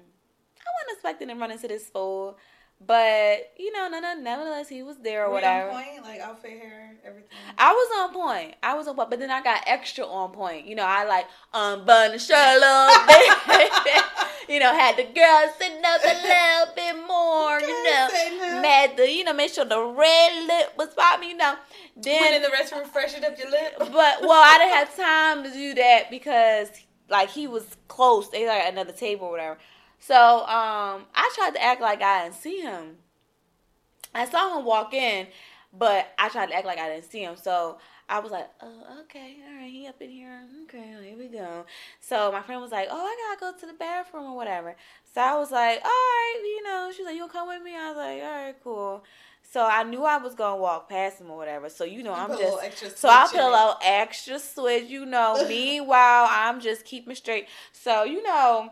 I 0.65 0.71
wasn't 0.81 0.93
expecting 0.93 1.27
to 1.27 1.35
run 1.35 1.51
into 1.51 1.67
this 1.67 1.87
fool, 1.87 2.37
but 2.79 3.53
you 3.57 3.71
know, 3.71 3.87
none, 3.87 4.23
nevertheless, 4.23 4.67
he 4.69 4.83
was 4.83 4.97
there 4.97 5.25
or 5.25 5.29
Were 5.29 5.39
you 5.39 5.45
whatever. 5.45 5.69
on 5.71 5.83
point, 5.83 6.03
like 6.03 6.19
outfit, 6.19 6.51
hair, 6.51 6.95
everything. 7.05 7.29
I 7.57 7.71
was 7.71 8.09
on 8.09 8.13
point. 8.13 8.55
I 8.61 8.75
was 8.75 8.87
on 8.87 8.95
point, 8.95 9.09
but 9.09 9.19
then 9.19 9.31
I 9.31 9.41
got 9.41 9.63
extra 9.65 10.05
on 10.05 10.31
point. 10.31 10.65
You 10.65 10.75
know, 10.75 10.85
I 10.85 11.05
like 11.05 11.25
unbutton 11.53 12.13
the 12.13 12.19
shirt 12.19 12.37
a 12.37 12.59
little 12.59 13.05
bit. 13.87 14.03
you 14.49 14.59
know, 14.59 14.73
had 14.73 14.97
the 14.97 15.03
girl 15.03 15.53
sitting 15.57 15.81
up 15.85 16.01
a 16.03 16.15
little 16.15 16.75
bit 16.75 17.07
more. 17.07 17.59
You 17.59 17.83
know, 17.83 18.07
no. 18.39 18.61
made 18.61 18.93
the 18.97 19.11
you 19.11 19.23
know 19.23 19.33
make 19.33 19.53
sure 19.53 19.65
the 19.65 19.81
red 19.83 20.47
lip 20.47 20.73
was 20.77 20.93
popping. 20.95 21.29
You 21.29 21.37
know, 21.37 21.55
Went 21.95 22.35
in 22.35 22.41
the 22.41 22.49
restroom, 22.49 22.85
freshened 22.87 23.23
up 23.23 23.37
your 23.37 23.49
lip. 23.49 23.75
but 23.79 23.89
well, 24.21 24.31
I 24.43 24.57
didn't 24.59 24.75
have 24.75 24.95
time 24.95 25.43
to 25.43 25.51
do 25.51 25.73
that 25.75 26.11
because 26.11 26.69
like 27.09 27.29
he 27.29 27.47
was 27.47 27.65
close. 27.87 28.29
They 28.29 28.45
like 28.47 28.63
another 28.67 28.91
table 28.91 29.27
or 29.27 29.31
whatever. 29.31 29.57
So 29.99 30.15
um, 30.41 31.05
I 31.13 31.31
tried 31.35 31.55
to 31.55 31.63
act 31.63 31.81
like 31.81 32.01
I 32.01 32.23
didn't 32.23 32.35
see 32.35 32.61
him. 32.61 32.97
I 34.13 34.25
saw 34.25 34.57
him 34.57 34.65
walk 34.65 34.93
in, 34.93 35.27
but 35.73 36.13
I 36.17 36.29
tried 36.29 36.47
to 36.47 36.55
act 36.55 36.65
like 36.65 36.79
I 36.79 36.89
didn't 36.89 37.09
see 37.11 37.21
him. 37.21 37.35
So 37.35 37.79
I 38.07 38.19
was 38.19 38.31
like, 38.31 38.47
oh, 38.61 38.99
okay, 39.01 39.37
all 39.47 39.55
right, 39.55 39.69
he 39.69 39.87
up 39.87 40.01
in 40.01 40.09
here. 40.09 40.41
Okay, 40.63 40.95
here 41.03 41.17
we 41.17 41.27
go. 41.27 41.65
So 41.99 42.31
my 42.31 42.41
friend 42.41 42.61
was 42.61 42.71
like, 42.71 42.87
oh, 42.89 42.95
I 42.95 43.37
gotta 43.37 43.53
go 43.53 43.59
to 43.59 43.65
the 43.65 43.77
bathroom 43.77 44.25
or 44.25 44.35
whatever. 44.35 44.75
So 45.13 45.21
I 45.21 45.35
was 45.35 45.51
like, 45.51 45.79
all 45.83 45.89
right, 45.89 46.41
you 46.43 46.63
know, 46.63 46.91
she 46.95 47.01
was 47.01 47.09
like, 47.09 47.17
you'll 47.17 47.27
come 47.27 47.47
with 47.47 47.63
me? 47.63 47.75
I 47.75 47.89
was 47.89 47.97
like, 47.97 48.23
all 48.23 48.45
right, 48.45 48.55
cool. 48.63 49.03
So 49.51 49.65
I 49.65 49.83
knew 49.83 50.03
I 50.03 50.17
was 50.17 50.35
gonna 50.35 50.61
walk 50.61 50.89
past 50.89 51.19
him 51.19 51.31
or 51.31 51.37
whatever. 51.37 51.69
So 51.69 51.83
you 51.83 52.03
know, 52.03 52.13
You 52.13 52.21
I'm 52.21 52.37
just 52.37 52.97
so 52.97 53.09
I 53.09 53.27
put 53.29 53.39
a 53.39 53.45
little 53.45 53.77
extra 53.81 54.39
switch, 54.39 54.85
you 54.89 55.05
know. 55.05 55.45
Meanwhile, 55.49 56.27
I'm 56.29 56.59
just 56.59 56.85
keeping 56.85 57.15
straight. 57.15 57.47
So 57.71 58.03
you 58.03 58.21
know, 58.23 58.71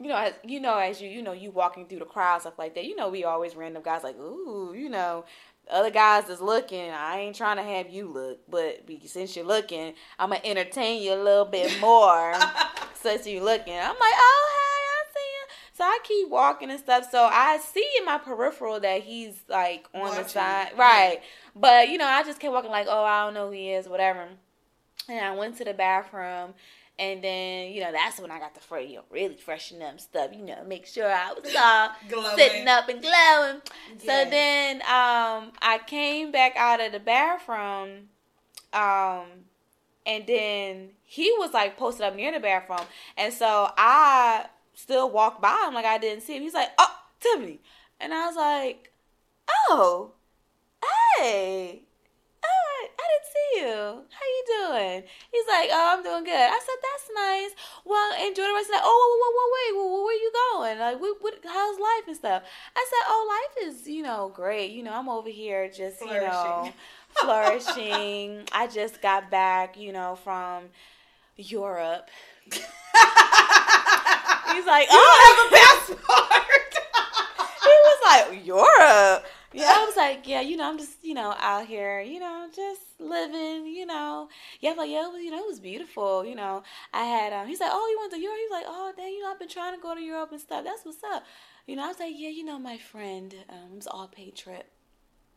you 0.00 0.08
know, 0.08 0.16
as 0.16 0.32
you 0.44 0.60
know, 0.60 0.78
as 0.78 1.00
you 1.00 1.08
you 1.08 1.22
know, 1.22 1.32
you 1.32 1.50
walking 1.50 1.86
through 1.86 2.00
the 2.00 2.04
crowd 2.04 2.40
stuff 2.40 2.58
like 2.58 2.74
that. 2.74 2.84
You 2.84 2.96
know, 2.96 3.08
we 3.08 3.24
always 3.24 3.54
random 3.54 3.82
guys 3.82 4.02
like, 4.02 4.18
ooh, 4.18 4.74
you 4.76 4.88
know, 4.88 5.24
other 5.70 5.90
guys 5.90 6.28
is 6.28 6.40
looking. 6.40 6.90
I 6.90 7.20
ain't 7.20 7.36
trying 7.36 7.56
to 7.56 7.62
have 7.62 7.90
you 7.90 8.08
look, 8.08 8.40
but 8.48 8.84
since 9.06 9.36
you're 9.36 9.46
looking, 9.46 9.94
I'm 10.18 10.30
gonna 10.30 10.40
entertain 10.44 11.02
you 11.02 11.14
a 11.14 11.22
little 11.22 11.44
bit 11.44 11.80
more. 11.80 12.34
since 12.94 13.26
you're 13.26 13.44
looking, 13.44 13.74
I'm 13.74 13.88
like, 13.88 13.98
oh 14.00 14.50
hey, 14.52 14.86
I 14.90 15.02
see 15.12 15.20
you. 15.20 15.54
So 15.74 15.84
I 15.84 15.98
keep 16.02 16.28
walking 16.28 16.70
and 16.70 16.80
stuff. 16.80 17.08
So 17.10 17.24
I 17.24 17.58
see 17.58 17.86
in 17.98 18.04
my 18.04 18.18
peripheral 18.18 18.80
that 18.80 19.02
he's 19.02 19.42
like 19.48 19.86
on 19.94 20.14
the 20.16 20.24
side, 20.28 20.72
right? 20.76 21.20
But 21.54 21.88
you 21.88 21.98
know, 21.98 22.06
I 22.06 22.22
just 22.24 22.40
kept 22.40 22.52
walking 22.52 22.70
like, 22.70 22.86
oh, 22.88 23.04
I 23.04 23.24
don't 23.24 23.34
know 23.34 23.46
who 23.46 23.52
he 23.52 23.70
is, 23.70 23.88
whatever. 23.88 24.28
And 25.08 25.24
I 25.24 25.32
went 25.36 25.58
to 25.58 25.64
the 25.64 25.74
bathroom, 25.74 26.54
and 26.98 27.22
then 27.24 27.72
you 27.72 27.80
know 27.80 27.92
that's 27.92 28.20
when 28.20 28.30
I 28.30 28.38
got 28.38 28.54
the 28.54 28.60
fre- 28.60 28.78
you 28.78 28.96
know, 28.96 29.04
really 29.10 29.36
freshen 29.36 29.82
up 29.82 30.00
stuff. 30.00 30.30
You 30.32 30.44
know, 30.44 30.64
make 30.66 30.86
sure 30.86 31.10
I 31.10 31.32
was 31.32 31.54
all 31.56 31.90
sitting 32.36 32.68
up 32.68 32.88
and 32.88 33.00
glowing. 33.02 33.62
So 33.98 34.24
then 34.30 34.76
um, 34.82 35.52
I 35.60 35.80
came 35.86 36.30
back 36.30 36.54
out 36.56 36.80
of 36.80 36.92
the 36.92 37.00
bathroom, 37.00 38.08
um, 38.72 39.26
and 40.06 40.26
then 40.26 40.90
he 41.02 41.32
was 41.38 41.52
like 41.52 41.76
posted 41.76 42.06
up 42.06 42.14
near 42.16 42.32
the 42.32 42.40
bathroom, 42.40 42.86
and 43.16 43.32
so 43.32 43.70
I 43.76 44.46
still 44.74 45.10
walked 45.10 45.40
by 45.40 45.64
him 45.66 45.74
like 45.74 45.84
I 45.86 45.98
didn't 45.98 46.22
see 46.22 46.36
him. 46.36 46.42
He's 46.42 46.54
like, 46.54 46.70
"Oh, 46.78 46.96
Tiffany," 47.20 47.60
and 48.00 48.12
I 48.14 48.26
was 48.26 48.36
like, 48.36 48.92
"Oh, 49.68 50.12
hey." 51.18 51.82
All 52.98 53.04
right, 53.04 53.24
you? 53.54 53.66
How 53.66 54.26
you 54.26 54.44
doing? 54.46 55.02
He's 55.32 55.46
like, 55.48 55.68
oh, 55.72 55.94
I'm 55.96 56.02
doing 56.02 56.24
good. 56.24 56.34
I 56.34 56.58
said, 56.58 56.80
that's 56.82 57.10
nice. 57.14 57.52
Well, 57.84 58.12
enjoy 58.26 58.42
the 58.42 58.54
rest 58.54 58.70
of 58.70 58.76
the 58.76 58.82
Oh, 58.82 58.98
whoa, 59.10 59.18
whoa, 59.20 59.32
whoa, 59.36 59.48
wait, 59.54 60.04
where, 60.04 60.14
you 60.14 60.32
going? 60.52 60.78
Like, 60.78 61.00
what, 61.00 61.16
what, 61.20 61.34
how's 61.44 61.78
life 61.78 62.06
and 62.06 62.16
stuff? 62.16 62.42
I 62.76 62.86
said, 62.88 63.04
oh, 63.08 63.26
life 63.28 63.68
is, 63.68 63.88
you 63.88 64.02
know, 64.02 64.32
great. 64.34 64.72
You 64.72 64.82
know, 64.82 64.92
I'm 64.92 65.08
over 65.08 65.28
here 65.28 65.68
just, 65.68 66.00
you 66.00 66.06
know, 66.06 66.72
flourishing. 67.20 68.44
I 68.52 68.66
just 68.66 69.00
got 69.00 69.30
back, 69.30 69.76
you 69.78 69.92
know, 69.92 70.16
from 70.22 70.64
Europe. 71.36 72.08
He's 72.52 72.62
like, 74.66 74.86
oh, 74.90 74.96
don't 75.10 75.26
have 75.26 75.38
a 75.38 75.48
oh. 75.48 75.94
passport. 75.96 76.74
he 77.62 77.74
was 77.84 78.00
like, 78.04 78.46
Europe. 78.46 79.24
Yeah, 79.54 79.72
I 79.72 79.84
was 79.84 79.96
like, 79.96 80.26
yeah, 80.26 80.40
you 80.40 80.56
know, 80.56 80.68
I'm 80.68 80.78
just, 80.78 81.04
you 81.04 81.14
know, 81.14 81.32
out 81.38 81.66
here, 81.66 82.00
you 82.00 82.18
know, 82.18 82.48
just 82.54 82.80
living, 82.98 83.66
you 83.66 83.86
know. 83.86 84.28
Yeah, 84.60 84.72
I'm 84.72 84.76
like, 84.76 84.90
yeah, 84.90 85.06
it 85.06 85.12
was, 85.12 85.22
you 85.22 85.30
know, 85.30 85.38
it 85.38 85.46
was 85.46 85.60
beautiful, 85.60 86.24
you 86.24 86.34
know. 86.34 86.64
I 86.92 87.04
had, 87.04 87.32
um, 87.32 87.46
he's 87.46 87.60
like, 87.60 87.70
oh, 87.72 87.88
you 87.88 87.98
went 88.00 88.12
to 88.14 88.18
Europe? 88.18 88.38
He's 88.42 88.50
like, 88.50 88.64
oh, 88.66 88.92
dang, 88.96 89.12
you 89.12 89.22
know, 89.22 89.30
I've 89.30 89.38
been 89.38 89.48
trying 89.48 89.76
to 89.76 89.80
go 89.80 89.94
to 89.94 90.00
Europe 90.00 90.32
and 90.32 90.40
stuff. 90.40 90.64
That's 90.64 90.84
what's 90.84 91.04
up. 91.04 91.22
You 91.68 91.76
know, 91.76 91.84
I 91.84 91.88
was 91.88 92.00
like, 92.00 92.14
yeah, 92.16 92.30
you 92.30 92.44
know, 92.44 92.58
my 92.58 92.78
friend, 92.78 93.32
um, 93.48 93.72
it 93.72 93.76
was 93.76 93.86
all 93.86 94.08
paid 94.08 94.34
trip. 94.34 94.68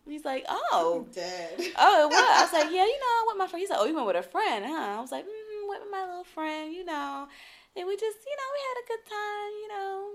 He's 0.07 0.25
like, 0.25 0.45
oh, 0.49 1.05
I'm 1.05 1.11
dead. 1.13 1.53
oh, 1.77 2.05
it 2.05 2.09
was. 2.09 2.25
I 2.25 2.41
was 2.41 2.53
like, 2.53 2.73
yeah, 2.73 2.85
you 2.85 2.99
know, 2.99 3.13
I 3.13 3.23
went 3.27 3.37
with 3.37 3.45
my 3.45 3.47
friend. 3.47 3.61
He's 3.61 3.69
like, 3.69 3.79
oh, 3.79 3.85
you 3.85 3.93
went 3.93 4.07
with 4.07 4.15
a 4.15 4.23
friend, 4.23 4.65
huh? 4.65 4.97
I 4.97 4.99
was 4.99 5.11
like, 5.11 5.25
mm, 5.25 5.69
went 5.69 5.83
with 5.83 5.91
my 5.91 6.01
little 6.07 6.23
friend, 6.23 6.73
you 6.73 6.85
know. 6.85 7.27
And 7.75 7.87
we 7.87 7.93
just, 7.95 8.17
you 8.25 8.35
know, 8.35 8.49
we 8.49 8.61
had 8.65 8.77
a 8.81 8.87
good 8.87 9.03
time, 9.05 9.51
you 9.61 9.67
know, 9.67 10.09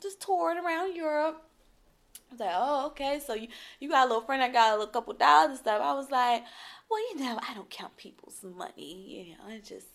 just 0.00 0.20
toured 0.22 0.56
around 0.56 0.96
Europe. 0.96 1.44
I 2.28 2.32
was 2.32 2.40
like, 2.40 2.50
oh, 2.52 2.86
okay. 2.88 3.20
So 3.24 3.34
you, 3.34 3.48
you 3.80 3.88
got 3.88 4.06
a 4.06 4.08
little 4.08 4.22
friend 4.22 4.42
that 4.42 4.52
got 4.52 4.70
a 4.70 4.76
little 4.78 4.92
couple 4.92 5.14
dollars 5.14 5.50
and 5.50 5.58
stuff. 5.58 5.80
I 5.80 5.92
was 5.94 6.10
like, 6.10 6.42
well, 6.90 7.00
you 7.12 7.20
know, 7.20 7.38
I 7.48 7.54
don't 7.54 7.70
count 7.70 7.96
people's 7.96 8.42
money. 8.42 9.26
You 9.28 9.32
know, 9.34 9.54
I 9.54 9.58
just, 9.60 9.86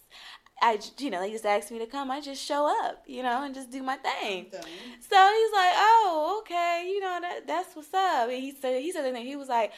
I, 0.62 0.80
you 0.98 1.10
know, 1.10 1.22
they 1.22 1.32
just 1.32 1.46
asked 1.46 1.72
me 1.72 1.80
to 1.80 1.86
come. 1.86 2.12
I 2.12 2.22
just 2.22 2.44
show 2.44 2.68
up, 2.86 3.04
you 3.08 3.24
know, 3.24 3.44
and 3.44 3.54
just 3.54 3.72
do 3.72 3.84
my 3.84 3.96
thing. 3.98 4.48
So 4.52 5.16
he's 5.16 5.54
like, 5.54 5.74
"Oh, 5.76 6.42
okay, 6.42 6.86
you 6.90 7.00
know 7.00 7.20
that 7.22 7.48
that's 7.48 7.76
what's 7.76 7.94
up." 7.94 8.30
And 8.30 8.42
he 8.42 8.52
said, 8.52 8.82
he 8.82 8.92
said, 8.92 9.06
and 9.06 9.18
he 9.18 9.36
was 9.36 9.48
like, 9.48 9.72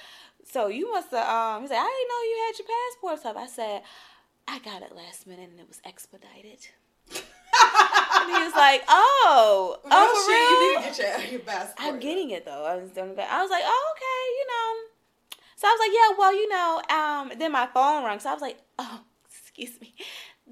"So 0.43 0.67
you 0.67 0.91
must 0.91 1.11
have." 1.11 1.27
Um, 1.27 1.61
he's 1.61 1.71
like, 1.71 1.79
"I 1.79 1.83
didn't 1.83 2.09
know 2.09 2.21
you 2.29 2.43
had 2.47 2.59
your 2.59 2.67
passport 2.67 3.19
stuff." 3.19 3.37
I 3.37 3.47
said, 3.47 3.81
"I 4.47 4.59
got 4.59 4.81
it 4.81 4.95
last 4.95 5.27
minute 5.27 5.49
and 5.51 5.59
it 5.59 5.67
was 5.67 5.81
expedited." 5.85 6.69
And 8.21 8.31
he 8.37 8.43
was 8.43 8.53
like, 8.53 8.83
"Oh, 8.87 9.77
No 9.83 9.89
oh, 9.91 10.25
shit, 10.27 10.49
you 10.51 10.57
need 10.61 10.95
to 10.95 11.03
get 11.03 11.23
your, 11.23 11.31
your 11.31 11.39
passport. 11.41 11.75
I'm 11.79 11.99
getting 11.99 12.31
it 12.31 12.45
though. 12.45 12.65
I 12.65 12.75
was 12.77 12.91
doing 12.91 13.15
that. 13.15 13.29
I 13.31 13.41
was 13.41 13.51
like, 13.51 13.63
"Oh, 13.65 13.93
okay, 13.95 14.21
you 14.39 14.47
know." 14.47 14.87
So 15.55 15.67
I 15.67 15.71
was 15.71 15.79
like, 15.79 15.93
"Yeah, 15.93 16.17
well, 16.17 16.33
you 16.33 16.49
know." 16.49 16.81
Um, 16.89 17.39
then 17.39 17.51
my 17.51 17.67
phone 17.73 18.03
rang, 18.03 18.19
so 18.19 18.29
I 18.29 18.33
was 18.33 18.41
like, 18.41 18.57
"Oh, 18.79 19.01
excuse 19.29 19.79
me." 19.81 19.93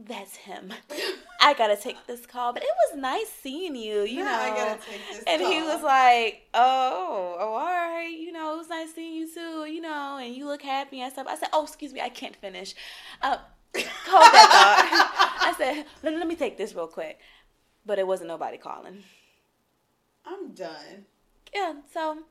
That's 0.02 0.36
him. 0.38 0.72
I 1.42 1.54
gotta 1.54 1.76
take 1.76 2.06
this 2.08 2.26
call, 2.26 2.54
but 2.54 2.64
it 2.64 2.70
was 2.88 3.00
nice 3.02 3.28
seeing 3.42 3.76
you. 3.76 4.02
You 4.04 4.24
Now 4.24 4.38
know, 4.38 4.44
I 4.44 4.50
gotta 4.50 4.80
take 4.90 5.02
this 5.10 5.24
and 5.28 5.42
he 5.42 5.62
was 5.62 5.82
like, 5.84 6.44
"Oh, 6.54 7.36
oh, 7.40 7.54
all 7.54 7.66
right. 7.66 8.08
You 8.18 8.32
know, 8.32 8.54
it 8.54 8.58
was 8.58 8.70
nice 8.70 8.94
seeing 8.94 9.14
you 9.14 9.34
too. 9.34 9.66
You 9.66 9.82
know, 9.82 10.18
and 10.22 10.34
you 10.34 10.46
look 10.46 10.62
happy 10.62 11.02
and 11.02 11.12
stuff." 11.12 11.28
I 11.30 11.36
said, 11.36 11.50
"Oh, 11.54 11.64
excuse 11.64 11.92
me, 11.92 12.02
I 12.02 12.10
can't 12.10 12.36
finish. 12.36 12.76
Uh, 13.22 13.38
that 13.74 13.84
thought." 14.06 15.38
I 15.42 15.54
said, 15.58 15.86
let, 16.04 16.14
"Let 16.14 16.28
me 16.28 16.36
take 16.36 16.58
this 16.58 16.74
real 16.74 16.88
quick," 16.88 17.20
but 17.90 17.98
it 17.98 18.06
wasn't 18.06 18.28
nobody 18.28 18.56
calling. 18.56 19.04
I'm 20.24 20.52
done. 20.54 21.08
Yeah, 21.52 21.74
so. 21.92 22.12
And 22.12 22.22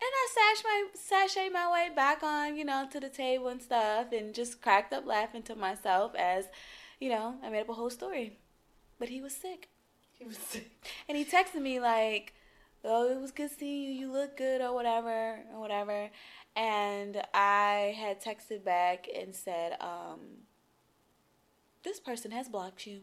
I 0.00 0.28
sash 0.34 0.64
my 0.64 0.84
sashay 0.94 1.50
my 1.50 1.70
way 1.70 1.90
back 1.94 2.22
on, 2.22 2.56
you 2.56 2.64
know, 2.64 2.88
to 2.90 2.98
the 2.98 3.10
table 3.10 3.48
and 3.48 3.60
stuff, 3.60 4.12
and 4.12 4.34
just 4.34 4.62
cracked 4.62 4.94
up 4.94 5.04
laughing 5.06 5.42
to 5.42 5.56
myself 5.56 6.14
as, 6.18 6.46
you 7.00 7.10
know, 7.10 7.34
I 7.44 7.50
made 7.50 7.60
up 7.60 7.68
a 7.68 7.74
whole 7.74 7.90
story. 7.90 8.38
But 8.98 9.10
he 9.10 9.20
was 9.20 9.36
sick. 9.36 9.68
He 10.14 10.24
was 10.24 10.38
sick. 10.38 10.70
And 11.06 11.18
he 11.18 11.24
texted 11.26 11.60
me 11.60 11.80
like, 11.80 12.32
"Oh, 12.82 13.12
it 13.12 13.20
was 13.20 13.30
good 13.30 13.50
seeing 13.50 13.82
you. 13.82 13.90
You 13.90 14.10
look 14.10 14.38
good, 14.38 14.62
or 14.62 14.72
whatever, 14.72 15.44
or 15.52 15.60
whatever." 15.60 16.08
And 16.56 17.22
I 17.34 17.94
had 17.98 18.22
texted 18.22 18.64
back 18.64 19.06
and 19.14 19.36
said, 19.36 19.76
um, 19.82 20.46
"This 21.82 22.00
person 22.00 22.30
has 22.30 22.48
blocked 22.48 22.86
you." 22.86 23.02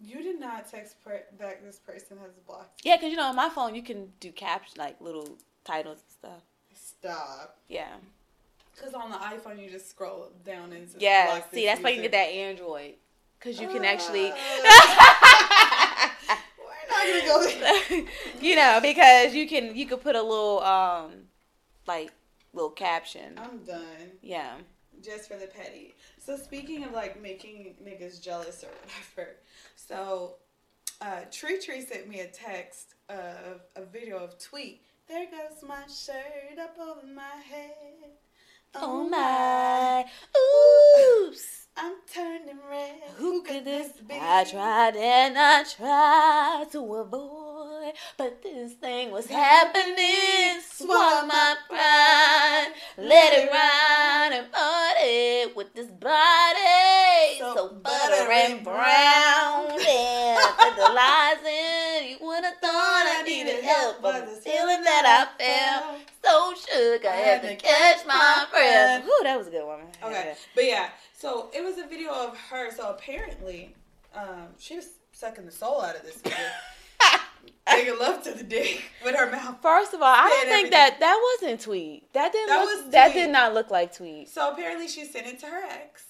You 0.00 0.22
did 0.22 0.38
not 0.38 0.68
text 0.70 0.96
per- 1.04 1.24
back. 1.38 1.62
This 1.64 1.78
person 1.78 2.18
has 2.18 2.32
blocked. 2.46 2.80
Yeah, 2.84 2.96
because 2.96 3.10
you 3.10 3.16
know 3.16 3.26
on 3.26 3.36
my 3.36 3.48
phone 3.48 3.74
you 3.74 3.82
can 3.82 4.12
do 4.20 4.30
caps 4.30 4.76
like 4.76 5.00
little 5.00 5.38
titles 5.64 5.98
and 5.98 6.10
stuff. 6.10 6.42
Stop. 6.74 7.58
Yeah, 7.68 7.94
Because 8.74 8.94
on 8.94 9.10
the 9.10 9.16
iPhone, 9.18 9.62
you 9.62 9.68
just 9.70 9.90
scroll 9.90 10.30
down 10.44 10.72
and. 10.72 10.88
yeah. 10.98 11.26
block 11.26 11.52
See, 11.52 11.66
that's 11.66 11.82
why 11.82 11.90
you 11.90 12.02
get 12.02 12.12
that 12.12 12.28
Android 12.28 12.94
because 13.38 13.60
you 13.60 13.68
can 13.68 13.84
actually. 13.84 14.30
Uh, 14.30 14.34
We're 16.58 16.88
not 16.90 17.06
gonna 17.06 17.26
go 17.26 17.44
there. 17.60 18.04
you 18.40 18.56
know, 18.56 18.80
because 18.82 19.34
you 19.34 19.48
can 19.48 19.76
you 19.76 19.86
could 19.86 20.00
put 20.02 20.16
a 20.16 20.22
little 20.22 20.60
um 20.62 21.12
like 21.86 22.12
little 22.52 22.70
caption. 22.70 23.34
I'm 23.36 23.64
done. 23.64 23.82
Yeah. 24.22 24.54
Just 25.02 25.28
for 25.28 25.36
the 25.36 25.46
petty. 25.46 25.94
So 26.18 26.36
speaking 26.36 26.84
of 26.84 26.92
like 26.92 27.20
making 27.22 27.76
niggas 27.82 28.22
jealous 28.22 28.64
or 28.64 28.70
whatever, 28.80 29.36
so 29.76 30.36
uh, 31.00 31.20
Tree 31.30 31.58
Tree 31.60 31.82
sent 31.82 32.08
me 32.08 32.20
a 32.20 32.26
text 32.26 32.94
of 33.08 33.60
a 33.76 33.84
video 33.84 34.18
of 34.18 34.38
tweet. 34.38 34.82
There 35.08 35.26
goes 35.26 35.62
my 35.66 35.82
shirt 35.86 36.58
up 36.60 36.76
over 36.78 37.06
my 37.06 37.40
head. 37.48 38.10
Oh 38.74 39.08
my. 39.08 40.04
Oops. 41.26 41.66
I'm 41.76 41.94
turning 42.12 42.58
red. 42.68 42.96
Who 43.16 43.42
could 43.42 43.64
this 43.64 43.92
be? 44.06 44.14
I 44.20 44.44
tried 44.44 44.96
and 44.96 45.38
I 45.38 45.62
tried 45.62 46.66
to 46.72 46.94
avoid, 46.96 47.47
but 48.16 48.42
this 48.42 48.72
thing 48.74 49.10
was 49.10 49.26
happening. 49.26 50.60
Swallow 50.70 51.26
my 51.26 51.56
pride, 51.68 52.72
let 52.98 53.32
it 53.34 53.50
ride 53.50 54.30
and 54.32 54.52
party 54.52 55.52
with 55.56 55.74
this 55.74 55.88
body. 55.88 57.38
So 57.38 57.54
So, 57.54 57.68
butter 57.82 58.30
and 58.30 58.54
and 58.54 58.64
brown, 58.64 59.70
yeah, 59.86 60.36
fertilizing. 60.58 62.10
You 62.10 62.26
would 62.26 62.44
have 62.44 62.56
thought 62.60 63.04
I 63.18 63.22
needed 63.26 63.62
help, 63.64 64.02
but 64.02 64.26
the 64.26 64.40
feeling 64.40 64.82
that 64.82 65.04
I 65.38 65.42
felt 65.42 66.00
so 66.24 66.54
shook, 66.54 67.04
I 67.04 67.14
had 67.16 67.42
to 67.42 67.56
catch 67.56 68.06
my 68.06 68.46
breath. 68.50 69.04
Ooh, 69.04 69.20
that 69.24 69.38
was 69.38 69.48
a 69.48 69.50
good 69.50 69.66
one. 69.66 69.80
Okay, 70.04 70.34
but 70.54 70.64
yeah, 70.64 70.90
so 71.12 71.50
it 71.54 71.62
was 71.62 71.78
a 71.78 71.86
video 71.86 72.12
of 72.12 72.36
her. 72.36 72.70
So 72.70 72.90
apparently, 72.90 73.74
um, 74.14 74.48
she 74.58 74.76
was 74.76 74.90
sucking 75.12 75.46
the 75.46 75.52
soul 75.52 75.80
out 75.82 75.96
of 75.96 76.02
this 76.02 76.16
video, 76.20 76.38
making 77.70 77.98
love 77.98 78.22
to 78.24 78.32
the 78.32 78.44
dick 78.44 78.82
with 79.04 79.14
her 79.16 79.30
mouth. 79.30 79.56
First 79.62 79.94
of 79.94 80.00
all, 80.02 80.12
I 80.14 80.28
don't 80.28 80.48
think 80.48 80.70
that 80.70 81.00
that 81.00 81.36
wasn't 81.42 81.60
tweet. 81.60 82.12
That 82.12 82.32
didn't. 82.32 82.48
That 82.48 82.64
look, 82.64 82.84
was 82.84 82.92
that 82.92 83.12
did 83.12 83.30
not 83.30 83.54
look 83.54 83.70
like 83.70 83.94
tweet. 83.94 84.28
So 84.28 84.52
apparently, 84.52 84.88
she 84.88 85.04
sent 85.04 85.26
it 85.26 85.38
to 85.40 85.46
her 85.46 85.62
ex. 85.70 86.04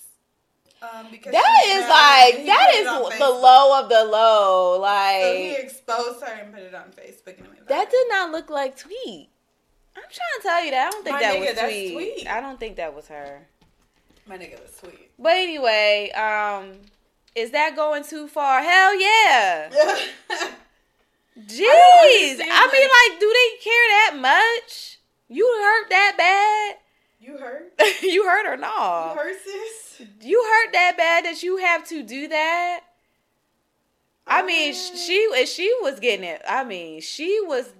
Um, 0.80 1.08
because 1.10 1.32
That 1.32 1.62
is 1.66 1.82
like 1.82 2.46
that 2.46 2.70
is 2.76 3.18
the 3.18 3.28
low 3.28 3.82
of 3.82 3.88
the 3.88 4.04
low. 4.04 4.76
So 4.80 5.36
he 5.36 5.48
Like 5.50 5.58
exposed 5.64 6.22
her 6.22 6.32
and 6.32 6.52
put 6.54 6.62
it 6.62 6.74
on 6.74 6.84
Facebook. 6.90 7.36
And 7.38 7.46
it 7.48 7.66
that 7.66 7.90
did 7.90 8.06
not 8.08 8.30
look 8.30 8.48
like 8.48 8.76
tweet. 8.76 9.28
I'm 9.96 10.02
trying 10.04 10.36
to 10.36 10.42
tell 10.42 10.64
you 10.64 10.70
that 10.70 10.86
I 10.86 10.90
don't 10.90 11.02
think 11.04 11.14
My 11.14 11.20
that 11.20 11.34
nigga, 11.34 11.40
was 11.40 11.58
tweet. 11.58 11.92
tweet. 11.94 12.28
I 12.28 12.40
don't 12.40 12.60
think 12.60 12.76
that 12.76 12.94
was 12.94 13.08
her. 13.08 13.48
My 14.28 14.38
nigga 14.38 14.62
was 14.62 14.72
sweet. 14.76 15.10
But 15.18 15.32
anyway, 15.32 16.10
um, 16.12 16.74
is 17.34 17.50
that 17.50 17.74
going 17.74 18.04
too 18.04 18.28
far? 18.28 18.62
Hell 18.62 19.00
yeah. 19.00 19.70
Jeez, 21.46 21.60
I, 21.60 22.30
understand, 22.30 22.72
mean, 22.72 22.88
like, 23.10 23.20
do 23.20 23.32
they 23.32 23.62
care 23.62 23.88
that 23.90 24.16
much? 24.20 24.98
You 25.28 25.44
hurt 25.46 25.90
that 25.90 26.14
bad? 26.18 26.76
you 27.20 27.36
hurt? 27.36 27.72
you 28.02 28.24
hurt 28.26 28.46
or 28.46 28.54
You 28.54 28.60
not? 28.60 29.16
hurt, 29.16 29.36
sis? 29.44 30.06
You 30.22 30.42
hurt 30.42 30.72
that 30.72 30.96
bad 30.96 31.24
that 31.24 31.42
you 31.42 31.58
have 31.58 31.86
to 31.88 32.02
do 32.02 32.28
that? 32.28 32.80
I 34.26 34.42
mean, 34.44 34.72
Uh, 34.72 34.96
she 34.96 35.46
she 35.46 35.74
was 35.82 36.00
getting 36.00 36.24
it. 36.24 36.42
I 36.46 36.64
mean, 36.64 37.00
she 37.00 37.40
was 37.42 37.72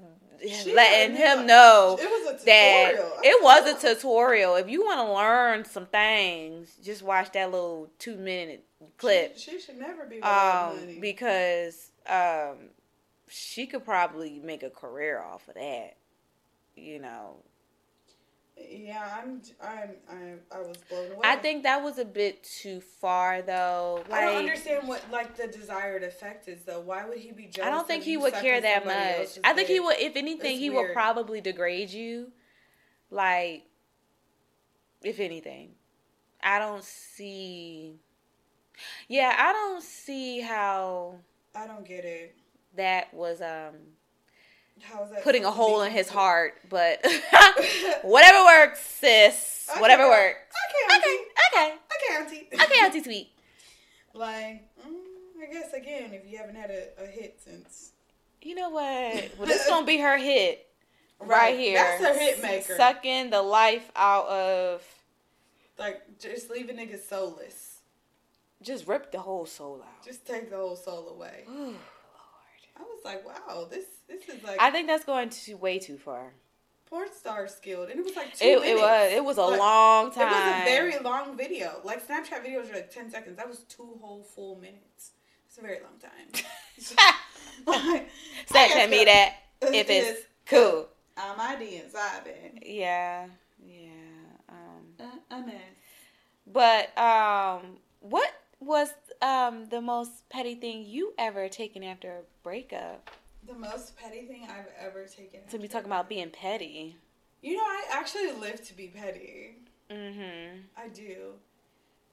She 0.46 0.72
letting 0.74 1.16
him 1.16 1.46
know. 1.46 1.98
It 2.00 2.09
was 2.09 2.40
a 2.40 2.44
that 2.46 2.90
tutorial. 2.92 3.12
I 3.18 3.20
it 3.24 3.42
was 3.42 3.84
a 3.84 3.94
tutorial. 3.94 4.54
If 4.56 4.68
you 4.68 4.82
want 4.84 5.06
to 5.06 5.12
learn 5.12 5.64
some 5.64 5.86
things, 5.86 6.74
just 6.82 7.02
watch 7.02 7.32
that 7.32 7.50
little 7.50 7.90
two 7.98 8.16
minute 8.16 8.64
clip. 8.98 9.36
She, 9.36 9.52
she 9.52 9.61
should 9.61 9.78
never 9.78 10.06
be 10.06 10.22
Um, 10.22 10.76
money. 10.80 10.98
because 11.00 11.90
um, 12.06 12.70
she 13.29 13.66
could 13.66 13.85
probably 13.85 14.41
make 14.43 14.62
a 14.62 14.70
career 14.70 15.20
off 15.20 15.49
of 15.49 15.55
that. 15.55 15.97
You 16.76 17.01
know, 17.01 17.43
yeah, 18.70 19.20
I'm, 19.22 19.41
I'm, 19.62 19.91
I'm, 20.11 20.41
I 20.51 20.59
was 20.61 20.76
blown 20.89 21.12
away. 21.12 21.20
I 21.24 21.37
think 21.37 21.62
that 21.62 21.83
was 21.83 21.99
a 21.99 22.05
bit 22.05 22.43
too 22.43 22.81
far, 22.81 23.43
though. 23.43 24.03
I 24.11 24.22
don't 24.22 24.37
understand 24.37 24.87
what 24.89 25.03
like 25.11 25.37
the 25.37 25.47
desired 25.47 26.03
effect 26.03 26.49
is 26.49 26.62
though. 26.62 26.81
Why 26.81 27.07
would 27.07 27.18
he 27.18 27.33
be 27.33 27.47
jealous? 27.47 27.68
I 27.68 27.70
don't 27.70 27.87
think 27.87 28.05
he 28.05 28.16
would 28.16 28.35
care 28.35 28.61
that 28.61 28.85
much. 28.85 29.39
I 29.45 29.53
think 29.53 29.68
he 29.68 29.81
would, 29.81 29.97
if 29.99 30.16
anything, 30.16 30.59
he 30.59 30.70
would 30.70 30.93
probably 30.93 31.41
degrade 31.41 31.91
you. 31.91 32.33
Like, 33.11 33.64
if 35.03 35.20
anything. 35.20 35.70
I 36.43 36.59
don't 36.59 36.85
see. 36.85 37.97
Yeah, 39.09 39.35
I 39.37 39.53
don't 39.53 39.83
see 39.83 40.41
how 40.41 41.16
I 41.55 41.66
don't 41.66 41.87
get 41.87 42.05
it. 42.05 42.37
That 42.77 43.12
was 43.12 43.41
um 43.41 43.75
that 44.81 45.23
putting 45.23 45.45
a 45.45 45.47
supposed 45.47 45.59
to 45.59 45.66
be 45.66 45.71
hole 45.73 45.83
in 45.83 45.93
his 45.93 46.09
heart, 46.09 46.55
but 46.69 47.05
whatever 48.03 48.45
works, 48.45 48.81
sis. 48.81 49.69
Okay, 49.71 49.81
Whatever 49.81 50.09
works. 50.09 50.55
Okay, 50.71 50.97
Okay, 50.97 51.09
auntie. 51.11 51.25
okay, 51.53 51.75
Okay, 51.75 52.16
auntie. 52.16 52.49
okay, 52.55 52.85
Auntie 52.85 53.03
Sweet. 53.03 53.29
Like, 54.14 54.64
mm, 54.85 55.43
I 55.43 55.53
guess 55.53 55.73
again, 55.75 56.12
if 56.12 56.29
you 56.29 56.39
haven't 56.39 56.57
had 56.57 56.71
a, 56.71 57.05
a 57.05 57.07
hit 57.07 57.39
since 57.45 57.93
You 58.43 58.55
know 58.57 58.71
what? 58.71 59.31
Well, 59.39 59.47
this 59.47 59.62
is 59.62 59.69
gonna 59.69 59.87
be 59.87 59.99
her 59.99 60.16
hit 60.16 60.66
right, 61.21 61.57
here. 61.57 61.77
That's 61.77 62.03
her 62.03 62.19
hit 62.19 62.43
maker. 62.43 62.75
Sucking 62.77 63.31
the 63.31 63.43
life 63.43 63.91
out 63.95 64.27
of. 64.27 64.83
Like, 65.79 66.19
just 66.19 66.51
leave 66.51 66.69
a 66.69 66.73
nigga 66.73 66.99
soulless. 66.99 67.81
Just 68.61 68.89
rip 68.89 69.12
the 69.12 69.21
whole 69.21 69.47
soul 69.47 69.83
out. 69.85 70.05
Just 70.05 70.27
take 70.27 70.51
the 70.51 70.57
whole 70.57 70.75
soul 70.75 71.11
away. 71.11 71.45
I 72.79 72.83
was 72.83 73.01
like, 73.05 73.26
wow, 73.26 73.66
this 73.70 73.85
this 74.09 74.29
is 74.29 74.43
like 74.45 74.57
I 74.61 74.70
think 74.70 74.87
that's 74.87 75.05
going 75.05 75.31
to 75.31 75.55
way 75.55 75.79
too 75.79 75.99
far. 75.99 76.33
porn 76.87 77.09
star 77.12 77.47
skilled, 77.49 77.89
and 77.91 77.99
it 78.01 78.05
was 78.05 78.16
like 78.16 78.37
two 78.37 78.45
It, 78.45 78.59
it 78.62 78.76
was 78.76 79.12
it 79.12 79.24
was 79.24 79.37
a 79.39 79.43
Like, 79.43 79.59
long 79.59 80.11
time. 80.11 80.29
It 80.29 80.31
was 80.31 80.62
a 80.62 80.64
very 80.64 80.99
long 80.99 81.37
video. 81.37 81.81
Like 81.85 82.07
Snapchat 82.07 82.45
videos 82.45 82.70
are 82.70 82.74
like 82.74 82.91
ten 82.91 83.11
seconds. 83.11 83.37
That 83.37 83.49
was 83.49 83.61
two 83.68 83.99
whole 84.01 84.22
full 84.22 84.57
minutes. 84.57 85.12
It's 85.49 85.59
a 85.59 85.62
very 85.62 85.81
long 85.81 85.99
time. 86.01 86.45
Snapchat 88.49 88.91
me 88.91 89.05
that 89.05 89.35
if 89.62 89.91
it's 89.91 90.20
cool. 90.47 90.89
On 91.16 91.37
my 91.37 91.57
DMs, 91.57 91.95
I've 91.97 92.29
Yeah, 92.62 93.26
yeah. 93.64 93.89
Um, 94.49 95.11
a, 95.31 95.35
a 95.35 95.47
mess. 95.47 95.55
but 96.47 96.97
um, 96.97 97.79
what 98.01 98.31
was 98.61 98.89
um 99.23 99.66
the 99.66 99.81
most 99.81 100.29
petty 100.29 100.55
thing 100.55 100.85
you 100.85 101.14
ever 101.19 101.49
taken 101.49 101.83
after 101.83 102.11
a 102.11 102.23
breakup? 102.43 103.11
The 103.47 103.55
most 103.55 103.97
petty 103.97 104.27
thing 104.27 104.47
I've 104.51 104.71
ever 104.79 105.07
taken. 105.07 105.41
To 105.51 105.59
be 105.59 105.69
talking 105.69 105.87
about 105.87 106.09
being 106.09 106.31
petty. 106.31 106.97
You 107.41 107.57
know, 107.57 107.62
I 107.62 107.85
actually 107.93 108.33
live 108.33 108.66
to 108.66 108.75
be 108.75 108.89
petty. 108.89 109.57
Mm-hmm. 109.91 110.59
I 110.77 110.89
do. 110.89 111.35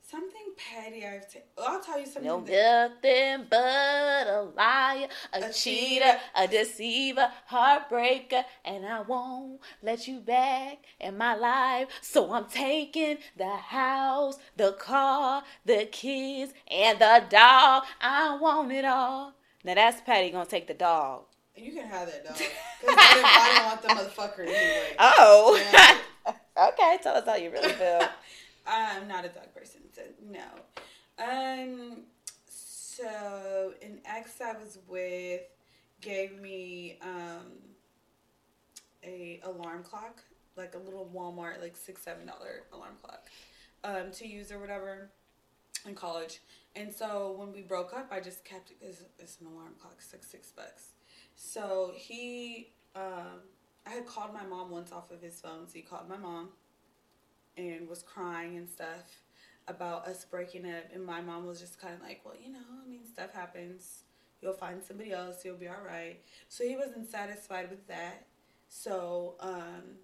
Something 0.10 0.54
petty 0.56 1.04
I've 1.06 1.28
taken. 1.28 1.48
I'll 1.58 1.82
tell 1.82 2.00
you 2.00 2.06
something. 2.06 2.26
No 2.26 2.40
that- 2.42 2.92
nothing 3.04 3.48
but 3.50 4.28
a 4.28 4.42
liar, 4.56 5.08
a, 5.34 5.38
A 5.38 5.52
cheater, 5.52 6.06
cheater. 6.06 6.20
a 6.36 6.48
deceiver, 6.48 7.32
heartbreaker, 7.52 8.44
and 8.64 8.86
I 8.86 9.02
won't 9.02 9.62
let 9.82 10.08
you 10.08 10.20
back 10.20 10.78
in 11.00 11.18
my 11.18 11.36
life. 11.36 11.88
So 12.02 12.32
I'm 12.32 12.46
taking 12.46 13.18
the 13.36 13.50
house, 13.50 14.38
the 14.56 14.74
car, 14.74 15.44
the 15.66 15.86
kids, 15.92 16.54
and 16.70 17.00
the 17.00 17.24
dog. 17.30 17.84
I 18.00 18.38
want 18.40 18.72
it 18.72 18.86
all. 18.86 19.34
Now 19.64 19.74
that's 19.74 20.02
Patty 20.02 20.30
gonna 20.30 20.46
take 20.46 20.68
the 20.68 20.76
dog. 20.76 21.24
You 21.58 21.72
can 21.72 21.88
have 21.88 22.08
that 22.08 22.24
dog. 22.26 22.38
Because 22.38 22.96
I, 23.00 23.52
didn't- 23.54 23.66
want 23.66 23.82
the 23.82 23.88
motherfucker 24.12 24.40
anyway. 24.42 24.96
Oh, 25.00 25.60
Yeah. 25.74 26.34
okay. 26.70 27.00
Tell 27.02 27.16
us 27.16 27.26
how 27.26 27.36
you 27.36 27.50
really 27.50 27.70
feel. 27.74 28.02
I'm 28.68 29.08
not 29.08 29.24
a 29.26 29.30
dog 29.30 29.54
person, 29.54 29.82
so 29.84 29.85
no. 30.24 30.40
Um, 31.18 32.04
so 32.48 33.74
an 33.82 34.00
ex 34.06 34.40
I 34.42 34.54
was 34.54 34.80
with 34.88 35.42
gave 36.02 36.40
me 36.40 36.98
um 37.02 37.52
a 39.04 39.40
alarm 39.44 39.84
clock, 39.84 40.22
like 40.56 40.76
a 40.76 40.78
little 40.78 41.10
Walmart, 41.14 41.62
like 41.62 41.78
six 41.78 42.02
seven 42.02 42.26
dollar 42.26 42.64
alarm 42.74 42.96
clock, 43.02 43.30
um, 43.84 44.12
to 44.12 44.28
use 44.28 44.52
or 44.52 44.60
whatever, 44.60 45.10
in 45.86 45.96
college. 45.96 46.40
And 46.76 46.94
so 46.94 47.36
when 47.38 47.54
we 47.54 47.62
broke 47.62 47.94
up, 47.94 48.08
I 48.12 48.20
just 48.20 48.44
kept 48.44 48.72
it 48.72 48.80
because 48.80 49.04
it's 49.20 49.40
an 49.40 49.48
alarm 49.48 49.74
clock, 49.80 49.96
it's 49.98 50.12
like 50.12 50.24
six 50.24 50.52
bucks. 50.52 50.90
So 51.36 51.92
he, 51.96 52.72
um, 52.96 53.42
I 53.86 53.92
had 53.92 54.06
called 54.06 54.34
my 54.34 54.46
mom 54.46 54.72
once 54.72 54.92
off 54.92 55.12
of 55.12 55.22
his 55.22 55.40
phone, 55.40 55.68
so 55.68 55.74
he 55.74 55.82
called 55.82 56.10
my 56.10 56.18
mom 56.18 56.50
and 57.58 57.88
was 57.88 58.04
crying 58.04 58.58
and 58.58 58.68
stuff 58.68 59.25
about 59.68 60.08
us 60.08 60.26
breaking 60.26 60.66
up. 60.66 60.86
And 60.94 61.06
my 61.06 61.22
mom 61.22 61.46
was 61.46 61.60
just 61.60 61.80
kind 61.80 61.94
of 61.94 62.02
like, 62.02 62.22
well, 62.24 62.36
you 62.42 62.52
know, 62.52 62.60
I 62.84 62.90
mean, 62.90 63.06
stuff 63.06 63.34
happens. 63.34 64.04
You'll 64.42 64.54
find 64.54 64.84
somebody 64.84 65.12
else. 65.12 65.44
You'll 65.44 65.58
be 65.58 65.68
all 65.68 65.84
right. 65.86 66.20
So 66.50 66.64
he 66.64 66.76
wasn't 66.76 67.10
satisfied 67.10 67.70
with 67.70 67.88
that. 67.88 68.28
So 68.70 69.36
um, 69.40 69.98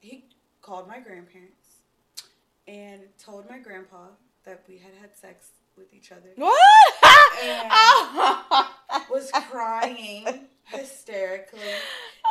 he 0.00 0.24
called 0.60 0.88
my 0.88 1.00
grandparents 1.00 1.76
and 2.66 3.02
told 3.22 3.48
my 3.48 3.58
grandpa 3.58 4.08
that 4.44 4.62
we 4.68 4.78
had 4.78 4.92
had 5.00 5.16
sex 5.16 5.48
with 5.76 5.92
each 5.94 6.12
other. 6.12 6.30
what? 6.36 6.58
And 7.42 7.70
was 9.10 9.30
crying 9.50 10.46
hysterically. 10.64 11.58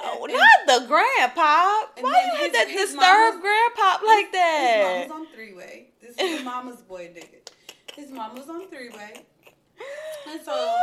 Oh, 0.01 0.25
And- 0.25 0.33
not 0.33 0.81
the 0.81 0.87
grandpa. 0.87 1.85
Why 2.01 2.31
you 2.33 2.37
had 2.37 2.51
his- 2.55 2.63
to 2.65 2.69
his 2.71 2.89
disturb 2.91 2.99
mama's- 3.01 3.41
grandpa 3.41 4.05
like 4.05 4.25
His 4.25 4.31
that? 4.33 5.07
mom 5.09 5.19
was 5.19 5.27
on 5.27 5.33
three 5.33 5.53
way. 5.53 5.87
This 6.01 6.11
is 6.11 6.17
his 6.17 6.43
mama's 6.43 6.81
boy 6.81 7.07
nigga. 7.15 7.49
His 7.95 8.11
mom 8.11 8.35
was 8.35 8.49
on 8.49 8.67
three 8.69 8.89
way. 8.89 9.25
And 10.29 10.41
so 10.43 10.75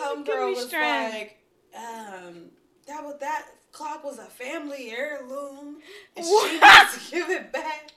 homegirl 0.00 0.48
me 0.48 0.54
was 0.54 0.66
strength. 0.66 1.14
like, 1.14 1.38
um, 1.76 2.50
that 2.86 3.02
was 3.04 3.16
that 3.20 3.46
clock 3.72 4.02
was 4.04 4.18
a 4.18 4.24
family 4.24 4.90
heirloom, 4.90 5.78
and 6.16 6.24
she 6.26 6.30
What? 6.32 6.92
to 6.92 7.10
give 7.10 7.30
it 7.30 7.52
back. 7.52 7.90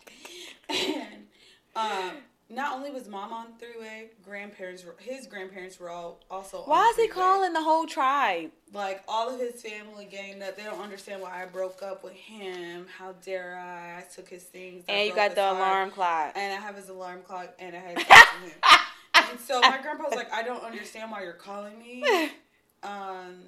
And 0.70 1.28
um, 1.76 2.12
not 2.50 2.76
only 2.76 2.92
was 2.92 3.08
mom 3.08 3.34
on 3.34 3.48
three 3.60 3.80
way, 3.80 4.10
grandparents, 4.24 4.86
were, 4.86 4.96
his 5.00 5.26
grandparents 5.26 5.80
were 5.80 5.90
all 5.90 6.20
also. 6.30 6.60
Why 6.66 6.90
is 6.92 6.96
he 6.98 7.08
calling 7.08 7.54
the 7.54 7.62
whole 7.62 7.86
tribe? 7.86 8.52
Like 8.74 9.04
all 9.08 9.34
of 9.34 9.40
his 9.40 9.62
family 9.62 10.06
ganged 10.06 10.42
that 10.42 10.56
They 10.58 10.64
don't 10.64 10.80
understand 10.82 11.22
why 11.22 11.42
I 11.42 11.46
broke 11.46 11.82
up 11.82 12.04
with 12.04 12.14
him. 12.14 12.86
How 12.98 13.14
dare 13.14 13.58
I? 13.58 14.00
I 14.00 14.04
took 14.14 14.30
his 14.30 14.44
things. 14.44 14.84
And 14.88 15.08
you 15.08 15.16
got 15.16 15.34
the 15.36 15.42
heart. 15.42 15.58
alarm 15.58 15.92
clock. 15.92 16.34
And 16.36 16.54
I 16.54 16.58
have 16.64 16.76
his 16.76 16.90
alarm 16.90 17.22
clock, 17.24 17.54
and 17.60 17.76
I 17.76 17.80
had 17.80 18.00
him. 18.00 18.52
And 19.32 19.40
so 19.40 19.60
my 19.62 19.80
grandpa 19.82 20.04
was 20.04 20.16
like, 20.16 20.32
I 20.32 20.44
don't 20.44 20.64
understand 20.64 21.10
why 21.12 21.24
you're 21.24 21.34
calling 21.34 21.80
me. 21.80 22.04
Um, 22.84 23.42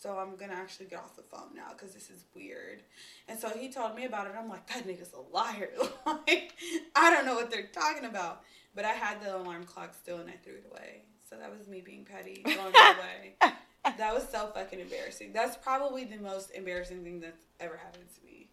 so 0.00 0.18
I'm 0.18 0.36
gonna 0.36 0.54
actually 0.54 0.86
get 0.86 0.98
off 0.98 1.16
the 1.16 1.22
phone 1.22 1.54
now 1.54 1.68
because 1.72 1.92
this 1.92 2.10
is 2.10 2.24
weird. 2.34 2.82
And 3.28 3.38
so 3.38 3.48
he 3.50 3.70
told 3.70 3.94
me 3.94 4.04
about 4.04 4.26
it. 4.26 4.34
I'm 4.38 4.48
like, 4.48 4.66
that 4.68 4.86
nigga's 4.86 5.12
a 5.12 5.34
liar. 5.34 5.70
like, 6.06 6.54
I 6.94 7.10
don't 7.10 7.26
know 7.26 7.34
what 7.34 7.50
they're 7.50 7.68
talking 7.72 8.04
about. 8.04 8.42
But 8.74 8.86
I 8.86 8.92
had 8.92 9.20
the 9.22 9.36
alarm 9.36 9.64
clock 9.64 9.94
still, 9.94 10.18
and 10.18 10.30
I 10.30 10.34
threw 10.42 10.54
it 10.54 10.66
away. 10.70 11.02
So 11.28 11.36
that 11.36 11.56
was 11.56 11.68
me 11.68 11.82
being 11.82 12.04
petty, 12.04 12.42
throwing 12.42 12.72
it 12.74 12.96
away. 12.96 13.52
That 13.98 14.14
was 14.14 14.28
so 14.30 14.48
fucking 14.54 14.78
embarrassing. 14.78 15.32
That's 15.32 15.56
probably 15.56 16.04
the 16.04 16.16
most 16.18 16.52
embarrassing 16.52 17.02
thing 17.02 17.20
that's 17.20 17.46
ever 17.58 17.76
happened 17.76 18.04
to 18.14 18.24
me. 18.24 18.48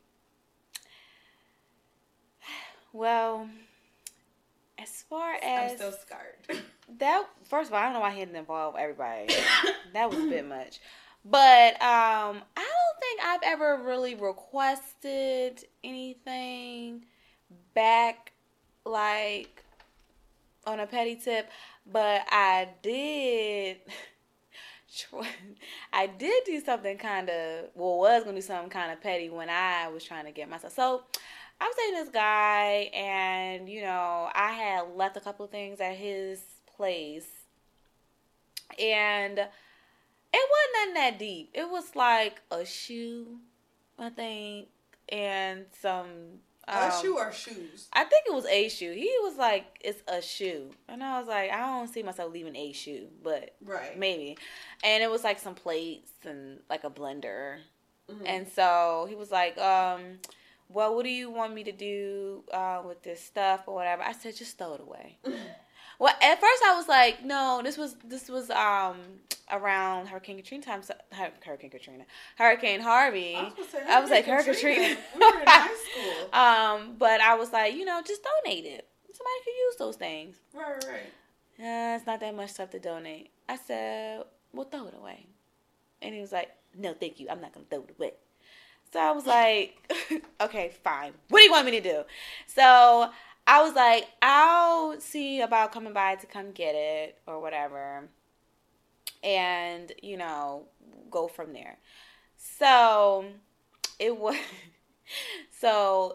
Well, 2.91 3.47
as 4.79 5.03
far 5.07 5.35
as 5.35 5.71
I'm 5.71 5.77
still 5.77 5.91
scarred. 5.91 6.63
that, 6.97 7.27
first 7.43 7.69
of 7.69 7.73
all, 7.75 7.79
I 7.79 7.83
don't 7.85 7.93
know 7.93 7.99
why 7.99 8.11
he 8.11 8.19
didn't 8.19 8.35
involve 8.35 8.75
everybody. 8.75 9.27
that 9.93 10.09
was 10.09 10.19
a 10.19 10.27
bit 10.27 10.47
much. 10.47 10.79
But 11.25 11.73
um, 11.81 12.41
I 12.55 12.65
don't 12.65 12.99
think 12.99 13.21
I've 13.23 13.43
ever 13.43 13.81
really 13.83 14.15
requested 14.15 15.65
anything 15.83 17.05
back, 17.73 18.31
like 18.85 19.63
on 20.65 20.79
a 20.79 20.87
petty 20.87 21.15
tip. 21.15 21.49
But 21.91 22.21
I 22.29 22.69
did. 22.81 23.77
I 25.93 26.07
did 26.07 26.43
do 26.45 26.59
something 26.61 26.97
kind 26.97 27.29
of, 27.29 27.65
well, 27.75 27.99
was 27.99 28.23
gonna 28.23 28.37
do 28.37 28.41
something 28.41 28.69
kind 28.69 28.91
of 28.91 29.01
petty 29.01 29.29
when 29.29 29.49
I 29.49 29.87
was 29.89 30.03
trying 30.03 30.25
to 30.25 30.31
get 30.31 30.49
myself. 30.49 30.73
So 30.73 31.03
I 31.61 31.65
was 31.65 31.75
dating 31.77 32.05
this 32.05 32.09
guy, 32.09 32.89
and 32.93 33.67
you 33.67 33.81
know, 33.81 34.29
I 34.33 34.51
had 34.51 34.95
left 34.95 35.17
a 35.17 35.19
couple 35.19 35.45
of 35.45 35.51
things 35.51 35.81
at 35.81 35.95
his 35.95 36.41
place, 36.75 37.27
and 38.79 39.41
it 40.33 40.49
wasn't 40.49 40.73
nothing 40.75 40.93
that 41.11 41.19
deep. 41.19 41.49
It 41.53 41.69
was 41.69 41.95
like 41.95 42.41
a 42.51 42.65
shoe, 42.65 43.39
I 43.97 44.09
think, 44.09 44.69
and 45.09 45.65
some. 45.81 46.39
a 46.67 46.85
um, 46.85 46.91
shoe 46.91 47.15
or 47.17 47.31
shoes? 47.31 47.87
I 47.93 48.03
think 48.03 48.25
it 48.27 48.33
was 48.33 48.45
a 48.45 48.69
shoe. 48.69 48.91
He 48.93 49.11
was 49.23 49.37
like, 49.37 49.79
"It's 49.81 50.03
a 50.07 50.21
shoe," 50.21 50.71
and 50.87 51.03
I 51.03 51.19
was 51.19 51.27
like, 51.27 51.51
"I 51.51 51.59
don't 51.59 51.87
see 51.87 52.03
myself 52.03 52.31
leaving 52.31 52.55
a 52.55 52.71
shoe, 52.71 53.07
but 53.23 53.55
Right. 53.63 53.97
maybe." 53.97 54.37
And 54.83 55.03
it 55.03 55.09
was 55.09 55.23
like 55.23 55.39
some 55.39 55.55
plates 55.55 56.11
and 56.25 56.59
like 56.69 56.83
a 56.83 56.89
blender, 56.91 57.59
Mhm. 58.09 58.23
and 58.25 58.47
so 58.47 59.05
he 59.09 59.15
was 59.15 59.31
like, 59.31 59.57
um, 59.57 60.19
"Well, 60.69 60.95
what 60.95 61.03
do 61.03 61.09
you 61.09 61.31
want 61.31 61.53
me 61.53 61.63
to 61.63 61.71
do 61.71 62.43
uh, 62.51 62.83
with 62.85 63.01
this 63.03 63.23
stuff 63.23 63.63
or 63.67 63.73
whatever?" 63.75 64.03
I 64.03 64.11
said, 64.13 64.35
"Just 64.35 64.57
throw 64.57 64.73
it 64.75 64.81
away." 64.81 65.17
well, 65.99 66.13
at 66.21 66.39
first 66.39 66.63
I 66.65 66.75
was 66.75 66.87
like, 66.87 67.23
"No, 67.23 67.61
this 67.63 67.77
was 67.77 67.95
this 68.03 68.29
was 68.29 68.49
um 68.49 68.97
around 69.51 70.07
Hurricane 70.07 70.37
Katrina 70.37 70.63
time. 70.63 70.81
So, 70.83 70.93
Hurricane 71.43 71.69
Katrina, 71.69 72.05
Hurricane 72.37 72.79
Harvey." 72.81 73.35
I 73.35 73.51
was, 73.57 73.67
say, 73.69 73.83
I 73.87 73.99
was 73.99 74.09
like, 74.09 74.25
Hurricane 74.25 74.53
Katrina. 74.53 74.97
We 75.15 75.19
were 75.25 75.39
in 75.41 75.47
high 75.47 75.75
school. 75.91 76.33
Um, 76.33 76.95
but 76.97 77.21
I 77.21 77.35
was 77.35 77.51
like, 77.51 77.73
you 77.75 77.85
know, 77.85 78.01
just 78.05 78.21
donate 78.23 78.65
it. 78.65 78.87
somebody 79.11 79.35
could 79.43 79.51
use 79.67 79.75
those 79.77 79.95
things. 79.95 80.37
Right, 80.53 80.65
right, 80.71 80.85
right. 80.87 81.13
Uh, 81.59 81.97
it's 81.97 82.05
not 82.07 82.21
that 82.21 82.33
much 82.35 82.51
stuff 82.51 82.69
to 82.71 82.79
donate. 82.79 83.31
I 83.49 83.57
said, 83.57 84.23
well, 84.53 84.65
throw 84.65 84.87
it 84.87 84.93
away. 84.97 85.25
And 86.01 86.15
he 86.15 86.21
was 86.21 86.31
like, 86.31 86.49
no, 86.77 86.93
thank 86.93 87.19
you. 87.19 87.27
I'm 87.29 87.41
not 87.41 87.53
going 87.53 87.65
to 87.65 87.69
throw 87.69 87.83
it 87.83 87.95
away. 87.97 88.13
So 88.93 88.99
I 88.99 89.11
was 89.11 89.25
like, 89.25 89.75
okay, 90.41 90.71
fine. 90.83 91.11
What 91.27 91.39
do 91.39 91.43
you 91.43 91.51
want 91.51 91.65
me 91.65 91.71
to 91.71 91.81
do? 91.81 92.03
So 92.47 93.09
I 93.51 93.63
was 93.63 93.73
like, 93.73 94.07
I'll 94.21 95.01
see 95.01 95.41
about 95.41 95.71
coming 95.71 95.91
by 95.91 96.17
to 96.17 96.27
come 96.27 96.51
get 96.51 96.75
it 96.75 97.17
or 97.25 97.41
whatever. 97.41 98.07
And, 99.23 99.91
you 100.03 100.17
know, 100.17 100.67
go 101.09 101.27
from 101.27 101.53
there. 101.53 101.79
So 102.37 103.25
it 103.97 104.15
was, 104.15 104.35
so 105.59 106.13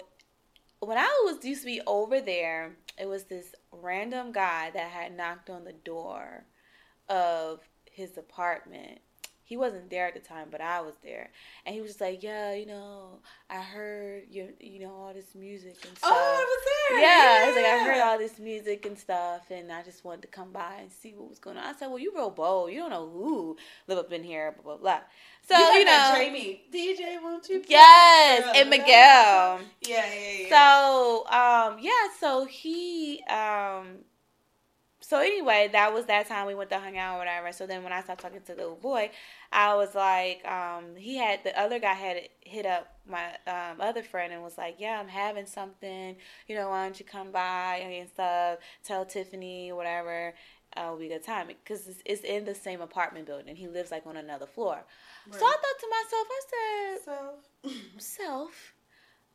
when 0.78 0.96
I 0.96 1.22
was 1.24 1.44
used 1.44 1.62
to 1.62 1.66
be 1.66 1.80
over 1.88 2.20
there, 2.20 2.76
it 2.96 3.08
was 3.08 3.24
this 3.24 3.52
random 3.72 4.30
guy 4.30 4.70
that 4.70 4.90
had 4.90 5.16
knocked 5.16 5.50
on 5.50 5.64
the 5.64 5.72
door 5.72 6.44
of 7.08 7.62
his 7.84 8.16
apartment 8.16 9.00
he 9.46 9.58
wasn't 9.58 9.90
there 9.90 10.06
at 10.06 10.14
the 10.14 10.20
time, 10.20 10.48
but 10.50 10.62
I 10.62 10.80
was 10.80 10.94
there, 11.02 11.30
and 11.66 11.74
he 11.74 11.82
was 11.82 11.90
just 11.90 12.00
like, 12.00 12.22
"Yeah, 12.22 12.54
you 12.54 12.64
know, 12.64 13.20
I 13.50 13.60
heard 13.60 14.24
you, 14.30 14.48
you 14.58 14.80
know, 14.80 14.94
all 14.94 15.12
this 15.12 15.34
music 15.34 15.76
and 15.86 15.98
stuff." 15.98 16.10
Oh, 16.12 16.14
I 16.14 16.44
was 16.44 16.64
there. 16.64 17.00
Yeah, 17.00 17.08
yeah. 17.08 17.46
was 17.46 17.56
like, 17.56 17.66
"I 17.66 17.84
heard 17.84 18.00
all 18.00 18.18
this 18.18 18.38
music 18.38 18.86
and 18.86 18.98
stuff, 18.98 19.50
and 19.50 19.70
I 19.70 19.82
just 19.82 20.02
wanted 20.02 20.22
to 20.22 20.28
come 20.28 20.50
by 20.50 20.76
and 20.80 20.90
see 20.90 21.12
what 21.12 21.28
was 21.28 21.38
going 21.38 21.58
on." 21.58 21.64
I 21.64 21.74
said, 21.74 21.88
"Well, 21.88 21.98
you 21.98 22.12
real 22.14 22.30
bold. 22.30 22.72
You 22.72 22.78
don't 22.78 22.90
know 22.90 23.08
who 23.08 23.58
live 23.86 23.98
up 23.98 24.12
in 24.12 24.24
here, 24.24 24.52
blah 24.52 24.76
blah 24.76 24.80
blah." 24.80 25.00
So 25.46 25.58
you, 25.58 25.80
you, 25.80 25.84
know, 25.84 26.12
Jamie, 26.16 26.62
DJ, 26.72 27.22
won't 27.22 27.46
you? 27.50 27.62
yes, 27.68 28.50
and 28.56 28.70
Miguel. 28.70 28.86
Yeah, 28.86 29.60
yeah, 29.82 30.48
yeah. 30.48 30.48
So 30.48 31.26
um, 31.26 31.78
yeah, 31.80 32.08
so 32.18 32.46
he 32.46 33.22
um 33.24 33.98
so 35.06 35.18
anyway, 35.18 35.68
that 35.72 35.92
was 35.92 36.06
that 36.06 36.28
time 36.28 36.46
we 36.46 36.54
went 36.54 36.70
to 36.70 36.78
hang 36.78 36.96
out 36.96 37.16
or 37.16 37.18
whatever. 37.18 37.52
So 37.52 37.66
then 37.66 37.82
when 37.82 37.92
I 37.92 38.02
stopped 38.02 38.22
talking 38.22 38.40
to 38.40 38.54
the 38.54 38.54
little 38.54 38.76
boy, 38.76 39.10
I 39.52 39.74
was 39.74 39.94
like, 39.94 40.42
um, 40.46 40.96
he 40.96 41.18
had 41.18 41.44
the 41.44 41.58
other 41.60 41.78
guy 41.78 41.92
had 41.92 42.22
hit 42.40 42.64
up 42.64 42.88
my 43.06 43.26
um, 43.46 43.80
other 43.80 44.02
friend 44.02 44.32
and 44.32 44.42
was 44.42 44.56
like, 44.56 44.76
yeah, 44.78 44.98
I'm 44.98 45.08
having 45.08 45.44
something. 45.44 46.16
You 46.48 46.56
know, 46.56 46.70
why 46.70 46.84
don't 46.84 46.98
you 46.98 47.04
come 47.04 47.32
by 47.32 47.82
and 47.84 48.08
stuff? 48.08 48.60
Tell 48.82 49.04
Tiffany 49.04 49.72
whatever. 49.72 50.32
Uh, 50.74 50.88
will 50.90 50.98
be 50.98 51.06
a 51.06 51.10
good 51.10 51.22
time 51.22 51.46
because 51.46 51.86
it's, 51.86 52.02
it's, 52.04 52.22
in 52.22 52.44
the 52.46 52.54
same 52.54 52.80
apartment 52.80 53.26
building. 53.26 53.54
He 53.54 53.68
lives 53.68 53.92
like 53.92 54.06
on 54.06 54.16
another 54.16 54.46
floor. 54.46 54.82
Right. 55.30 55.38
So 55.38 55.46
I 55.46 55.52
thought 55.52 55.78
to 55.80 55.88
myself, 56.00 56.26
I 56.30 56.40
said, 56.50 57.80
self, 58.00 58.00
self, 58.00 58.74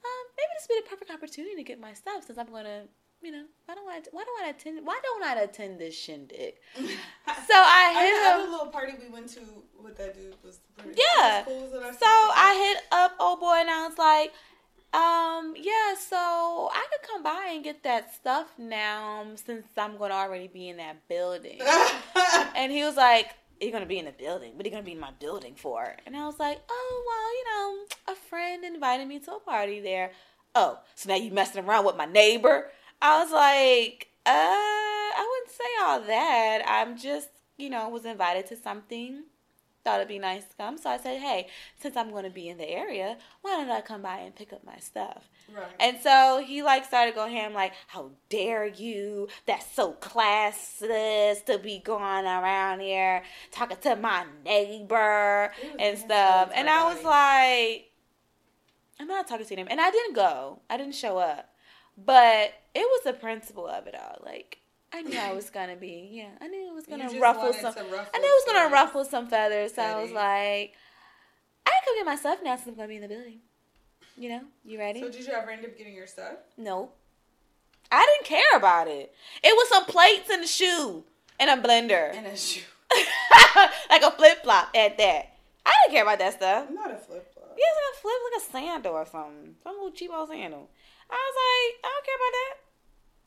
um, 0.03 0.25
maybe 0.35 0.49
this 0.57 0.67
would 0.67 0.75
be 0.75 0.81
the 0.83 0.89
perfect 0.89 1.11
opportunity 1.11 1.55
to 1.55 1.63
get 1.63 1.79
my 1.79 1.93
stuff 1.93 2.25
since 2.25 2.37
I'm 2.37 2.47
going 2.47 2.65
to 2.65 2.81
you 3.21 3.31
know, 3.31 3.43
why 3.65 3.75
don't 3.75 3.87
I 3.87 4.01
why 4.11 4.23
don't 4.23 4.45
I 4.45 4.49
attend 4.49 4.85
why 4.85 4.99
don't 5.03 5.23
I 5.23 5.41
attend 5.41 5.79
this 5.79 5.97
shindig? 5.97 6.55
so 6.75 6.83
I 6.85 7.93
hit 7.93 8.15
I, 8.15 8.43
a 8.45 8.49
little 8.49 8.67
party 8.67 8.93
we 9.01 9.09
went 9.09 9.29
to 9.29 9.41
with 9.83 9.97
that 9.97 10.15
dude 10.15 10.35
was 10.43 10.59
yeah. 10.95 11.43
Cool 11.45 11.69
so 11.71 12.05
I 12.05 12.73
hit 12.73 12.83
up 12.91 13.15
old 13.19 13.39
boy 13.39 13.57
and 13.59 13.69
I 13.69 13.87
was 13.87 13.97
like, 13.97 14.33
um, 14.91 15.53
yeah, 15.55 15.93
so 15.99 16.69
I 16.73 16.85
could 16.91 17.09
come 17.09 17.23
by 17.23 17.51
and 17.53 17.63
get 17.63 17.83
that 17.83 18.13
stuff 18.15 18.47
now 18.57 19.23
since 19.35 19.67
I'm 19.77 19.97
gonna 19.97 20.15
already 20.15 20.47
be 20.47 20.69
in 20.69 20.77
that 20.77 21.07
building. 21.07 21.59
and 22.55 22.71
he 22.71 22.83
was 22.83 22.95
like, 22.95 23.35
You're 23.61 23.71
gonna 23.71 23.85
be 23.85 23.99
in 23.99 24.05
the 24.05 24.11
building. 24.11 24.55
What 24.55 24.65
are 24.65 24.69
you 24.69 24.71
gonna 24.71 24.83
be 24.83 24.93
in 24.93 24.99
my 24.99 25.11
building 25.19 25.53
for? 25.55 25.95
And 26.07 26.15
I 26.17 26.25
was 26.25 26.39
like, 26.39 26.59
Oh 26.69 27.03
well, 27.07 27.33
you 27.35 27.45
know, 28.07 28.13
a 28.13 28.15
friend 28.29 28.63
invited 28.63 29.07
me 29.07 29.19
to 29.19 29.33
a 29.33 29.39
party 29.39 29.79
there. 29.79 30.11
Oh, 30.55 30.79
so 30.95 31.09
now 31.09 31.15
you 31.15 31.29
messing 31.29 31.63
around 31.63 31.85
with 31.85 31.95
my 31.95 32.05
neighbor? 32.07 32.71
I 33.01 33.23
was 33.23 33.31
like, 33.31 34.09
uh, 34.25 34.31
I 34.31 35.27
wouldn't 35.29 35.55
say 35.55 35.63
all 35.81 36.01
that. 36.01 36.61
I'm 36.67 36.97
just, 36.97 37.29
you 37.57 37.69
know, 37.69 37.89
was 37.89 38.05
invited 38.05 38.47
to 38.47 38.57
something. 38.57 39.23
Thought 39.85 40.01
it'd 40.01 40.09
be 40.09 40.19
nice 40.19 40.43
to 40.43 40.55
come. 40.57 40.77
So 40.77 40.89
I 40.89 40.97
said, 40.97 41.21
hey, 41.21 41.47
since 41.79 41.95
I'm 41.95 42.11
going 42.11 42.25
to 42.25 42.29
be 42.29 42.49
in 42.49 42.57
the 42.57 42.69
area, 42.69 43.17
why 43.41 43.55
don't 43.55 43.71
I 43.71 43.79
come 43.79 44.01
by 44.01 44.17
and 44.17 44.35
pick 44.35 44.51
up 44.51 44.65
my 44.65 44.77
stuff? 44.79 45.29
Right. 45.55 45.65
And 45.79 45.97
so 46.01 46.43
he 46.45 46.61
like 46.63 46.83
started 46.83 47.15
going 47.15 47.31
ham 47.31 47.53
like, 47.53 47.71
how 47.87 48.11
dare 48.27 48.67
you? 48.67 49.29
That's 49.45 49.73
so 49.73 49.93
classless 49.93 51.45
to 51.45 51.57
be 51.57 51.79
going 51.79 52.25
around 52.25 52.81
here 52.81 53.23
talking 53.51 53.77
to 53.81 53.95
my 53.95 54.25
neighbor 54.43 55.51
and 55.79 55.97
stuff. 55.97 56.51
And 56.53 56.69
I 56.69 56.93
was 56.93 57.03
like, 57.03 57.91
I'm 58.99 59.07
not 59.07 59.29
talking 59.29 59.45
to 59.45 59.55
him. 59.55 59.67
And 59.71 59.79
I 59.79 59.89
didn't 59.91 60.13
go. 60.13 60.59
I 60.69 60.75
didn't 60.75 60.95
show 60.95 61.17
up. 61.17 61.48
But 62.05 62.53
it 62.75 62.79
was 62.81 63.01
the 63.03 63.13
principle 63.13 63.67
of 63.67 63.87
it 63.87 63.95
all. 63.95 64.19
Like 64.25 64.59
I 64.93 65.01
knew 65.01 65.17
I 65.19 65.33
was 65.33 65.49
gonna 65.57 65.75
be, 65.75 66.09
yeah, 66.11 66.29
I 66.41 66.47
knew 66.47 66.69
it 66.69 66.73
was 66.73 66.85
gonna 66.85 67.09
ruffle 67.19 67.53
some. 67.53 67.73
Ruffle 67.73 67.85
I 68.13 68.17
knew 68.19 68.25
it 68.27 68.43
was 68.45 68.53
gonna 68.53 68.73
ruffle 68.73 69.05
some 69.05 69.27
feathers. 69.27 69.73
So 69.75 69.81
I 69.81 70.01
was 70.01 70.11
like, 70.11 70.73
I 71.65 71.69
can 71.71 71.81
come 71.85 71.95
get 71.97 72.05
my 72.05 72.15
stuff 72.15 72.39
now 72.43 72.55
since 72.55 72.67
I'm 72.69 72.75
gonna 72.75 72.87
be 72.87 72.95
in 72.95 73.01
the 73.01 73.07
building. 73.07 73.39
You 74.17 74.29
know, 74.29 74.41
you 74.65 74.77
ready? 74.77 74.99
So 75.01 75.09
did 75.09 75.25
you 75.25 75.33
ever 75.33 75.49
end 75.49 75.63
up 75.65 75.77
getting 75.77 75.93
your 75.93 76.07
stuff? 76.07 76.33
No, 76.57 76.91
I 77.91 78.05
didn't 78.05 78.27
care 78.27 78.57
about 78.57 78.87
it. 78.87 79.13
It 79.43 79.55
was 79.55 79.69
some 79.69 79.85
plates 79.85 80.29
and 80.29 80.43
a 80.43 80.47
shoe 80.47 81.03
and 81.39 81.49
a 81.49 81.67
blender 81.67 82.13
and 82.13 82.27
a 82.27 82.35
shoe, 82.35 82.61
like 83.89 84.03
a 84.03 84.11
flip 84.11 84.43
flop 84.43 84.69
at 84.75 84.97
that. 84.97 85.35
I 85.65 85.73
didn't 85.85 85.93
care 85.95 86.03
about 86.03 86.19
that 86.19 86.33
stuff. 86.33 86.69
Not 86.69 86.91
a 86.91 86.97
flip 86.97 87.33
flop. 87.33 87.55
Yeah, 87.57 87.65
it's 87.67 87.77
like 87.77 87.95
a 87.95 88.01
flip, 88.01 88.13
like 88.33 88.41
a 88.41 88.73
sandal 88.73 88.93
or 88.93 89.05
something, 89.05 89.55
some 89.63 89.75
little 89.75 89.91
cheapo 89.91 90.27
sandal. 90.27 90.69
I 91.09 91.17
was 91.17 91.35
like, 91.45 91.73
I 91.83 91.89
don't 91.93 92.05
care 92.05 92.19
about 92.19 92.35
that. 92.39 92.53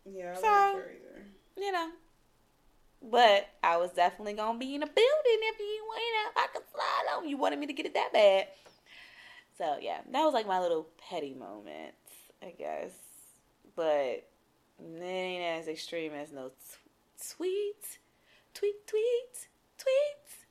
Yeah, 0.05 0.31
I 0.31 0.35
so, 0.35 0.43
don't 0.43 0.83
care 0.83 0.93
either. 0.93 1.27
You 1.57 1.73
know. 1.73 1.91
But 3.11 3.49
I 3.65 3.77
was 3.79 3.91
definitely 3.91 4.35
gonna 4.35 4.59
be 4.59 4.75
in 4.75 4.83
a 4.83 4.87
building 4.87 5.41
if 5.43 5.59
you 5.59 5.87
wait 5.91 6.31
if 6.31 6.37
I 6.37 6.47
could 6.53 6.63
slide 6.73 7.17
on. 7.17 7.29
You 7.29 7.37
wanted 7.37 7.59
me 7.59 7.67
to 7.67 7.73
get 7.73 7.87
it 7.87 7.95
that 7.95 8.13
bad. 8.13 8.47
So 9.59 9.77
yeah, 9.81 10.01
that 10.11 10.25
was 10.25 10.35
like 10.35 10.47
my 10.47 10.61
little 10.61 10.89
petty 11.09 11.35
moment, 11.35 11.95
I 12.43 12.55
guess. 12.57 12.93
But 13.75 14.29
it 14.79 15.03
ain't 15.03 15.61
as 15.61 15.69
extreme 15.69 16.13
as 16.13 16.33
no 16.33 16.49
t- 16.49 17.35
tweet, 17.37 17.99
tweet, 18.55 18.87
tweet, 18.87 19.49
tweet, 19.79 20.42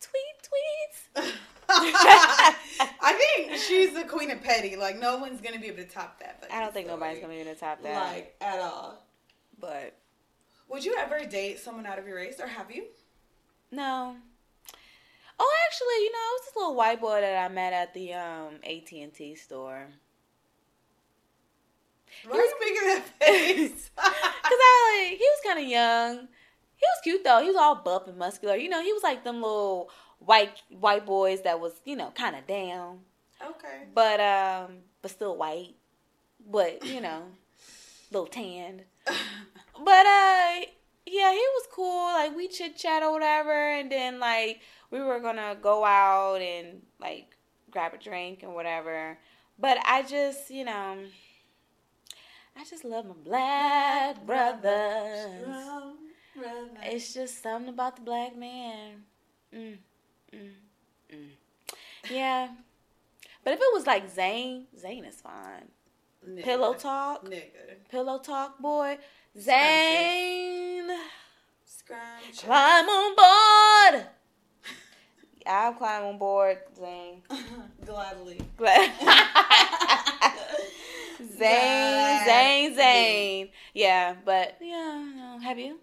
tweet, 0.00 1.24
tweets. 1.24 1.32
I 1.72 3.12
think 3.12 3.56
she's 3.56 3.94
the 3.94 4.04
queen 4.04 4.30
of 4.30 4.42
petty. 4.42 4.76
Like 4.76 4.98
no 4.98 5.18
one's 5.18 5.40
gonna 5.40 5.60
be 5.60 5.68
able 5.68 5.78
to 5.78 5.88
top 5.88 6.18
that. 6.20 6.44
I 6.52 6.60
don't 6.60 6.72
think 6.72 6.86
story. 6.86 7.00
nobody's 7.00 7.20
gonna 7.20 7.34
be 7.34 7.40
able 7.40 7.54
to 7.54 7.60
top 7.60 7.82
that. 7.82 8.12
Like 8.12 8.36
at 8.40 8.58
all. 8.58 9.04
But 9.60 9.96
would 10.68 10.84
you 10.84 10.96
ever 10.98 11.24
date 11.26 11.58
someone 11.58 11.86
out 11.86 11.98
of 11.98 12.06
your 12.06 12.16
race, 12.16 12.40
or 12.40 12.46
have 12.46 12.70
you? 12.70 12.84
No. 13.70 14.16
Oh, 15.38 15.54
actually, 15.66 16.04
you 16.04 16.12
know, 16.12 16.18
it 16.18 16.34
was 16.34 16.46
this 16.46 16.56
little 16.56 16.74
white 16.74 17.00
boy 17.00 17.20
that 17.20 17.44
I 17.44 17.52
met 17.52 17.72
at 17.72 17.94
the 17.94 18.14
um 18.14 18.54
AT 18.64 18.92
and 18.92 19.12
T 19.12 19.34
store. 19.34 19.86
Why 22.26 22.36
are 22.36 22.42
you 22.42 22.56
making 22.60 22.88
that 22.88 23.04
face? 23.20 23.90
Cause 23.96 24.12
I 24.44 25.08
like 25.08 25.18
he 25.18 25.24
was 25.24 25.40
kind 25.46 25.58
of 25.60 25.66
young. 25.66 26.28
He 26.80 26.86
was 26.86 27.00
cute 27.02 27.24
though. 27.24 27.40
He 27.40 27.48
was 27.48 27.56
all 27.56 27.76
buff 27.76 28.08
and 28.08 28.16
muscular. 28.16 28.56
You 28.56 28.68
know, 28.68 28.82
he 28.82 28.92
was 28.92 29.02
like 29.02 29.22
them 29.22 29.36
little 29.36 29.90
white 30.18 30.62
white 30.70 31.04
boys 31.04 31.42
that 31.42 31.60
was 31.60 31.72
you 31.84 31.96
know 31.96 32.10
kind 32.14 32.34
of 32.36 32.46
down. 32.46 33.00
Okay. 33.44 33.84
But 33.94 34.20
um, 34.20 34.78
but 35.02 35.10
still 35.10 35.36
white, 35.36 35.74
but 36.50 36.84
you 36.84 37.00
know, 37.00 37.22
little 38.10 38.26
tanned. 38.26 38.84
but 39.06 40.06
uh, 40.06 40.60
yeah, 41.06 41.32
he 41.32 41.38
was 41.38 41.66
cool. 41.72 42.04
Like 42.12 42.34
we 42.34 42.48
chit 42.48 42.76
chat 42.76 43.02
or 43.02 43.12
whatever, 43.12 43.52
and 43.52 43.92
then 43.92 44.18
like 44.18 44.60
we 44.90 45.00
were 45.00 45.20
gonna 45.20 45.56
go 45.60 45.84
out 45.84 46.40
and 46.40 46.82
like 47.00 47.36
grab 47.70 47.94
a 47.94 47.98
drink 47.98 48.42
and 48.42 48.54
whatever. 48.54 49.18
But 49.58 49.78
I 49.84 50.02
just, 50.02 50.50
you 50.50 50.64
know, 50.64 50.96
I 52.56 52.64
just 52.64 52.84
love 52.84 53.06
my 53.06 53.14
black 53.24 54.26
brothers. 54.26 55.46
It's 56.82 57.14
just 57.14 57.42
something 57.42 57.68
about 57.68 57.96
the 57.96 58.02
black 58.02 58.36
man. 58.36 59.04
Mm. 59.54 59.76
Mm, 60.32 60.50
mm. 61.12 61.28
Yeah. 62.10 62.48
But 63.44 63.54
if 63.54 63.60
it 63.60 63.72
was 63.72 63.86
like 63.86 64.14
Zayn, 64.14 64.64
Zayn 64.78 65.08
is 65.08 65.20
fine. 65.20 65.68
Nigga. 66.28 66.44
Pillow 66.44 66.74
talk. 66.74 67.24
Nigga. 67.24 67.88
Pillow 67.90 68.18
talk, 68.18 68.58
boy. 68.58 68.98
Zayn. 69.36 70.98
Scrunch. 71.64 72.44
Climb 72.44 72.86
on 72.88 73.16
board. 73.16 74.06
I'll 75.46 75.72
climb 75.72 76.04
on 76.04 76.18
board, 76.18 76.58
Zayn. 76.78 77.22
Gladly. 77.86 78.40
Glad. 78.56 78.90
Zayn, 81.38 82.26
Zayn, 82.26 82.76
Zayn. 82.76 83.50
Yeah, 83.72 84.14
but 84.24 84.56
yeah, 84.60 85.38
have 85.42 85.58
you? 85.58 85.78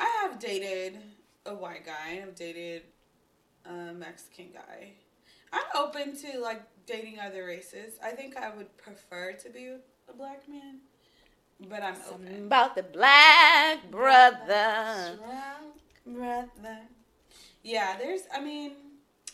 I 0.00 0.08
have 0.22 0.38
dated 0.38 0.98
a 1.46 1.54
white 1.54 1.84
guy. 1.84 2.20
I've 2.22 2.34
dated 2.34 2.82
a 3.66 3.92
Mexican 3.92 4.48
guy. 4.52 4.92
I'm 5.52 5.62
open 5.76 6.16
to 6.18 6.38
like 6.40 6.62
dating 6.86 7.18
other 7.20 7.44
races. 7.44 7.94
I 8.02 8.10
think 8.10 8.36
I 8.36 8.50
would 8.54 8.76
prefer 8.78 9.32
to 9.32 9.50
be 9.50 9.66
a 9.66 10.12
black 10.16 10.48
man. 10.48 10.78
but 11.68 11.82
I'm 11.82 11.94
Something 11.96 12.28
open. 12.34 12.46
about 12.46 12.74
the 12.74 12.82
black 12.82 13.90
brother. 13.90 15.18
brother. 16.06 16.78
Yeah, 17.62 17.96
there's. 17.98 18.22
I 18.34 18.40
mean, 18.40 18.72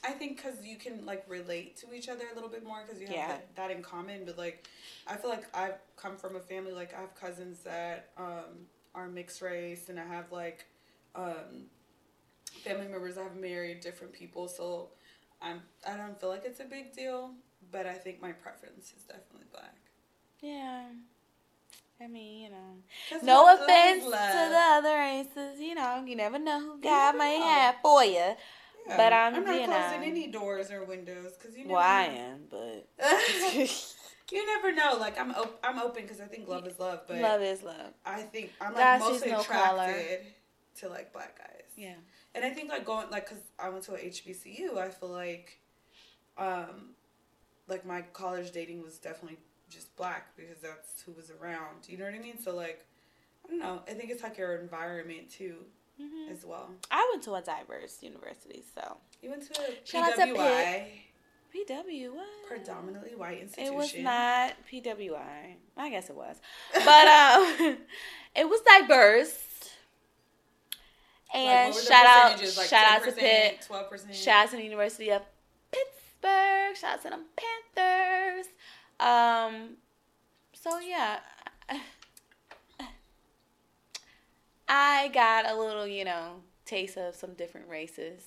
I 0.05 0.11
think 0.11 0.37
because 0.37 0.65
you 0.65 0.77
can 0.77 1.07
like 1.07 1.25
relate 1.29 1.77
to 1.79 1.95
each 1.95 2.09
other 2.09 2.25
a 2.31 2.35
little 2.35 2.51
bit 2.51 2.65
more 2.65 2.83
because 2.85 3.01
you 3.01 3.07
have 3.07 3.17
Yeah. 3.17 3.29
that, 3.29 3.55
that 3.57 3.71
in 3.71 3.83
common. 3.83 4.25
But 4.25 4.37
like, 4.37 4.67
I 5.07 5.17
feel 5.17 5.31
like 5.31 5.47
I've 5.55 5.79
come 5.97 6.17
from 6.17 6.35
a 6.35 6.41
family 6.41 6.73
like 6.73 6.93
I 6.95 7.01
have 7.01 7.15
cousins 7.15 7.61
that 7.61 8.11
um, 8.19 8.67
are 8.97 9.07
mixed 9.09 9.41
race, 9.43 9.89
and 9.89 10.01
I 10.01 10.07
have 10.07 10.33
like 10.33 10.67
um, 11.15 11.67
family 12.65 12.89
members 12.89 13.17
have 13.17 13.37
married 13.37 13.81
different 13.81 14.13
people. 14.13 14.49
So 14.49 14.89
I'm. 15.41 15.61
I 15.87 15.97
don't 15.97 16.19
feel 16.19 16.31
like 16.31 16.45
it's 16.45 16.59
a 16.61 16.65
big 16.65 16.93
deal, 16.93 17.31
but 17.71 17.87
I 17.87 17.95
think 17.95 18.21
my 18.21 18.33
preference 18.33 18.93
is 18.97 19.05
definitely 19.05 19.47
black. 19.53 19.77
Yeah. 20.41 20.87
I 21.99 22.09
mean, 22.09 22.43
you 22.43 22.51
know, 22.51 23.21
No 23.23 23.45
love- 23.45 23.61
love 23.61 23.69
is 23.71 24.05
offense 24.05 24.05
to 24.05 24.49
the 24.51 24.65
other 24.69 24.97
races, 24.97 25.61
you 25.61 25.75
know, 25.75 26.05
you 26.07 26.15
never 26.15 26.39
know 26.39 26.61
who 26.61 26.81
God 26.81 27.13
never 27.13 27.19
may 27.19 27.39
have 27.39 27.77
for 27.83 28.05
you. 28.05 28.35
Yeah. 28.89 28.97
but 28.97 29.13
I'm, 29.13 29.35
I'm 29.35 29.45
not 29.45 29.65
closing 29.65 30.01
know. 30.01 30.07
any 30.07 30.27
doors 30.29 30.71
or 30.71 30.85
windows 30.85 31.33
because 31.39 31.57
you 31.57 31.65
never 31.65 31.75
Well, 31.75 31.83
I 31.83 32.03
am, 32.05 32.41
but 32.51 32.87
you 34.31 34.45
never 34.47 34.73
know. 34.75 34.97
Like 34.99 35.19
I'm, 35.21 35.31
op- 35.33 35.59
I'm 35.63 35.79
open 35.79 36.03
because 36.03 36.21
I 36.21 36.25
think 36.27 36.49
love 36.49 36.67
is 36.67 36.79
love, 36.79 37.01
but 37.07 37.21
love 37.21 37.43
is 37.43 37.63
love. 37.63 37.93
I 38.05 38.23
think 38.23 38.53
I'm 38.61 38.75
like 38.75 39.01
mostly 39.01 39.31
no 39.31 39.41
attracted 39.41 39.69
color. 39.69 40.19
to 40.81 40.89
like 40.89 41.13
black 41.13 41.39
guys. 41.39 41.63
Yeah. 41.77 41.95
And 42.35 42.45
I 42.45 42.51
think 42.51 42.69
like 42.71 42.85
going 42.85 43.11
like 43.11 43.29
because 43.29 43.43
I 43.59 43.69
went 43.69 43.85
to 43.85 43.95
a 43.95 43.99
HBCU, 43.99 44.77
I 44.79 44.89
feel 44.89 45.09
like, 45.11 45.59
um, 46.39 46.91
like 47.69 47.87
my 47.87 48.03
college 48.13 48.51
dating 48.53 48.83
was 48.83 48.99
definitely 48.99 49.39
just 49.69 49.95
black 49.97 50.37
because 50.37 50.59
that's 50.61 51.03
who 51.03 51.13
was 51.13 51.31
around. 51.31 51.89
You 51.89 51.99
know 51.99 52.05
what 52.05 52.15
I 52.15 52.19
mean? 52.19 52.39
So 52.43 52.55
like, 52.55 52.85
I 53.47 53.51
don't 53.51 53.59
know. 53.61 53.81
I 53.89 53.93
think 53.95 54.11
it's 54.11 54.23
like 54.23 54.39
your 54.39 54.57
environment 54.57 55.31
too, 55.31 55.57
hmm 56.01 56.31
as 56.31 56.45
well. 56.45 56.71
I 56.91 57.09
went 57.13 57.23
to 57.25 57.35
a 57.35 57.41
diverse 57.43 58.03
university, 58.03 58.63
so 58.75 58.99
You 59.23 59.31
went 59.31 59.51
to 59.53 59.61
a 59.63 59.67
Shout 59.87 60.11
out 60.13 60.17
to 60.17 60.35
PWI, 60.35 60.89
PW 61.57 62.15
what? 62.15 62.27
predominantly 62.49 63.15
white 63.15 63.41
institution. 63.41 63.73
It 63.73 63.77
was 63.77 63.95
not 63.97 64.55
PWI. 64.71 65.57
I 65.77 65.91
guess 65.91 66.11
it 66.11 66.17
was, 66.17 66.37
but 66.75 67.09
um, 67.09 67.79
it 68.37 68.49
was 68.49 68.61
diverse. 68.61 69.43
And 71.35 71.75
the 71.75 71.81
shout 71.81 72.07
out. 72.07 72.41
Like 72.41 72.69
shout 72.69 72.87
out 72.87 73.05
to 73.05 73.13
Pitt. 73.13 73.67
12%. 73.69 74.15
Shout 74.15 74.45
out 74.45 74.51
to 74.51 74.57
the 74.57 74.65
University 74.65 75.11
of 75.11 75.23
Pittsburgh. 75.71 76.77
Shout 76.77 76.95
out 76.95 77.03
to 77.03 77.11
them 77.11 77.25
Panthers. 77.75 78.47
Um, 78.99 79.77
so 80.53 80.79
yeah, 80.79 81.19
I 84.69 85.09
got 85.13 85.51
a 85.51 85.55
little, 85.55 85.87
you 85.87 86.05
know, 86.05 86.43
taste 86.65 86.97
of 86.97 87.15
some 87.15 87.35
different 87.35 87.69
races, 87.69 88.23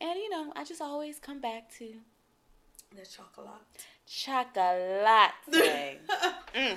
and 0.00 0.18
you 0.18 0.28
know, 0.28 0.52
I 0.54 0.64
just 0.64 0.82
always 0.82 1.18
come 1.18 1.40
back 1.40 1.72
to 1.78 1.94
The 2.94 3.04
chocolate. 3.06 3.48
chocolate. 4.06 5.32
mm. 6.54 6.76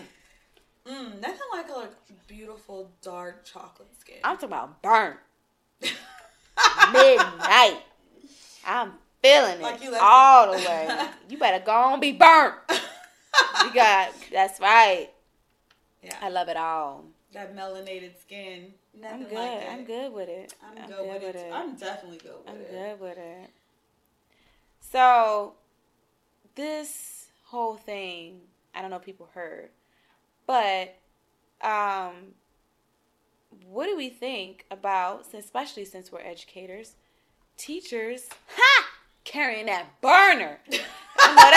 mm, 0.85 1.21
nothing 1.21 1.39
like 1.53 1.69
a 1.69 1.89
beautiful 2.27 2.91
dark 3.01 3.45
chocolate 3.45 3.89
skin. 3.99 4.17
I'm 4.23 4.35
talking 4.35 4.49
about 4.49 4.81
burnt 4.81 5.17
midnight. 6.91 7.81
I'm 8.65 8.93
feeling 9.21 9.59
it 9.59 9.61
Like 9.61 9.83
you 9.83 9.95
all 9.99 10.53
it. 10.53 10.61
the 10.61 10.69
way. 10.69 11.07
You 11.29 11.37
better 11.37 11.63
go 11.63 11.71
on 11.71 11.99
be 11.99 12.11
burnt. 12.13 12.55
You 13.63 13.73
got 13.73 14.13
that's 14.31 14.59
right. 14.59 15.09
yeah, 16.03 16.15
I 16.21 16.29
love 16.29 16.49
it 16.49 16.57
all. 16.57 17.05
that 17.33 17.55
melanated 17.55 18.19
skin. 18.19 18.73
Nothing 18.99 19.23
I'm 19.23 19.29
good. 19.29 19.33
Like. 19.33 19.69
I'm 19.69 19.83
good 19.85 20.13
with 20.13 20.29
it. 20.29 20.53
I'm, 20.65 20.87
good, 20.87 21.07
with, 21.07 21.35
it. 21.35 21.49
too. 21.49 21.53
I'm 21.53 21.75
definitely 21.75 22.17
good 22.17 22.33
with 22.45 22.55
it. 22.55 22.67
I'm 22.69 22.97
good 22.97 22.99
with 22.99 23.17
it. 23.17 23.49
So, 24.79 25.53
this 26.59 27.27
whole 27.45 27.75
thing, 27.75 28.41
I 28.75 28.81
don't 28.81 28.89
know 28.89 28.97
if 28.97 29.03
people 29.03 29.29
heard, 29.33 29.69
but 30.45 30.93
um, 31.61 32.33
what 33.65 33.85
do 33.85 33.95
we 33.95 34.09
think 34.09 34.65
about, 34.69 35.25
especially 35.33 35.85
since 35.85 36.11
we're 36.11 36.19
educators, 36.19 36.95
teachers, 37.55 38.27
ha, 38.55 38.85
carrying 39.23 39.67
that 39.67 40.01
burner? 40.01 40.59
I 41.19 41.35
know 41.35 41.49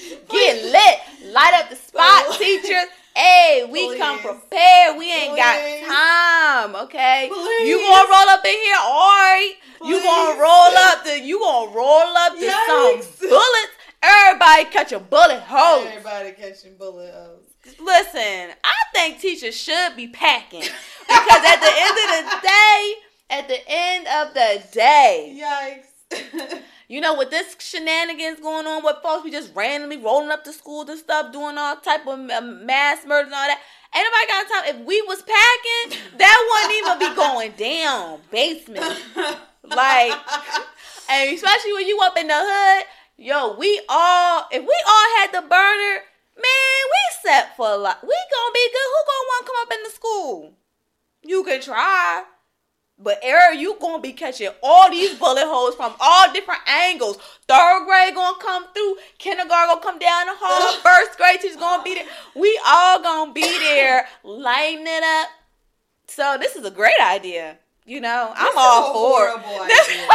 that's 0.00 0.22
get 0.30 0.64
lit, 0.64 1.32
light 1.32 1.52
up 1.54 1.68
the 1.68 1.76
spot, 1.76 2.38
teachers. 2.38 2.86
Hey, 3.18 3.66
we 3.68 3.98
come 3.98 4.20
prepared. 4.20 4.96
We 4.96 5.10
ain't 5.12 5.30
Please. 5.32 5.36
got 5.36 6.70
time, 6.72 6.76
okay? 6.86 7.26
You 7.64 7.78
gonna 7.78 8.08
roll 8.08 8.28
up 8.28 8.44
in 8.44 8.52
here, 8.52 8.76
all 8.80 9.10
right? 9.10 9.54
You 9.84 10.00
gonna 10.00 10.40
roll 10.40 10.76
up 10.86 11.04
the, 11.04 11.20
you 11.20 11.40
gonna 11.40 11.72
roll 11.72 12.16
up 12.16 12.34
Yikes. 12.38 13.02
some 13.02 13.28
bullets. 13.28 13.72
Everybody 14.00 14.64
catch 14.66 14.92
a 14.92 15.00
bullet 15.00 15.40
hole. 15.40 15.84
Everybody 15.84 16.30
catching 16.32 16.76
bullet 16.76 17.12
holes. 17.12 17.50
Listen, 17.80 18.54
I 18.62 18.74
think 18.94 19.18
teachers 19.20 19.56
should 19.56 19.96
be 19.96 20.06
packing 20.06 20.60
because 20.60 21.42
at 21.44 21.60
the 21.60 21.72
end 21.76 21.98
of 21.98 22.30
the 22.30 22.40
day, 22.46 22.94
at 23.30 23.48
the 23.48 23.58
end 23.66 24.06
of 24.06 24.34
the 24.34 24.62
day, 24.72 25.42
Yikes. 25.42 26.62
you 26.88 27.00
know, 27.02 27.14
with 27.16 27.30
this 27.30 27.54
shenanigans 27.60 28.40
going 28.40 28.66
on 28.66 28.82
with 28.82 28.96
folks, 29.02 29.22
we 29.22 29.30
just 29.30 29.54
randomly 29.54 29.98
rolling 29.98 30.30
up 30.30 30.42
to 30.44 30.52
schools 30.52 30.88
and 30.88 30.98
stuff, 30.98 31.32
doing 31.32 31.58
all 31.58 31.76
type 31.76 32.06
of 32.06 32.18
mass 32.18 33.04
murder 33.06 33.26
and 33.26 33.34
all 33.34 33.46
that. 33.46 33.60
Ain't 33.94 34.06
nobody 34.06 34.26
got 34.26 34.48
time. 34.48 34.74
If 34.74 34.86
we 34.86 35.00
was 35.02 35.22
packing, 35.22 36.18
that 36.18 36.36
wouldn't 36.48 36.78
even 36.78 36.98
be 36.98 37.14
going 37.14 37.52
down. 37.52 38.20
Basement. 38.30 39.00
Like, 39.64 40.12
and 41.10 41.34
especially 41.34 41.72
when 41.74 41.86
you 41.86 42.00
up 42.02 42.16
in 42.16 42.26
the 42.26 42.34
hood, 42.36 42.86
yo, 43.18 43.56
we 43.58 43.80
all, 43.88 44.46
if 44.50 44.62
we 44.62 44.76
all 44.88 45.18
had 45.18 45.32
the 45.32 45.42
burner, 45.42 46.00
man, 46.36 46.82
we 46.92 47.02
set 47.22 47.56
for 47.56 47.68
a 47.70 47.76
lot. 47.76 47.98
We 48.02 48.08
gonna 48.08 48.54
be 48.54 48.68
good. 48.72 48.88
Who 48.88 49.04
gonna 49.06 49.26
want 49.28 49.46
to 49.46 49.52
come 49.52 49.62
up 49.62 49.72
in 49.72 49.82
the 49.84 49.90
school? 49.90 50.54
You 51.22 51.44
can 51.44 51.60
try. 51.60 52.24
But 53.00 53.20
error, 53.22 53.52
you 53.52 53.76
gonna 53.80 54.02
be 54.02 54.12
catching 54.12 54.48
all 54.62 54.90
these 54.90 55.14
bullet 55.18 55.44
holes 55.46 55.76
from 55.76 55.94
all 56.00 56.32
different 56.32 56.60
angles. 56.66 57.16
Third 57.46 57.84
grade 57.86 58.14
gonna 58.14 58.38
come 58.40 58.66
through, 58.74 58.96
kindergarten 59.18 59.68
gonna 59.74 59.80
come 59.80 59.98
down 60.00 60.26
the 60.26 60.34
hall, 60.36 60.72
first 60.82 61.16
grade 61.16 61.40
teacher's 61.40 61.56
gonna 61.56 61.82
be 61.84 61.94
there. 61.94 62.06
We 62.34 62.60
all 62.66 63.00
gonna 63.00 63.32
be 63.32 63.42
there, 63.42 64.06
lighting 64.24 64.84
it 64.86 65.02
up. 65.04 65.28
So 66.08 66.36
this 66.40 66.56
is 66.56 66.64
a 66.64 66.70
great 66.72 66.98
idea. 67.00 67.58
You 67.86 68.00
know, 68.00 68.32
I'm 68.34 68.46
This 68.46 68.54
all 68.56 68.92
for 68.92 69.26
it. 69.28 69.30
horrible 69.30 69.66
This, 69.66 69.88
idea. 69.90 70.06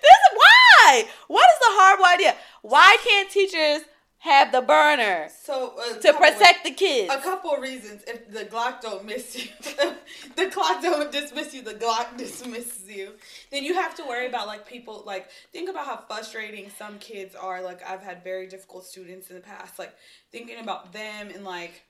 this 0.00 0.10
is 0.10 0.36
why. 0.36 1.04
What 1.28 1.48
is 1.48 1.58
the 1.60 1.66
horrible 1.70 2.04
idea? 2.06 2.34
Why 2.62 2.96
can't 3.04 3.30
teachers 3.30 3.82
have 4.22 4.52
the 4.52 4.62
burner 4.62 5.28
so 5.42 5.74
to 6.00 6.12
protect 6.12 6.62
the 6.62 6.70
kids? 6.70 7.12
A 7.12 7.18
couple 7.18 7.50
of 7.50 7.60
reasons. 7.60 8.04
If 8.06 8.30
the 8.30 8.44
Glock 8.44 8.80
don't 8.80 9.04
miss 9.04 9.36
you, 9.36 9.50
the 10.36 10.46
clock 10.46 10.80
don't 10.80 11.10
dismiss 11.10 11.52
you, 11.52 11.62
the 11.62 11.74
Glock 11.74 12.16
dismisses 12.16 12.88
you. 12.88 13.14
Then 13.50 13.64
you 13.64 13.74
have 13.74 13.96
to 13.96 14.04
worry 14.04 14.28
about 14.28 14.46
like 14.46 14.64
people 14.64 15.02
like 15.04 15.28
think 15.52 15.68
about 15.68 15.86
how 15.86 15.96
frustrating 15.96 16.70
some 16.70 17.00
kids 17.00 17.34
are. 17.34 17.62
Like 17.62 17.82
I've 17.88 18.02
had 18.02 18.22
very 18.22 18.46
difficult 18.46 18.86
students 18.86 19.28
in 19.28 19.34
the 19.34 19.42
past. 19.42 19.76
Like 19.76 19.92
thinking 20.30 20.60
about 20.60 20.92
them 20.92 21.30
and 21.34 21.44
like 21.44 21.82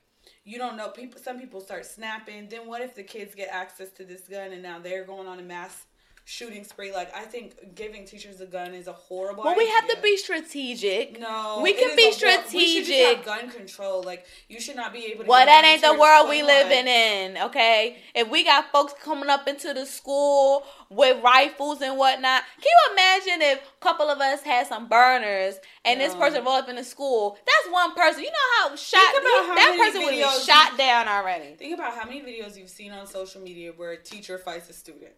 you 0.43 0.57
don't 0.57 0.75
know 0.75 0.89
people. 0.89 1.21
Some 1.21 1.39
people 1.39 1.61
start 1.61 1.85
snapping. 1.85 2.49
Then 2.49 2.65
what 2.65 2.81
if 2.81 2.95
the 2.95 3.03
kids 3.03 3.35
get 3.35 3.49
access 3.51 3.91
to 3.91 4.05
this 4.05 4.21
gun 4.21 4.51
and 4.53 4.63
now 4.63 4.79
they're 4.79 5.05
going 5.05 5.27
on 5.27 5.37
a 5.37 5.43
mass 5.43 5.85
shooting 6.25 6.63
spree? 6.63 6.91
Like 6.93 7.15
I 7.15 7.21
think 7.23 7.75
giving 7.75 8.05
teachers 8.05 8.39
a 8.41 8.45
gun 8.45 8.73
is 8.73 8.87
a 8.87 8.93
horrible. 8.93 9.43
well, 9.43 9.55
we 9.57 9.67
have 9.69 9.87
to 9.89 9.97
be 10.01 10.17
strategic. 10.17 11.19
No, 11.19 11.59
We 11.61 11.73
can 11.73 11.95
be 11.95 12.03
war- 12.03 12.11
We 12.11 12.11
should 12.11 12.39
strategic. 12.47 13.17
have 13.17 13.25
gun 13.25 13.49
control. 13.49 14.03
Like 14.03 14.25
you 14.47 14.59
should 14.59 14.75
not 14.75 14.93
be 14.93 15.05
able. 15.07 15.23
to 15.23 15.29
Well, 15.29 15.45
that 15.45 15.65
ain't 15.65 15.81
the 15.81 15.99
world 15.99 16.29
we 16.29 16.43
living 16.43 16.87
in, 16.87 17.37
okay? 17.37 17.97
If 18.15 18.29
we 18.29 18.43
got 18.43 18.71
folks 18.71 18.93
coming 19.03 19.29
up 19.29 19.47
into 19.47 19.73
the 19.73 19.85
school 19.85 20.63
with 20.89 21.21
rifles 21.23 21.81
and 21.81 21.97
whatnot, 21.97 22.43
can 22.61 22.65
you 22.65 22.93
imagine 22.93 23.41
if 23.41 23.59
a 23.59 23.83
couple 23.83 24.09
of 24.09 24.19
us 24.19 24.41
had 24.43 24.67
some 24.67 24.87
burners 24.87 25.55
and 25.85 25.99
this 25.99 26.13
person 26.15 26.43
rolled 26.45 26.63
up 26.63 26.69
in 26.69 26.75
the 26.75 26.83
school? 26.83 27.37
That's 27.45 27.73
one 27.73 27.93
person. 27.95 28.23
You 28.23 28.29
know 28.31 28.69
how 28.69 28.75
shot 28.75 28.99
about 29.11 29.45
how 29.47 29.55
that 29.55 29.77
person 29.77 30.03
would 30.03 30.11
be 30.11 30.21
shot 30.45 30.77
down 30.77 31.07
already. 31.07 31.55
Think 31.55 31.73
about 31.73 31.95
how 31.95 32.05
many 32.05 32.21
videos 32.21 32.57
you've 32.57 32.69
seen 32.69 32.91
on 32.91 33.07
social 33.07 33.41
media 33.41 33.71
where 33.75 33.91
a 33.91 33.97
teacher 34.01 34.37
fights 34.37 34.69
a 34.69 34.73
student. 34.73 35.11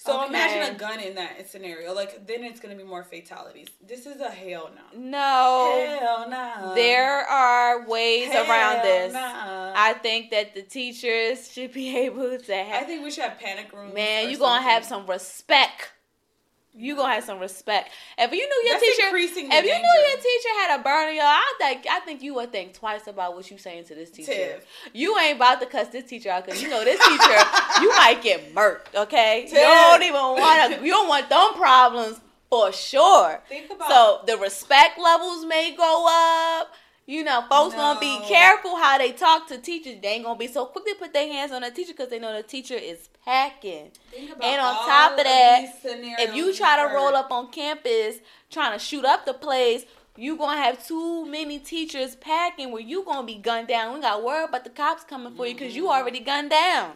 So 0.00 0.20
Okay. 0.20 0.28
imagine 0.28 0.74
a 0.76 0.78
gun 0.78 1.00
in 1.00 1.16
that 1.16 1.50
scenario. 1.50 1.92
Like 1.92 2.24
then 2.24 2.44
it's 2.44 2.60
gonna 2.60 2.76
be 2.76 2.84
more 2.84 3.02
fatalities. 3.02 3.66
This 3.84 4.06
is 4.06 4.20
a 4.20 4.30
hell 4.30 4.70
no. 4.74 4.98
No. 4.98 5.98
Hell 6.00 6.30
no. 6.30 6.72
There 6.76 7.18
are 7.28 7.84
ways 7.84 8.28
Hell 8.30 8.48
around 8.48 8.82
this. 8.84 9.12
nah. 9.12 9.72
I 9.74 9.94
think 9.94 10.30
that 10.30 10.54
the 10.54 10.62
teachers 10.62 11.50
should 11.52 11.72
be 11.72 11.96
able 12.06 12.38
to 12.38 12.54
have 12.54 12.82
I 12.84 12.86
think 12.86 13.02
we 13.02 13.10
should 13.10 13.24
have 13.24 13.38
panic 13.40 13.72
rooms. 13.72 13.92
Man, 13.92 14.26
or 14.26 14.30
you 14.30 14.38
gonna 14.38 14.62
have 14.62 14.84
some 14.84 15.04
respect 15.06 15.90
You 16.74 16.94
gonna 16.94 17.14
have 17.14 17.24
some 17.24 17.40
respect. 17.40 17.90
If 18.16 18.30
you 18.30 18.38
knew 18.38 18.68
your 18.68 18.74
That's 18.74 18.96
teacher, 18.96 19.06
increasing 19.08 19.46
if 19.46 19.64
you 19.64 19.70
danger. 19.70 19.82
knew 19.82 20.08
your 20.08 20.16
teacher 20.18 20.48
had 20.60 20.80
a 20.80 20.82
burner, 20.82 21.10
y'all, 21.10 21.24
I 21.24 21.54
think 21.58 21.86
I 21.90 22.00
think 22.00 22.22
you 22.22 22.34
would 22.34 22.52
think 22.52 22.74
twice 22.74 23.06
about 23.06 23.34
what 23.34 23.50
you 23.50 23.58
saying 23.58 23.84
to 23.86 23.94
this 23.94 24.10
teacher. 24.10 24.32
Tiff. 24.32 24.66
You 24.92 25.18
ain't 25.18 25.36
about 25.36 25.60
to 25.60 25.66
cuss 25.66 25.88
this 25.88 26.04
teacher 26.04 26.30
out 26.30 26.44
because 26.44 26.62
you 26.62 26.68
know 26.68 26.84
this 26.84 27.00
teacher, 27.00 27.38
you 27.80 27.88
might 27.90 28.20
get 28.22 28.54
murked. 28.54 28.94
Okay, 28.94 29.46
you 29.48 29.54
don't 29.54 30.02
even 30.02 30.20
want 30.20 30.74
to. 30.74 30.84
You 30.84 30.92
don't 30.92 31.08
want 31.08 31.28
them 31.28 31.54
problems 31.54 32.20
for 32.48 32.72
sure. 32.72 33.40
Think 33.48 33.70
about 33.70 33.90
So 33.90 34.20
the 34.26 34.38
respect 34.38 34.98
levels 34.98 35.44
may 35.46 35.74
go 35.76 36.06
up. 36.60 36.72
You 37.08 37.24
know, 37.24 37.42
folks 37.48 37.74
gonna 37.74 37.98
be 37.98 38.20
careful 38.28 38.76
how 38.76 38.98
they 38.98 39.12
talk 39.12 39.48
to 39.48 39.56
teachers. 39.56 39.96
They 40.02 40.08
ain't 40.08 40.24
gonna 40.24 40.38
be 40.38 40.46
so 40.46 40.66
quickly 40.66 40.92
put 40.92 41.14
their 41.14 41.26
hands 41.26 41.52
on 41.52 41.64
a 41.64 41.70
teacher 41.70 41.94
because 41.94 42.10
they 42.10 42.18
know 42.18 42.36
the 42.36 42.42
teacher 42.42 42.74
is 42.74 43.08
packing. 43.24 43.92
Think 44.10 44.32
about 44.32 44.44
And 44.44 44.60
on 44.60 44.74
top 44.74 45.12
of 45.12 45.24
that, 45.24 45.72
If 45.84 46.34
you 46.34 46.52
try 46.52 46.86
to 46.86 46.94
roll 46.94 47.16
up 47.16 47.30
on 47.30 47.50
campus 47.50 48.16
trying 48.50 48.74
to 48.74 48.78
shoot 48.78 49.06
up 49.06 49.24
the 49.24 49.32
place, 49.32 49.86
you 50.16 50.36
gonna 50.36 50.60
have 50.60 50.86
too 50.86 51.24
many 51.24 51.58
teachers 51.58 52.14
packing 52.14 52.72
where 52.72 52.82
you 52.82 53.02
gonna 53.06 53.26
be 53.26 53.36
gunned 53.36 53.68
down. 53.68 53.94
We 53.94 54.00
got 54.02 54.22
worry 54.22 54.44
about 54.44 54.64
the 54.64 54.70
cops 54.70 55.02
coming 55.02 55.34
for 55.34 55.46
you 55.46 55.54
because 55.54 55.74
you 55.74 55.88
already 55.88 56.20
gunned 56.20 56.50
down. 56.50 56.92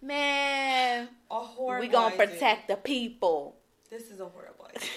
Man, 0.00 1.08
a 1.30 1.34
horrible 1.40 1.86
we 1.86 1.92
gonna 1.92 2.14
idea. 2.14 2.26
protect 2.26 2.68
the 2.68 2.76
people. 2.76 3.56
This 3.90 4.10
is 4.10 4.18
a 4.20 4.24
horrible 4.24 4.66
idea. 4.74 4.88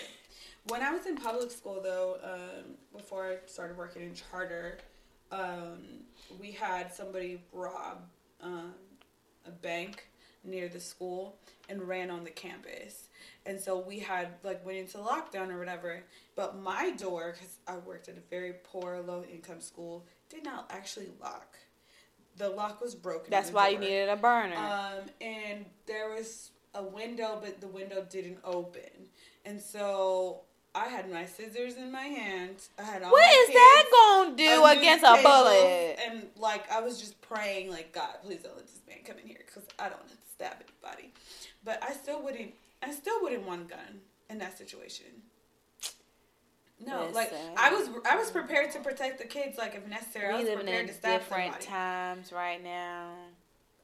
when 0.70 0.82
I 0.82 0.92
was 0.94 1.06
in 1.06 1.18
public 1.18 1.52
school, 1.52 1.82
though, 1.84 2.20
um, 2.24 2.76
before 2.96 3.26
I 3.28 3.38
started 3.46 3.78
working 3.78 4.04
in 4.04 4.14
charter, 4.14 4.78
um, 5.32 5.80
we 6.40 6.52
had 6.52 6.94
somebody 6.94 7.42
rob 7.54 8.04
um, 8.42 8.74
a 9.46 9.52
bank 9.52 10.08
near 10.44 10.70
the 10.70 10.80
school 10.80 11.38
and 11.68 11.88
ran 11.88 12.10
on 12.10 12.24
the 12.24 12.30
campus. 12.30 13.10
And 13.46 13.60
so 13.60 13.80
we 13.80 14.00
had 14.00 14.30
like 14.44 14.66
went 14.66 14.78
into 14.78 14.98
lockdown 14.98 15.50
or 15.50 15.60
whatever. 15.60 16.04
But 16.36 16.60
my 16.62 16.92
door, 16.92 17.34
because 17.34 17.58
I 17.68 17.78
worked 17.78 18.10
at 18.10 18.18
a 18.18 18.22
very 18.30 18.54
poor, 18.64 19.02
low 19.06 19.24
income 19.24 19.62
school, 19.62 20.06
did 20.30 20.44
not 20.44 20.70
actually 20.74 21.10
lock. 21.22 21.58
The 22.38 22.50
lock 22.50 22.82
was 22.82 22.96
broken. 22.96 23.30
That's 23.30 23.52
why 23.52 23.70
you 23.70 23.80
needed 23.80 24.10
a 24.10 24.16
burner. 24.16 24.56
Um, 24.56 25.10
and 25.20 25.66
there 25.88 26.10
was 26.10 26.52
a 26.74 26.84
window, 26.84 27.40
but 27.42 27.60
the 27.60 27.68
window 27.68 28.06
didn't 28.10 28.38
open. 28.44 29.10
And 29.46 29.60
so 29.60 30.42
I 30.80 30.88
had 30.88 31.12
my 31.12 31.26
scissors 31.26 31.76
in 31.76 31.92
my 31.92 32.04
hand. 32.04 32.56
I 32.78 32.84
had 32.84 33.04
all 33.04 33.12
what 33.12 33.34
is 33.34 33.50
that 33.50 33.86
gonna 33.92 34.38
do 34.38 34.64
under 34.64 34.80
against 34.80 35.04
a 35.04 35.22
bullet? 35.22 36.00
And 36.08 36.28
like 36.38 36.72
I 36.72 36.80
was 36.80 37.00
just 37.00 37.20
praying, 37.22 37.70
like 37.70 37.92
God, 37.92 38.16
please 38.24 38.40
don't 38.44 38.56
let 38.56 38.66
this 38.66 38.80
man 38.88 39.00
come 39.04 39.18
in 39.22 39.28
here 39.28 39.42
because 39.46 39.64
I 39.78 39.90
don't 39.90 40.00
want 40.00 40.12
to 40.12 40.18
stab 40.34 40.56
anybody. 40.56 41.12
But 41.66 41.84
I 41.84 41.92
still 41.92 42.24
wouldn't. 42.24 42.54
I 42.82 42.92
still 42.92 43.22
wouldn't 43.22 43.46
want 43.46 43.64
a 43.64 43.66
gun 43.66 44.02
in 44.30 44.38
that 44.38 44.58
situation. 44.58 45.08
No, 46.86 47.10
like 47.14 47.34
I 47.58 47.74
was, 47.74 47.90
I 48.10 48.16
was 48.16 48.32
prepared 48.32 48.72
to 48.72 48.80
protect 48.80 49.20
the 49.20 49.26
kids, 49.26 49.58
like 49.58 49.76
if 49.76 49.86
necessary. 49.86 50.34
I 50.34 50.38
was 50.38 50.46
living 50.46 50.60
prepared 50.60 50.82
in 50.84 50.88
to 50.88 50.94
stab 50.94 51.20
different 51.20 51.54
somebody. 51.56 51.66
times 51.66 52.32
right 52.32 52.64
now. 52.64 53.12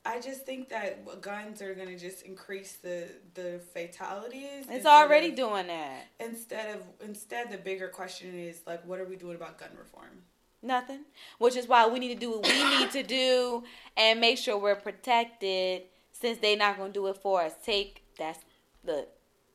I 0.05 0.19
just 0.21 0.45
think 0.45 0.69
that 0.69 1.21
guns 1.21 1.61
are 1.61 1.73
gonna 1.73 1.97
just 1.97 2.21
increase 2.21 2.73
the 2.73 3.07
the 3.33 3.59
fatalities. 3.73 4.65
It's 4.69 4.85
already 4.85 5.29
of- 5.29 5.35
doing 5.35 5.67
that. 5.67 6.05
Instead 6.19 6.75
of 6.75 6.83
instead, 7.01 7.51
the 7.51 7.57
bigger 7.57 7.87
question 7.87 8.37
is 8.37 8.61
like, 8.67 8.85
what 8.85 8.99
are 8.99 9.05
we 9.05 9.15
doing 9.15 9.35
about 9.35 9.57
gun 9.57 9.69
reform? 9.77 10.21
Nothing. 10.61 11.01
Which 11.39 11.55
is 11.55 11.67
why 11.67 11.87
we 11.87 11.99
need 11.99 12.13
to 12.13 12.19
do 12.19 12.31
what 12.31 12.47
we 12.47 12.77
need 12.79 12.91
to 12.91 13.03
do 13.03 13.63
and 13.97 14.19
make 14.19 14.37
sure 14.37 14.57
we're 14.57 14.75
protected 14.75 15.83
since 16.11 16.37
they're 16.39 16.57
not 16.57 16.77
gonna 16.77 16.93
do 16.93 17.07
it 17.07 17.17
for 17.17 17.41
us. 17.41 17.53
Take 17.63 18.03
that's 18.17 18.39
the 18.83 19.07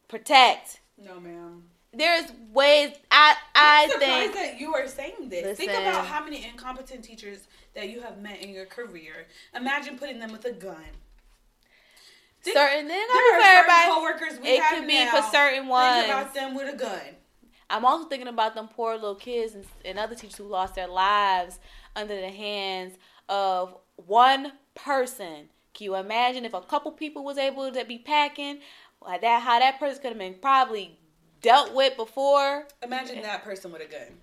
protect. 0.09 0.81
No, 0.99 1.19
ma'am. 1.21 1.65
There's 1.93 2.31
ways 2.53 2.93
I 3.11 3.35
I 3.55 3.89
I'm 3.93 3.99
think 3.99 4.35
that 4.35 4.61
you 4.61 4.75
are 4.75 4.87
saying 4.87 5.29
this. 5.29 5.57
Think 5.59 5.73
about 5.73 6.07
how 6.07 6.23
many 6.25 6.45
incompetent 6.45 7.03
teachers 7.05 7.49
that 7.75 7.89
you 7.89 8.01
have 8.01 8.19
met 8.21 8.41
in 8.43 8.51
your 8.51 8.67
career. 8.67 9.27
Imagine 9.55 9.99
putting 9.99 10.21
them 10.21 10.31
with 10.33 10.45
a 10.45 10.53
gun. 10.53 10.77
Think- 12.43 12.57
certain 12.57 12.87
not 12.89 12.95
There 12.95 13.07
are 13.07 13.41
certain 13.41 13.57
everybody. 13.71 13.91
coworkers 13.93 14.41
we 14.41 14.49
It 14.49 14.63
have 14.63 14.79
could 14.79 14.87
be 14.87 15.05
now. 15.05 15.11
for 15.21 15.31
certain 15.31 15.67
ones. 15.69 16.07
Think 16.07 16.15
about 16.15 16.35
them 16.35 16.55
with 16.55 16.73
a 16.75 16.77
gun. 16.77 17.17
I'm 17.69 17.85
also 17.85 18.09
thinking 18.09 18.29
about 18.29 18.55
them 18.55 18.69
poor 18.69 18.95
little 18.95 19.15
kids 19.15 19.55
and, 19.55 19.65
and 19.85 19.99
other 19.99 20.15
teachers 20.15 20.37
who 20.37 20.45
lost 20.45 20.75
their 20.75 20.89
lives 20.89 21.59
under 21.95 22.19
the 22.21 22.31
hands 22.31 22.97
of 23.29 23.77
one 23.97 24.53
person. 24.75 25.51
Can 25.75 25.85
you 25.85 25.95
imagine 25.97 26.45
if 26.45 26.55
a 26.55 26.61
couple 26.63 26.91
people 26.93 27.25
was 27.25 27.37
able 27.39 27.71
to 27.71 27.85
be 27.85 27.99
packing? 27.99 28.61
Like 29.03 29.21
that, 29.23 29.43
how 29.43 29.59
that 29.59 29.79
person 29.79 30.01
could 30.03 30.09
have 30.11 30.19
been 30.19 30.35
probably 30.35 30.99
dealt 31.43 31.75
with 31.75 31.97
before. 31.97 32.67
Imagine 32.83 33.23
that 33.23 33.45
person 33.45 33.73
with 33.73 33.83
a 33.83 33.87
gun. 33.87 34.21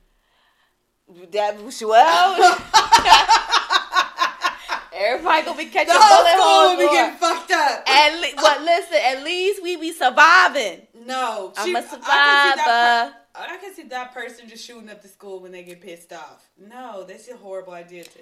That 1.31 1.55
well, 1.81 2.59
everybody 4.93 5.45
gonna 5.45 5.57
be 5.57 5.65
catching 5.65 5.87
The 5.87 5.93
bullet 5.93 6.37
holes. 6.37 6.77
would 6.77 6.85
be 6.85 6.91
getting 6.93 7.17
fucked 7.17 7.51
up. 7.51 7.83
At 7.87 8.19
least, 8.21 8.35
but 8.35 8.61
listen, 8.61 8.97
at 9.01 9.23
least 9.23 9.63
we 9.63 9.77
be 9.77 9.93
surviving. 9.93 10.81
no, 11.05 11.53
I'm 11.57 11.65
she- 11.67 11.73
a 11.73 11.77
I 11.77 11.81
can 11.81 11.89
survivor. 11.89 12.61
per- 12.63 13.13
I 13.39 13.57
can 13.61 13.73
see 13.75 13.83
that 13.83 14.13
person 14.13 14.49
just 14.49 14.65
shooting 14.65 14.89
up 14.89 15.01
the 15.01 15.07
school 15.07 15.39
when 15.39 15.51
they 15.51 15.61
get 15.63 15.79
pissed 15.79 16.11
off. 16.11 16.43
No, 16.57 17.03
that's 17.07 17.29
a 17.29 17.37
horrible 17.37 17.73
idea, 17.73 18.03
too. 18.03 18.19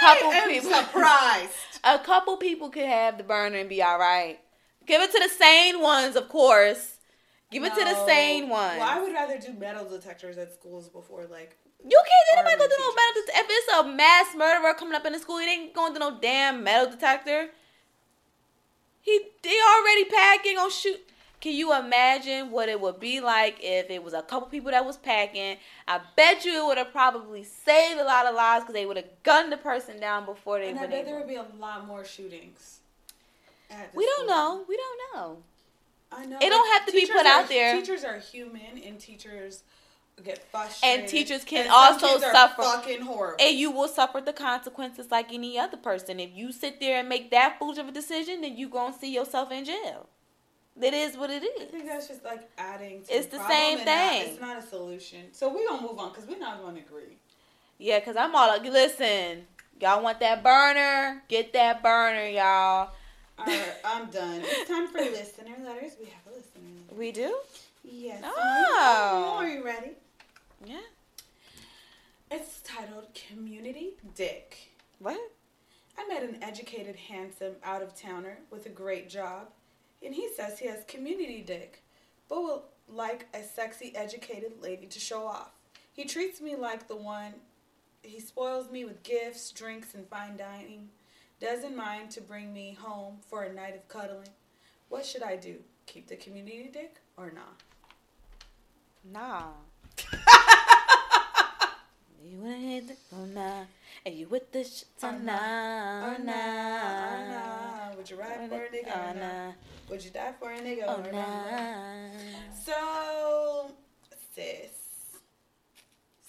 Couple 0.00 0.28
I 0.30 0.34
am 0.34 0.48
people- 0.50 0.70
surprised. 0.70 1.52
A 1.84 1.98
couple 1.98 2.36
people 2.36 2.70
could 2.70 2.84
have 2.86 3.18
the 3.18 3.24
burner 3.24 3.58
and 3.58 3.68
be 3.68 3.82
all 3.82 3.98
right. 3.98 4.38
Give 4.86 5.02
it 5.02 5.10
to 5.10 5.18
the 5.18 5.28
sane 5.28 5.80
ones, 5.80 6.14
of 6.14 6.28
course. 6.28 6.97
Give 7.50 7.64
it 7.64 7.74
to 7.74 7.84
the 7.84 8.06
sane 8.06 8.48
ones. 8.48 8.78
Well, 8.78 8.88
I 8.88 9.00
would 9.00 9.12
rather 9.12 9.38
do 9.38 9.54
metal 9.54 9.88
detectors 9.88 10.36
at 10.36 10.52
schools 10.52 10.88
before, 10.88 11.26
like, 11.30 11.56
you 11.82 12.02
can't. 12.06 12.38
Anybody 12.38 12.54
Army 12.54 12.58
gonna 12.58 12.76
do 12.76 12.82
no 12.82 12.94
metal 12.94 13.22
detector? 13.22 13.40
If 13.40 13.46
it's 13.48 13.72
a 13.74 13.88
mass 13.88 14.34
murderer 14.36 14.74
coming 14.74 14.94
up 14.94 15.06
in 15.06 15.12
the 15.12 15.18
school, 15.18 15.38
he 15.38 15.48
ain't 15.48 15.74
gonna 15.74 15.98
no 15.98 16.18
damn 16.20 16.62
metal 16.62 16.90
detector. 16.90 17.48
He 19.00 19.20
they 19.42 19.56
already 19.78 20.04
packing 20.06 20.58
on 20.58 20.70
shoot. 20.70 21.00
Can 21.40 21.52
you 21.52 21.72
imagine 21.72 22.50
what 22.50 22.68
it 22.68 22.80
would 22.80 22.98
be 22.98 23.20
like 23.20 23.58
if 23.62 23.88
it 23.90 24.02
was 24.02 24.12
a 24.12 24.22
couple 24.22 24.48
people 24.48 24.72
that 24.72 24.84
was 24.84 24.96
packing? 24.96 25.56
I 25.86 26.00
bet 26.16 26.44
you 26.44 26.64
it 26.64 26.66
would 26.66 26.78
have 26.78 26.90
probably 26.90 27.44
saved 27.44 28.00
a 28.00 28.04
lot 28.04 28.26
of 28.26 28.34
lives 28.34 28.64
because 28.64 28.74
they 28.74 28.86
would 28.86 28.96
have 28.96 29.22
gunned 29.22 29.52
the 29.52 29.56
person 29.56 30.00
down 30.00 30.24
before 30.24 30.58
they 30.58 30.70
and 30.70 30.80
I 30.80 30.86
bet 30.86 31.00
in. 31.00 31.06
there 31.06 31.18
would 31.18 31.28
be 31.28 31.36
a 31.36 31.46
lot 31.60 31.86
more 31.86 32.04
shootings. 32.04 32.80
We 33.94 34.04
don't 34.04 34.26
know. 34.26 34.64
We 34.68 34.76
don't 34.76 35.00
know. 35.14 35.38
I 36.10 36.24
know. 36.26 36.38
It 36.40 36.48
don't 36.48 36.72
have 36.72 36.86
to 36.86 36.92
be 36.92 37.06
put 37.06 37.26
are- 37.26 37.42
out 37.42 37.48
there. 37.48 37.76
Teachers 37.78 38.04
are 38.04 38.18
human, 38.18 38.78
and 38.84 38.98
teachers 38.98 39.62
get 40.24 40.42
frustrated. 40.50 41.00
And 41.00 41.08
teachers 41.08 41.44
can 41.44 41.62
and 41.64 41.70
also 41.70 42.18
suffer- 42.18 42.62
Fucking 42.62 43.02
horrible. 43.02 43.36
And 43.44 43.56
you 43.56 43.70
will 43.70 43.88
suffer 43.88 44.20
the 44.20 44.32
consequences 44.32 45.10
like 45.10 45.32
any 45.32 45.58
other 45.58 45.76
person. 45.76 46.18
If 46.18 46.30
you 46.34 46.50
sit 46.50 46.80
there 46.80 46.98
and 47.00 47.08
make 47.08 47.30
that 47.30 47.58
foolish 47.58 47.78
of 47.78 47.88
a 47.88 47.92
decision, 47.92 48.40
then 48.40 48.56
you 48.56 48.68
gonna 48.68 48.98
see 48.98 49.12
yourself 49.12 49.52
in 49.52 49.64
jail. 49.64 50.08
It 50.80 50.94
is 50.94 51.16
what 51.16 51.30
it 51.30 51.42
is. 51.42 51.62
I 51.62 51.64
think 51.66 51.86
that's 51.86 52.08
just 52.08 52.24
like 52.24 52.48
adding. 52.56 53.02
To 53.04 53.12
It's 53.12 53.26
the, 53.26 53.32
the 53.32 53.36
problem 53.38 53.56
same 53.58 53.78
and 53.78 53.86
not- 53.86 54.10
thing. 54.12 54.28
it's 54.32 54.40
not 54.40 54.56
a 54.58 54.62
solution. 54.62 55.32
So 55.32 55.48
we're 55.52 55.66
gonna 55.68 55.82
move 55.82 55.98
on 55.98 56.10
because 56.10 56.26
we're 56.26 56.38
not 56.38 56.62
gonna 56.62 56.78
agree. 56.80 57.18
Yeah, 57.78 58.00
cause 58.00 58.16
I'm 58.16 58.34
all 58.34 58.48
like, 58.48 58.62
listen, 58.62 59.46
y'all 59.80 60.02
want 60.02 60.18
that 60.20 60.42
burner? 60.42 61.22
Get 61.28 61.52
that 61.52 61.80
burner, 61.82 62.26
y'all. 62.26 62.90
All 63.38 63.46
right, 63.46 63.74
I'm 63.84 64.10
done. 64.10 64.42
It's 64.44 64.68
time 64.68 64.88
for 64.88 64.98
listener 64.98 65.54
letters. 65.64 65.92
We 66.00 66.06
have 66.06 66.26
a 66.26 66.36
listener 66.36 66.62
letter. 66.88 66.98
We 66.98 67.12
do? 67.12 67.38
Yes. 67.84 68.22
Oh. 68.24 69.36
Are 69.38 69.48
you 69.48 69.64
ready? 69.64 69.92
Yeah. 70.66 70.80
It's 72.30 72.60
titled 72.62 73.06
Community 73.14 73.92
Dick. 74.16 74.56
What? 74.98 75.20
I 75.96 76.06
met 76.08 76.24
an 76.24 76.42
educated, 76.42 76.96
handsome 76.96 77.54
out 77.62 77.82
of 77.82 77.94
towner 77.94 78.38
with 78.50 78.66
a 78.66 78.70
great 78.70 79.08
job, 79.08 79.48
and 80.04 80.14
he 80.14 80.28
says 80.36 80.58
he 80.58 80.66
has 80.66 80.84
community 80.86 81.40
dick, 81.40 81.82
but 82.28 82.42
would 82.42 82.60
like 82.88 83.26
a 83.34 83.42
sexy, 83.42 83.94
educated 83.94 84.54
lady 84.60 84.86
to 84.86 85.00
show 85.00 85.26
off. 85.26 85.52
He 85.92 86.04
treats 86.04 86.40
me 86.40 86.56
like 86.56 86.88
the 86.88 86.96
one, 86.96 87.34
he 88.02 88.20
spoils 88.20 88.70
me 88.70 88.84
with 88.84 89.02
gifts, 89.02 89.50
drinks, 89.50 89.94
and 89.94 90.08
fine 90.08 90.36
dining, 90.36 90.88
doesn't 91.40 91.76
mind 91.76 92.10
to 92.12 92.20
bring 92.20 92.52
me 92.52 92.76
home 92.80 93.16
for 93.28 93.44
a 93.44 93.52
night 93.52 93.74
of 93.76 93.86
cuddling. 93.88 94.28
What 94.88 95.04
should 95.06 95.22
I 95.22 95.36
do? 95.36 95.56
Keep 95.86 96.08
the 96.08 96.16
community 96.16 96.70
dick 96.72 96.96
or 97.16 97.30
not? 97.34 97.62
Nah. 99.04 99.42
you 102.24 102.38
wanna 102.38 102.56
hit 102.56 102.88
the 102.88 102.96
oh 103.16 103.24
nah. 103.26 103.64
And 104.04 104.14
you 104.14 104.26
with 104.28 104.50
the 104.52 104.64
shit 104.64 104.84
Or 105.02 105.12
not. 105.12 105.22
nah, 105.24 106.06
Or 106.06 106.16
oh 106.18 106.22
not? 106.22 106.34
Or 106.34 107.18
oh, 107.18 107.28
nah. 107.90 107.96
Would 107.96 108.10
you 108.10 108.16
ride 108.16 108.48
for 108.48 108.56
a 108.64 108.68
nigga 108.68 108.92
Oh 108.94 109.00
or 109.10 109.14
not? 109.14 109.16
nah. 109.16 109.52
Would 109.90 110.04
you 110.04 110.10
die 110.10 110.32
for 110.38 110.50
a 110.50 110.58
nigga 110.58 110.84
Oh 110.86 110.96
or 111.02 111.12
not? 111.12 111.50
nah. 111.50 112.08
So, 112.64 113.70
sis, 114.34 114.70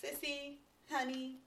sissy, 0.03 0.55
honey, 0.89 1.37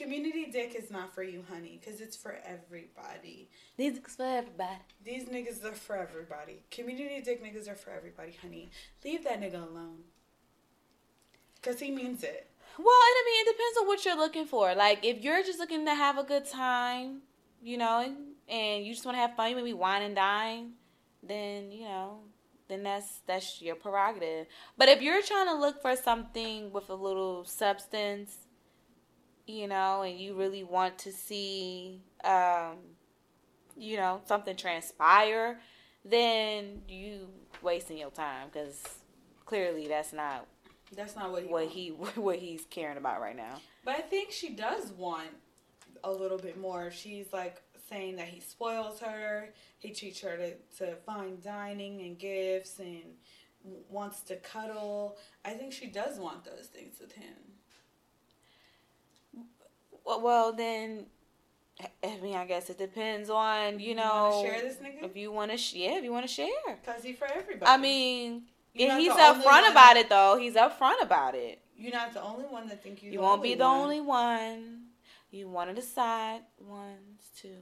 Community 0.00 0.46
dick 0.50 0.74
is 0.74 0.90
not 0.90 1.14
for 1.14 1.22
you, 1.22 1.44
honey, 1.50 1.78
because 1.78 2.00
it's 2.00 2.16
for 2.16 2.38
everybody. 2.46 3.50
These 3.76 3.98
niggas 3.98 4.16
for 4.16 4.24
everybody. 4.24 4.78
These 5.04 5.24
niggas 5.24 5.62
are 5.62 5.74
for 5.74 5.94
everybody. 5.94 6.62
Community 6.70 7.20
dick 7.20 7.44
niggas 7.44 7.70
are 7.70 7.74
for 7.74 7.90
everybody, 7.90 8.34
honey. 8.40 8.70
Leave 9.04 9.24
that 9.24 9.42
nigga 9.42 9.62
alone. 9.62 9.98
Because 11.56 11.80
he 11.80 11.90
means 11.90 12.22
it. 12.22 12.50
Well, 12.78 12.86
and 12.86 13.14
I 13.14 13.22
mean, 13.26 13.46
it 13.46 13.52
depends 13.52 13.78
on 13.78 13.86
what 13.88 14.04
you're 14.06 14.16
looking 14.16 14.46
for. 14.46 14.74
Like, 14.74 15.04
if 15.04 15.22
you're 15.22 15.42
just 15.42 15.58
looking 15.58 15.84
to 15.84 15.94
have 15.94 16.16
a 16.16 16.24
good 16.24 16.46
time, 16.46 17.20
you 17.62 17.76
know, 17.76 18.00
and, 18.00 18.16
and 18.48 18.86
you 18.86 18.94
just 18.94 19.04
want 19.04 19.16
to 19.16 19.20
have 19.20 19.36
fun, 19.36 19.54
maybe 19.54 19.74
wine 19.74 20.00
and 20.00 20.16
dine, 20.16 20.70
then 21.22 21.70
you 21.70 21.84
know, 21.84 22.20
then 22.68 22.82
that's 22.84 23.20
that's 23.26 23.60
your 23.60 23.74
prerogative. 23.74 24.46
But 24.78 24.88
if 24.88 25.02
you're 25.02 25.20
trying 25.20 25.48
to 25.48 25.54
look 25.56 25.82
for 25.82 25.94
something 25.94 26.72
with 26.72 26.88
a 26.88 26.94
little 26.94 27.44
substance, 27.44 28.46
you 29.50 29.68
know, 29.68 30.02
and 30.02 30.18
you 30.18 30.34
really 30.34 30.64
want 30.64 30.98
to 30.98 31.12
see, 31.12 32.00
um, 32.24 32.76
you 33.76 33.96
know, 33.96 34.20
something 34.26 34.56
transpire, 34.56 35.60
then 36.04 36.82
you 36.88 37.28
wasting 37.62 37.98
your 37.98 38.10
time 38.10 38.48
because 38.52 38.82
clearly 39.44 39.86
that's 39.88 40.12
not 40.12 40.46
That's 40.96 41.14
not 41.16 41.30
what 41.32 41.42
he 41.42 41.48
what 41.48 41.62
wants. 41.62 41.74
he 41.74 41.88
what 42.20 42.38
he's 42.38 42.64
caring 42.70 42.96
about 42.96 43.20
right 43.20 43.36
now. 43.36 43.60
But 43.84 43.96
I 43.96 44.00
think 44.00 44.30
she 44.32 44.50
does 44.50 44.92
want 44.92 45.28
a 46.04 46.10
little 46.12 46.38
bit 46.38 46.58
more. 46.58 46.90
She's 46.90 47.32
like 47.32 47.62
saying 47.88 48.16
that 48.16 48.28
he 48.28 48.40
spoils 48.40 49.00
her, 49.00 49.48
he 49.78 49.90
treats 49.92 50.20
her 50.20 50.36
to, 50.36 50.54
to 50.78 50.94
fine 51.06 51.38
dining 51.42 52.00
and 52.02 52.18
gifts 52.18 52.78
and 52.78 53.02
wants 53.90 54.20
to 54.22 54.36
cuddle. 54.36 55.16
I 55.44 55.50
think 55.50 55.72
she 55.72 55.86
does 55.88 56.18
want 56.18 56.44
those 56.44 56.66
things 56.66 56.96
with 57.00 57.12
him. 57.12 57.34
Well, 60.04 60.52
then, 60.52 61.06
I 62.02 62.18
mean, 62.22 62.36
I 62.36 62.44
guess 62.46 62.68
it 62.70 62.78
depends 62.78 63.30
on 63.30 63.78
you 63.80 63.90
You 63.90 63.94
know 63.96 64.42
share 64.44 64.60
this 64.60 64.76
nigga? 64.76 65.04
if 65.04 65.16
you 65.16 65.32
want 65.32 65.50
to 65.50 65.56
share, 65.56 65.98
if 65.98 66.04
you 66.04 66.12
want 66.12 66.26
to 66.26 66.32
share. 66.32 66.48
Cause 66.84 67.02
he 67.02 67.12
for 67.12 67.26
everybody. 67.26 67.70
I 67.70 67.76
mean, 67.76 68.42
he's 68.72 68.90
upfront 69.12 69.44
one- 69.44 69.70
about 69.70 69.96
it 69.96 70.08
though. 70.08 70.36
He's 70.38 70.54
upfront 70.54 71.02
about 71.02 71.34
it. 71.34 71.60
you're 71.76 71.92
not 71.92 72.12
the 72.12 72.22
only 72.22 72.44
one 72.44 72.68
that 72.68 72.82
think 72.82 73.02
you. 73.02 73.10
You 73.10 73.20
won't 73.20 73.42
be 73.42 73.54
the 73.54 73.64
only 73.64 74.00
one. 74.00 74.82
You 75.30 75.48
want 75.48 75.70
to 75.70 75.74
decide 75.74 76.40
ones 76.60 77.30
too. 77.36 77.56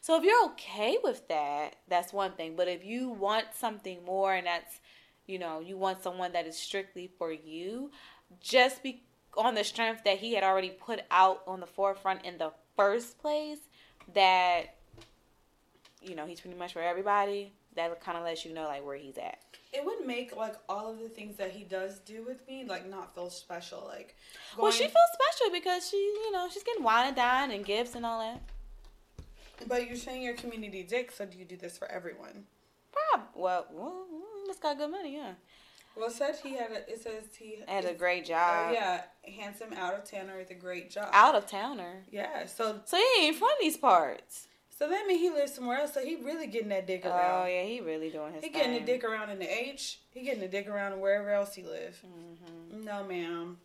So 0.00 0.16
if 0.16 0.22
you're 0.24 0.44
okay 0.52 0.98
with 1.02 1.28
that, 1.28 1.76
that's 1.88 2.12
one 2.12 2.32
thing. 2.32 2.56
But 2.56 2.68
if 2.68 2.84
you 2.84 3.08
want 3.08 3.46
something 3.54 4.04
more, 4.04 4.34
and 4.34 4.46
that's, 4.46 4.80
you 5.26 5.38
know, 5.38 5.60
you 5.60 5.76
want 5.76 6.02
someone 6.02 6.32
that 6.32 6.46
is 6.46 6.56
strictly 6.58 7.10
for 7.18 7.32
you, 7.32 7.90
just 8.40 8.82
be 8.82 9.02
on 9.36 9.54
the 9.54 9.64
strength 9.64 10.04
that 10.04 10.18
he 10.18 10.34
had 10.34 10.44
already 10.44 10.70
put 10.70 11.00
out 11.10 11.42
on 11.46 11.60
the 11.60 11.66
forefront 11.66 12.24
in 12.24 12.38
the 12.38 12.52
first 12.76 13.18
place, 13.18 13.58
that, 14.14 14.76
you 16.02 16.14
know, 16.14 16.26
he's 16.26 16.40
pretty 16.40 16.56
much 16.56 16.72
for 16.72 16.82
everybody. 16.82 17.52
That 17.76 18.00
kind 18.00 18.16
of 18.16 18.24
lets 18.24 18.44
you 18.44 18.54
know 18.54 18.64
like 18.64 18.86
where 18.86 18.96
he's 18.96 19.18
at. 19.18 19.38
It 19.72 19.84
would 19.84 20.06
make 20.06 20.36
like 20.36 20.54
all 20.68 20.92
of 20.92 21.00
the 21.00 21.08
things 21.08 21.36
that 21.38 21.50
he 21.50 21.64
does 21.64 21.98
do 22.00 22.24
with 22.24 22.46
me 22.46 22.64
like 22.64 22.88
not 22.88 23.14
feel 23.14 23.30
special. 23.30 23.84
Like, 23.88 24.14
Well, 24.56 24.70
she 24.70 24.84
feels 24.84 24.94
special 24.94 25.52
because 25.52 25.88
she, 25.88 25.96
you 25.96 26.30
know, 26.32 26.48
she's 26.52 26.62
getting 26.62 26.84
wine 26.84 27.08
and 27.08 27.16
dine 27.16 27.50
and 27.50 27.64
gifts 27.64 27.96
and 27.96 28.06
all 28.06 28.20
that. 28.20 28.40
But 29.66 29.88
you're 29.88 29.96
saying 29.96 30.22
you're 30.22 30.34
community 30.34 30.84
dick, 30.84 31.10
so 31.10 31.26
do 31.26 31.36
you 31.36 31.44
do 31.44 31.56
this 31.56 31.76
for 31.76 31.90
everyone? 31.90 32.44
Prob 32.92 33.26
well, 33.34 33.66
well, 33.72 34.06
mm, 34.12 34.48
it's 34.50 34.60
got 34.60 34.78
good 34.78 34.90
money, 34.90 35.16
yeah. 35.16 35.32
Well, 35.96 36.08
it 36.08 36.12
said 36.12 36.36
he 36.42 36.56
had 36.56 36.70
a. 36.72 36.90
It 36.90 37.00
says 37.02 37.24
he 37.38 37.58
Had 37.68 37.84
a 37.84 37.94
great 37.94 38.24
Oh 38.24 38.28
job. 38.28 38.72
yeah, 38.74 39.02
handsome 39.38 39.72
out 39.74 39.94
of 39.94 40.04
towner 40.10 40.36
with 40.36 40.50
a 40.50 40.54
great 40.54 40.90
job. 40.90 41.08
Out 41.12 41.34
of 41.34 41.46
towner. 41.46 42.04
Yeah, 42.10 42.46
so 42.46 42.80
So 42.84 42.96
he 42.96 43.26
ain't 43.26 43.36
from 43.36 43.50
these 43.60 43.76
parts. 43.76 44.48
so 44.76 44.88
that 44.88 45.06
means 45.06 45.20
he 45.20 45.30
lives 45.30 45.54
somewhere 45.54 45.78
else. 45.78 45.94
So 45.94 46.04
he 46.04 46.16
really 46.16 46.48
getting 46.48 46.70
that 46.70 46.86
dick 46.86 47.04
around. 47.06 47.44
Oh 47.44 47.46
yeah, 47.46 47.62
he 47.62 47.80
really 47.80 48.10
doing 48.10 48.32
his 48.34 48.42
He 48.44 48.50
getting 48.50 48.72
the 48.74 48.80
dick 48.80 49.04
around 49.04 49.30
in 49.30 49.38
the 49.38 49.46
H. 49.48 50.00
He 50.10 50.22
getting 50.22 50.40
the 50.40 50.48
dick 50.48 50.68
around 50.68 51.00
wherever 51.00 51.30
else 51.30 51.54
he 51.54 51.62
live. 51.62 51.96
Mhm. 52.04 52.84
No, 52.84 53.04
ma'am. 53.04 53.58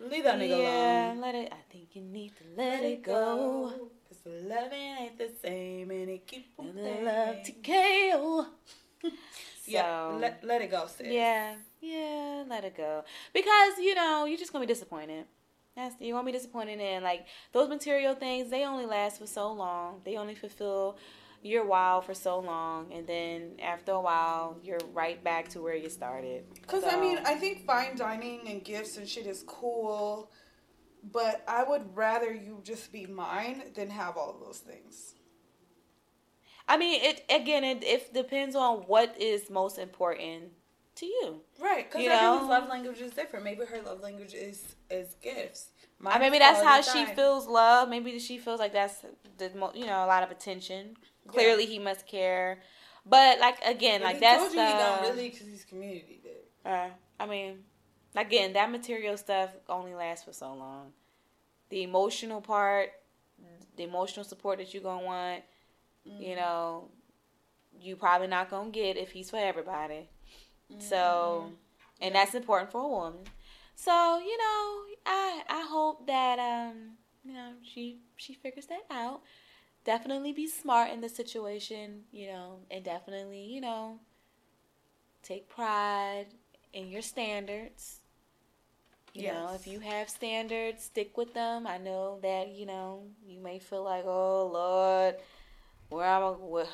Leave 0.00 0.24
that 0.24 0.38
nigga 0.38 0.60
yeah, 0.62 1.08
alone. 1.12 1.20
let 1.20 1.34
it. 1.34 1.52
I 1.52 1.72
think 1.72 1.88
you 1.94 2.02
need 2.02 2.32
to 2.38 2.44
let, 2.56 2.84
it 2.84 3.02
go. 3.02 3.72
Cause 4.08 4.18
the 4.24 4.30
loving 4.48 4.78
ain't 4.78 5.18
the 5.18 5.28
same 5.42 5.90
and 5.90 6.08
it 6.08 6.24
keep 6.26 6.52
on 6.58 6.74
the 6.74 6.82
love 7.02 7.42
to 7.44 7.52
fading. 7.52 8.46
kill. 9.68 9.80
Yeah, 9.80 10.16
let, 10.20 10.44
let 10.44 10.62
it 10.62 10.70
go, 10.70 10.86
sis. 10.86 11.06
Yeah, 11.06 11.54
yeah, 11.80 12.44
let 12.48 12.64
it 12.64 12.76
go. 12.76 13.04
Because 13.32 13.78
you 13.78 13.94
know 13.94 14.24
you're 14.24 14.38
just 14.38 14.52
gonna 14.52 14.66
be 14.66 14.72
disappointed. 14.72 15.24
That's 15.76 15.94
you're 16.00 16.16
gonna 16.16 16.26
be 16.26 16.32
disappointed 16.32 16.80
in 16.80 17.02
like 17.02 17.26
those 17.52 17.68
material 17.68 18.14
things. 18.14 18.50
They 18.50 18.64
only 18.64 18.86
last 18.86 19.18
for 19.20 19.26
so 19.26 19.52
long. 19.52 20.00
They 20.04 20.16
only 20.16 20.34
fulfill 20.34 20.98
your 21.40 21.64
wow 21.64 22.00
for 22.00 22.14
so 22.14 22.40
long, 22.40 22.92
and 22.92 23.06
then 23.06 23.52
after 23.62 23.92
a 23.92 24.00
while, 24.00 24.58
you're 24.64 24.80
right 24.92 25.22
back 25.22 25.48
to 25.50 25.62
where 25.62 25.76
you 25.76 25.88
started. 25.88 26.44
Because, 26.52 26.82
So- 26.82 26.90
I 26.90 27.00
mean, 27.00 27.18
I 27.24 27.36
think 27.36 27.64
fine 27.64 27.96
dining 27.96 28.48
and 28.48 28.64
gifts 28.64 28.96
and 28.96 29.08
shit 29.08 29.24
is 29.24 29.44
cool, 29.46 30.32
but 31.04 31.44
I 31.46 31.62
would 31.62 31.94
rather 31.96 32.32
you 32.32 32.60
just 32.64 32.90
be 32.92 33.06
mine 33.06 33.62
than 33.76 33.88
have 33.90 34.16
all 34.16 34.30
of 34.30 34.40
those 34.40 34.58
things. 34.58 35.14
I 36.68 36.76
mean, 36.76 37.00
it 37.02 37.24
again. 37.30 37.64
It, 37.64 37.82
it 37.82 38.14
depends 38.14 38.54
on 38.54 38.80
what 38.80 39.20
is 39.20 39.48
most 39.50 39.78
important 39.78 40.52
to 40.96 41.06
you. 41.06 41.40
Right, 41.60 41.90
because 41.90 42.06
everyone's 42.06 42.42
know? 42.42 42.48
love 42.48 42.68
language 42.68 43.00
is 43.00 43.12
different. 43.12 43.44
Maybe 43.44 43.64
her 43.64 43.82
love 43.82 44.00
language 44.02 44.34
is 44.34 44.76
is 44.90 45.16
gifts. 45.22 45.70
Mine 45.98 46.20
maybe 46.20 46.38
that's 46.38 46.62
how 46.62 46.80
she 46.82 47.06
time. 47.06 47.14
feels 47.16 47.46
love. 47.46 47.88
Maybe 47.88 48.18
she 48.18 48.38
feels 48.38 48.60
like 48.60 48.72
that's 48.72 49.04
the 49.38 49.50
mo- 49.56 49.72
you 49.74 49.86
know 49.86 50.04
a 50.04 50.06
lot 50.06 50.22
of 50.22 50.30
attention. 50.30 50.96
Clearly, 51.26 51.66
he 51.66 51.78
must 51.78 52.06
care. 52.06 52.60
But 53.04 53.40
like 53.40 53.58
again, 53.64 54.00
But 54.00 54.06
like 54.06 54.20
that's 54.20 54.42
told 54.42 54.52
you 54.52 54.60
he 54.60 54.72
don't 54.74 55.02
really 55.02 55.30
because 55.30 55.46
he's 55.46 55.64
community. 55.64 56.20
Uh, 56.64 56.88
I 57.18 57.26
mean, 57.26 57.60
again, 58.14 58.52
that 58.52 58.70
material 58.70 59.16
stuff 59.16 59.50
only 59.68 59.94
lasts 59.94 60.24
for 60.24 60.32
so 60.32 60.52
long. 60.52 60.92
The 61.70 61.82
emotional 61.82 62.40
part, 62.40 62.90
the 63.76 63.84
emotional 63.84 64.24
support 64.24 64.58
that 64.58 64.72
you're 64.74 64.82
gonna 64.82 65.04
want, 65.04 65.42
Mm-hmm. 66.08 66.22
you 66.22 66.36
know, 66.36 66.90
you 67.80 67.96
probably 67.96 68.28
not 68.28 68.50
gonna 68.50 68.70
get 68.70 68.96
if 68.96 69.10
he's 69.10 69.30
for 69.30 69.38
everybody. 69.38 70.08
Mm-hmm. 70.72 70.80
So, 70.80 71.52
and 72.00 72.14
that's 72.14 72.34
important 72.34 72.70
for 72.70 72.82
a 72.82 72.88
woman. 72.88 73.24
So, 73.74 74.18
you 74.18 74.36
know, 74.38 74.82
I 75.06 75.42
I 75.48 75.66
hope 75.68 76.06
that 76.06 76.38
um, 76.38 76.96
you 77.24 77.32
know, 77.32 77.52
she 77.62 77.98
she 78.16 78.34
figures 78.34 78.66
that 78.66 78.84
out. 78.90 79.20
Definitely 79.84 80.32
be 80.32 80.46
smart 80.46 80.90
in 80.90 81.00
the 81.00 81.08
situation, 81.08 82.02
you 82.12 82.26
know, 82.26 82.58
and 82.70 82.84
definitely, 82.84 83.44
you 83.44 83.60
know, 83.60 84.00
take 85.22 85.48
pride 85.48 86.26
in 86.72 86.88
your 86.88 87.02
standards. 87.02 88.00
You 89.14 89.32
know, 89.32 89.52
if 89.54 89.66
you 89.66 89.80
have 89.80 90.08
standards, 90.08 90.84
stick 90.84 91.16
with 91.16 91.34
them. 91.34 91.66
I 91.66 91.78
know 91.78 92.20
that, 92.22 92.48
you 92.48 92.66
know, 92.66 93.02
you 93.26 93.40
may 93.40 93.58
feel 93.58 93.82
like, 93.82 94.04
oh 94.06 94.46
Lord, 94.52 95.16
where 95.88 96.06
am 96.06 96.22
I, 96.22 96.28
where, 96.30 96.66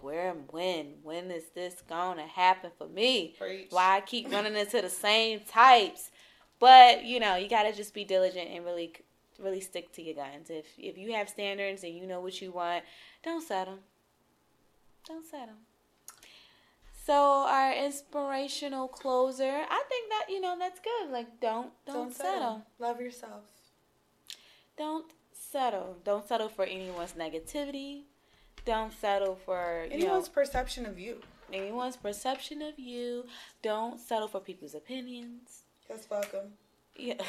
where, 0.00 0.32
when, 0.50 0.94
when 1.02 1.30
is 1.30 1.44
this 1.54 1.82
going 1.88 2.18
to 2.18 2.24
happen 2.24 2.70
for 2.76 2.88
me? 2.88 3.34
Preach. 3.38 3.68
Why 3.70 3.96
I 3.96 4.00
keep 4.00 4.30
running 4.32 4.56
into 4.56 4.82
the 4.82 4.90
same 4.90 5.40
types? 5.40 6.10
But 6.58 7.04
you 7.04 7.20
know, 7.20 7.36
you 7.36 7.48
gotta 7.48 7.72
just 7.72 7.92
be 7.92 8.04
diligent 8.04 8.48
and 8.50 8.64
really, 8.64 8.92
really 9.38 9.60
stick 9.60 9.92
to 9.92 10.02
your 10.02 10.14
guns. 10.14 10.48
If 10.50 10.66
if 10.78 10.96
you 10.96 11.12
have 11.12 11.28
standards 11.28 11.84
and 11.84 11.94
you 11.94 12.06
know 12.06 12.20
what 12.20 12.40
you 12.40 12.50
want, 12.50 12.84
don't 13.22 13.42
settle. 13.42 13.78
Don't 15.06 15.26
settle. 15.26 15.54
So 17.04 17.14
our 17.46 17.72
inspirational 17.72 18.88
closer, 18.88 19.64
I 19.70 19.84
think 19.88 20.10
that 20.10 20.26
you 20.28 20.40
know 20.40 20.56
that's 20.58 20.80
good. 20.80 21.10
Like 21.10 21.40
don't 21.40 21.70
don't, 21.86 22.14
settle. 22.14 22.62
Love 22.78 23.00
yourself. 23.00 23.44
Don't 24.78 25.12
settle. 25.32 25.98
Don't 26.04 26.26
settle 26.26 26.48
for 26.48 26.64
anyone's 26.64 27.12
negativity. 27.12 28.04
Don't 28.66 28.92
settle 28.92 29.38
for 29.46 29.84
you 29.84 29.90
know 29.90 29.94
Anyone's 29.96 30.28
perception 30.28 30.84
of 30.86 30.98
you. 30.98 31.22
anyone's 31.52 31.96
perception 31.96 32.60
of 32.62 32.78
you. 32.78 33.24
Don't 33.62 33.98
settle 34.00 34.28
for 34.28 34.40
people's 34.40 34.74
opinions. 34.74 35.62
Cause 35.88 36.04
fuck 36.06 36.30
them. 36.32 36.52
Yeah. 36.96 37.14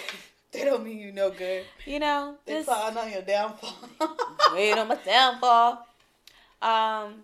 They 0.54 0.64
don't 0.64 0.82
mean 0.86 0.98
you 0.98 1.12
no 1.12 1.30
good. 1.30 1.66
You 1.86 2.00
know, 2.00 2.36
They 2.46 2.54
just 2.54 2.70
plotting 2.70 2.98
on 2.98 3.12
your 3.12 3.22
downfall. 3.22 3.76
wait 4.54 4.78
on 4.78 4.88
my 4.88 4.96
downfall. 4.96 5.86
Um, 6.62 7.16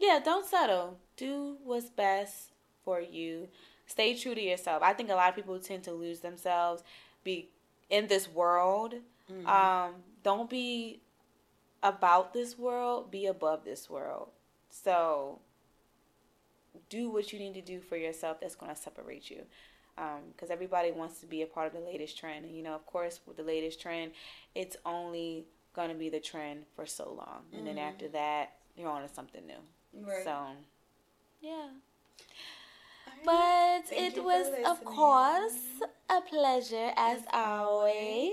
yeah, 0.00 0.18
don't 0.22 0.44
settle. 0.44 0.98
Do 1.16 1.58
what's 1.62 1.88
best 1.88 2.50
for 2.84 3.00
you. 3.00 3.46
Stay 3.86 4.14
true 4.14 4.34
to 4.34 4.42
yourself. 4.42 4.82
I 4.82 4.94
think 4.94 5.10
a 5.10 5.14
lot 5.14 5.28
of 5.28 5.36
people 5.36 5.58
tend 5.60 5.84
to 5.84 5.92
lose 5.92 6.20
themselves 6.20 6.82
be 7.22 7.48
in 7.88 8.08
this 8.08 8.28
world. 8.28 8.94
Mm-hmm. 9.32 9.46
Um, 9.46 9.92
don't 10.24 10.50
be 10.50 10.98
about 11.82 12.32
this 12.32 12.58
world, 12.58 13.10
be 13.10 13.26
above 13.26 13.64
this 13.64 13.90
world. 13.90 14.28
So 14.70 15.40
do 16.88 17.10
what 17.10 17.32
you 17.32 17.38
need 17.38 17.54
to 17.54 17.60
do 17.60 17.80
for 17.80 17.96
yourself 17.96 18.40
that's 18.40 18.54
going 18.54 18.74
to 18.74 18.80
separate 18.80 19.30
you. 19.30 19.42
because 19.96 20.50
um, 20.50 20.52
everybody 20.52 20.90
wants 20.90 21.20
to 21.20 21.26
be 21.26 21.42
a 21.42 21.46
part 21.46 21.66
of 21.66 21.72
the 21.72 21.80
latest 21.80 22.18
trend. 22.18 22.44
And 22.44 22.56
you 22.56 22.62
know, 22.62 22.74
of 22.74 22.86
course, 22.86 23.20
with 23.26 23.36
the 23.36 23.42
latest 23.42 23.80
trend, 23.80 24.12
it's 24.54 24.76
only 24.86 25.46
gonna 25.74 25.94
be 25.94 26.08
the 26.08 26.20
trend 26.20 26.64
for 26.74 26.86
so 26.86 27.14
long, 27.16 27.42
and 27.52 27.62
mm-hmm. 27.62 27.76
then 27.76 27.78
after 27.78 28.08
that, 28.08 28.54
you're 28.76 28.88
on 28.88 29.02
to 29.02 29.08
something 29.12 29.46
new. 29.46 30.04
Right. 30.06 30.24
So, 30.24 30.36
yeah. 31.40 31.68
But 33.24 33.86
Thank 33.86 34.16
it 34.16 34.24
was, 34.24 34.48
of 34.66 34.84
course, 34.84 35.58
a 36.10 36.20
pleasure 36.22 36.92
as 36.96 37.22
always. 37.32 38.32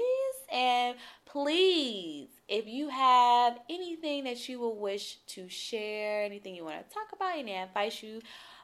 And 0.52 0.96
please, 1.26 2.30
if 2.48 2.68
you 2.68 2.90
have 2.90 3.60
anything 3.70 4.24
that 4.24 4.50
you 4.50 4.60
will 4.60 4.76
wish 4.76 5.18
to 5.28 5.48
share, 5.50 6.24
anything 6.24 6.56
you 6.56 6.64
want 6.64 6.88
to 6.88 6.94
talk 6.94 7.08
about, 7.14 7.38
any 7.38 7.54
advice 7.54 8.02
you 8.02 8.22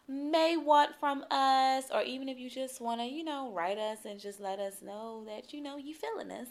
may 0.08 0.58
want 0.58 0.96
from 1.00 1.24
us, 1.32 1.86
or 1.94 2.02
even 2.04 2.30
if 2.30 2.38
you 2.38 2.50
just 2.50 2.82
want 2.82 3.02
to, 3.02 3.08
you 3.08 3.24
know, 3.24 3.52
write 3.54 3.78
us 3.78 4.00
and 4.06 4.20
just 4.20 4.40
let 4.40 4.60
us 4.60 4.82
know 4.82 5.24
that 5.26 5.54
you 5.54 5.62
know 5.62 5.78
you're 5.78 5.98
feeling 5.98 6.32
us, 6.32 6.48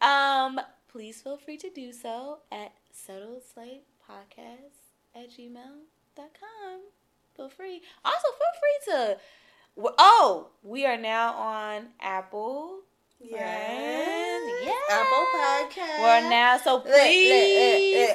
um, 0.00 0.60
please 0.88 1.22
feel 1.22 1.36
free 1.36 1.56
to 1.56 1.70
do 1.70 1.92
so 1.92 2.38
at 2.50 2.72
Subtle 2.92 3.40
Slay 3.54 3.82
Podcast 4.08 4.80
at 5.14 5.30
gmail.com. 5.30 6.80
Feel 7.36 7.48
free. 7.48 7.82
Also, 8.04 8.28
feel 8.38 8.60
free 8.60 8.94
to. 8.94 9.18
Oh, 9.98 10.48
we 10.62 10.84
are 10.84 10.96
now 10.98 11.32
on 11.34 11.88
Apple. 12.00 12.80
Yes. 13.22 14.42
yes. 14.64 14.90
Apple 14.90 15.26
Podcast. 15.36 16.00
We're 16.00 16.30
now 16.30 16.58
so 16.58 16.80
please 16.80 18.08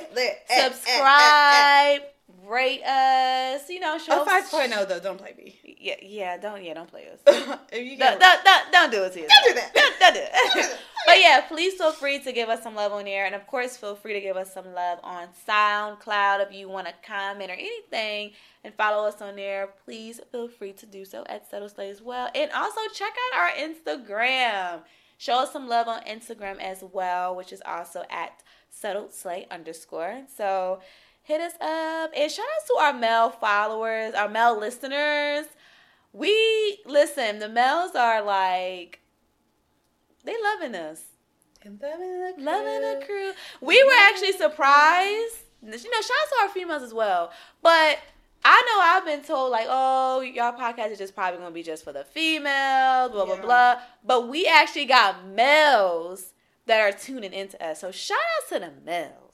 subscribe 0.50 2.02
rate 2.48 2.84
us. 2.84 3.70
You 3.70 3.80
know, 3.80 3.98
show. 3.98 4.24
Oh, 4.24 4.26
5.0 4.26 4.88
though. 4.88 5.00
Don't 5.00 5.18
play 5.18 5.34
me. 5.38 5.78
Yeah, 5.80 5.96
yeah. 6.02 6.38
Don't 6.38 6.64
yeah. 6.64 6.74
Don't 6.74 6.90
play 6.90 7.08
us. 7.12 7.20
if 7.72 7.86
you 7.86 7.98
don't, 7.98 8.20
don't, 8.20 8.44
don't, 8.44 8.72
don't 8.72 8.92
do 8.92 9.04
it 9.04 9.14
to. 9.14 9.20
Don't 9.20 9.48
do 9.48 9.54
that. 9.54 9.72
Don't, 9.74 10.00
don't 10.00 10.14
do 10.14 10.22
it. 10.24 10.80
but 11.06 11.20
yeah, 11.20 11.42
please 11.48 11.76
feel 11.76 11.92
free 11.92 12.20
to 12.20 12.32
give 12.32 12.50
us 12.50 12.64
some 12.64 12.76
love 12.76 12.92
on 12.92 13.08
air, 13.08 13.26
and 13.26 13.36
of 13.36 13.46
course, 13.48 13.78
feel 13.78 13.96
free 13.96 14.14
to 14.14 14.22
give 14.22 14.38
us 14.38 14.54
some 14.54 14.74
love 14.74 15.00
on 15.04 15.28
SoundCloud 15.48 16.46
if 16.48 16.54
you 16.54 16.70
want 16.70 16.88
to 16.88 16.94
comment 17.06 17.52
or 17.52 17.56
anything 17.56 18.32
and 18.64 18.74
follow 18.74 19.08
us 19.08 19.22
on 19.22 19.36
there. 19.36 19.70
Please 19.86 20.20
feel 20.32 20.48
free 20.48 20.74
to 20.74 20.86
do 20.86 21.06
so 21.06 21.24
at 21.28 21.50
Subtle 21.50 21.70
Slay 21.70 21.90
as 21.90 22.02
well, 22.02 22.30
and 22.34 22.52
also 22.52 22.82
check 22.94 23.14
out 23.34 23.40
our 23.40 23.52
Instagram. 23.52 24.82
Show 25.18 25.40
us 25.40 25.54
some 25.54 25.70
love 25.70 25.88
on 25.88 26.02
Instagram 26.04 26.60
as 26.60 26.84
well, 26.92 27.36
which 27.36 27.54
is 27.54 27.62
also 27.66 28.04
at 28.10 28.42
Subtle 28.70 29.10
Slay 29.10 29.48
underscore. 29.50 30.24
So 30.36 30.82
hit 31.26 31.42
us 31.42 31.54
up 31.60 32.12
and 32.16 32.32
shout 32.32 32.46
out 32.46 32.68
to 32.68 32.78
our 32.82 32.94
male 32.94 33.32
followers, 33.32 34.14
our 34.14 34.30
male 34.30 34.58
listeners. 34.58 35.48
We 36.14 36.80
listen, 36.86 37.40
the 37.40 37.50
males 37.50 37.96
are 37.96 38.24
like 38.24 39.02
they 40.24 40.36
loving 40.42 40.76
us. 40.76 41.02
And 41.64 41.82
Loving 41.82 42.22
the 42.22 42.34
crew. 42.36 42.44
Loving 42.46 42.82
the 42.82 43.06
crew. 43.06 43.32
We 43.60 43.84
were 43.84 44.00
actually 44.02 44.34
surprised. 44.34 45.38
You 45.64 45.72
know, 45.72 45.78
shout 45.78 46.12
out 46.12 46.30
to 46.30 46.44
our 46.44 46.50
females 46.50 46.84
as 46.84 46.94
well. 46.94 47.32
But 47.64 47.98
I 48.44 48.62
know 48.68 48.82
I've 48.84 49.06
been 49.06 49.24
told 49.24 49.52
like, 49.52 49.66
oh, 49.68 50.22
y'all 50.22 50.54
podcast 50.54 50.92
is 50.92 51.00
just 51.00 51.16
probably 51.16 51.40
gonna 51.40 51.50
be 51.50 51.64
just 51.64 51.84
for 51.84 51.92
the 51.92 52.04
females, 52.04 53.12
blah 53.12 53.26
blah 53.26 53.36
yeah. 53.36 53.42
blah. 53.42 53.76
But 54.04 54.30
we 54.30 54.46
actually 54.46 54.86
got 54.86 55.26
males 55.26 56.34
that 56.68 56.80
are 56.82 56.92
tuning 56.92 57.34
into 57.34 57.62
us. 57.64 57.82
So 57.82 57.90
shout 57.90 58.18
out 58.20 58.54
to 58.54 58.60
the 58.60 58.72
males 58.86 59.25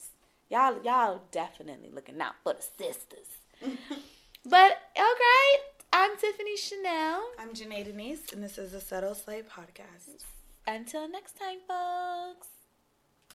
y'all 0.51 0.83
y'all 0.83 1.21
definitely 1.31 1.89
looking 1.93 2.19
out 2.21 2.35
for 2.43 2.53
the 2.53 2.61
sisters. 2.61 3.27
but 4.45 4.77
okay, 4.97 5.61
I'm 5.93 6.17
Tiffany 6.17 6.57
Chanelle. 6.57 7.21
I'm 7.39 7.53
Janae 7.53 7.85
Denise, 7.85 8.33
and 8.33 8.43
this 8.43 8.57
is 8.57 8.73
the 8.73 8.81
Subtle 8.81 9.15
Slay 9.15 9.41
Podcast. 9.41 10.25
Until 10.67 11.07
next 11.07 11.39
time, 11.39 11.59
folks. 11.67 12.47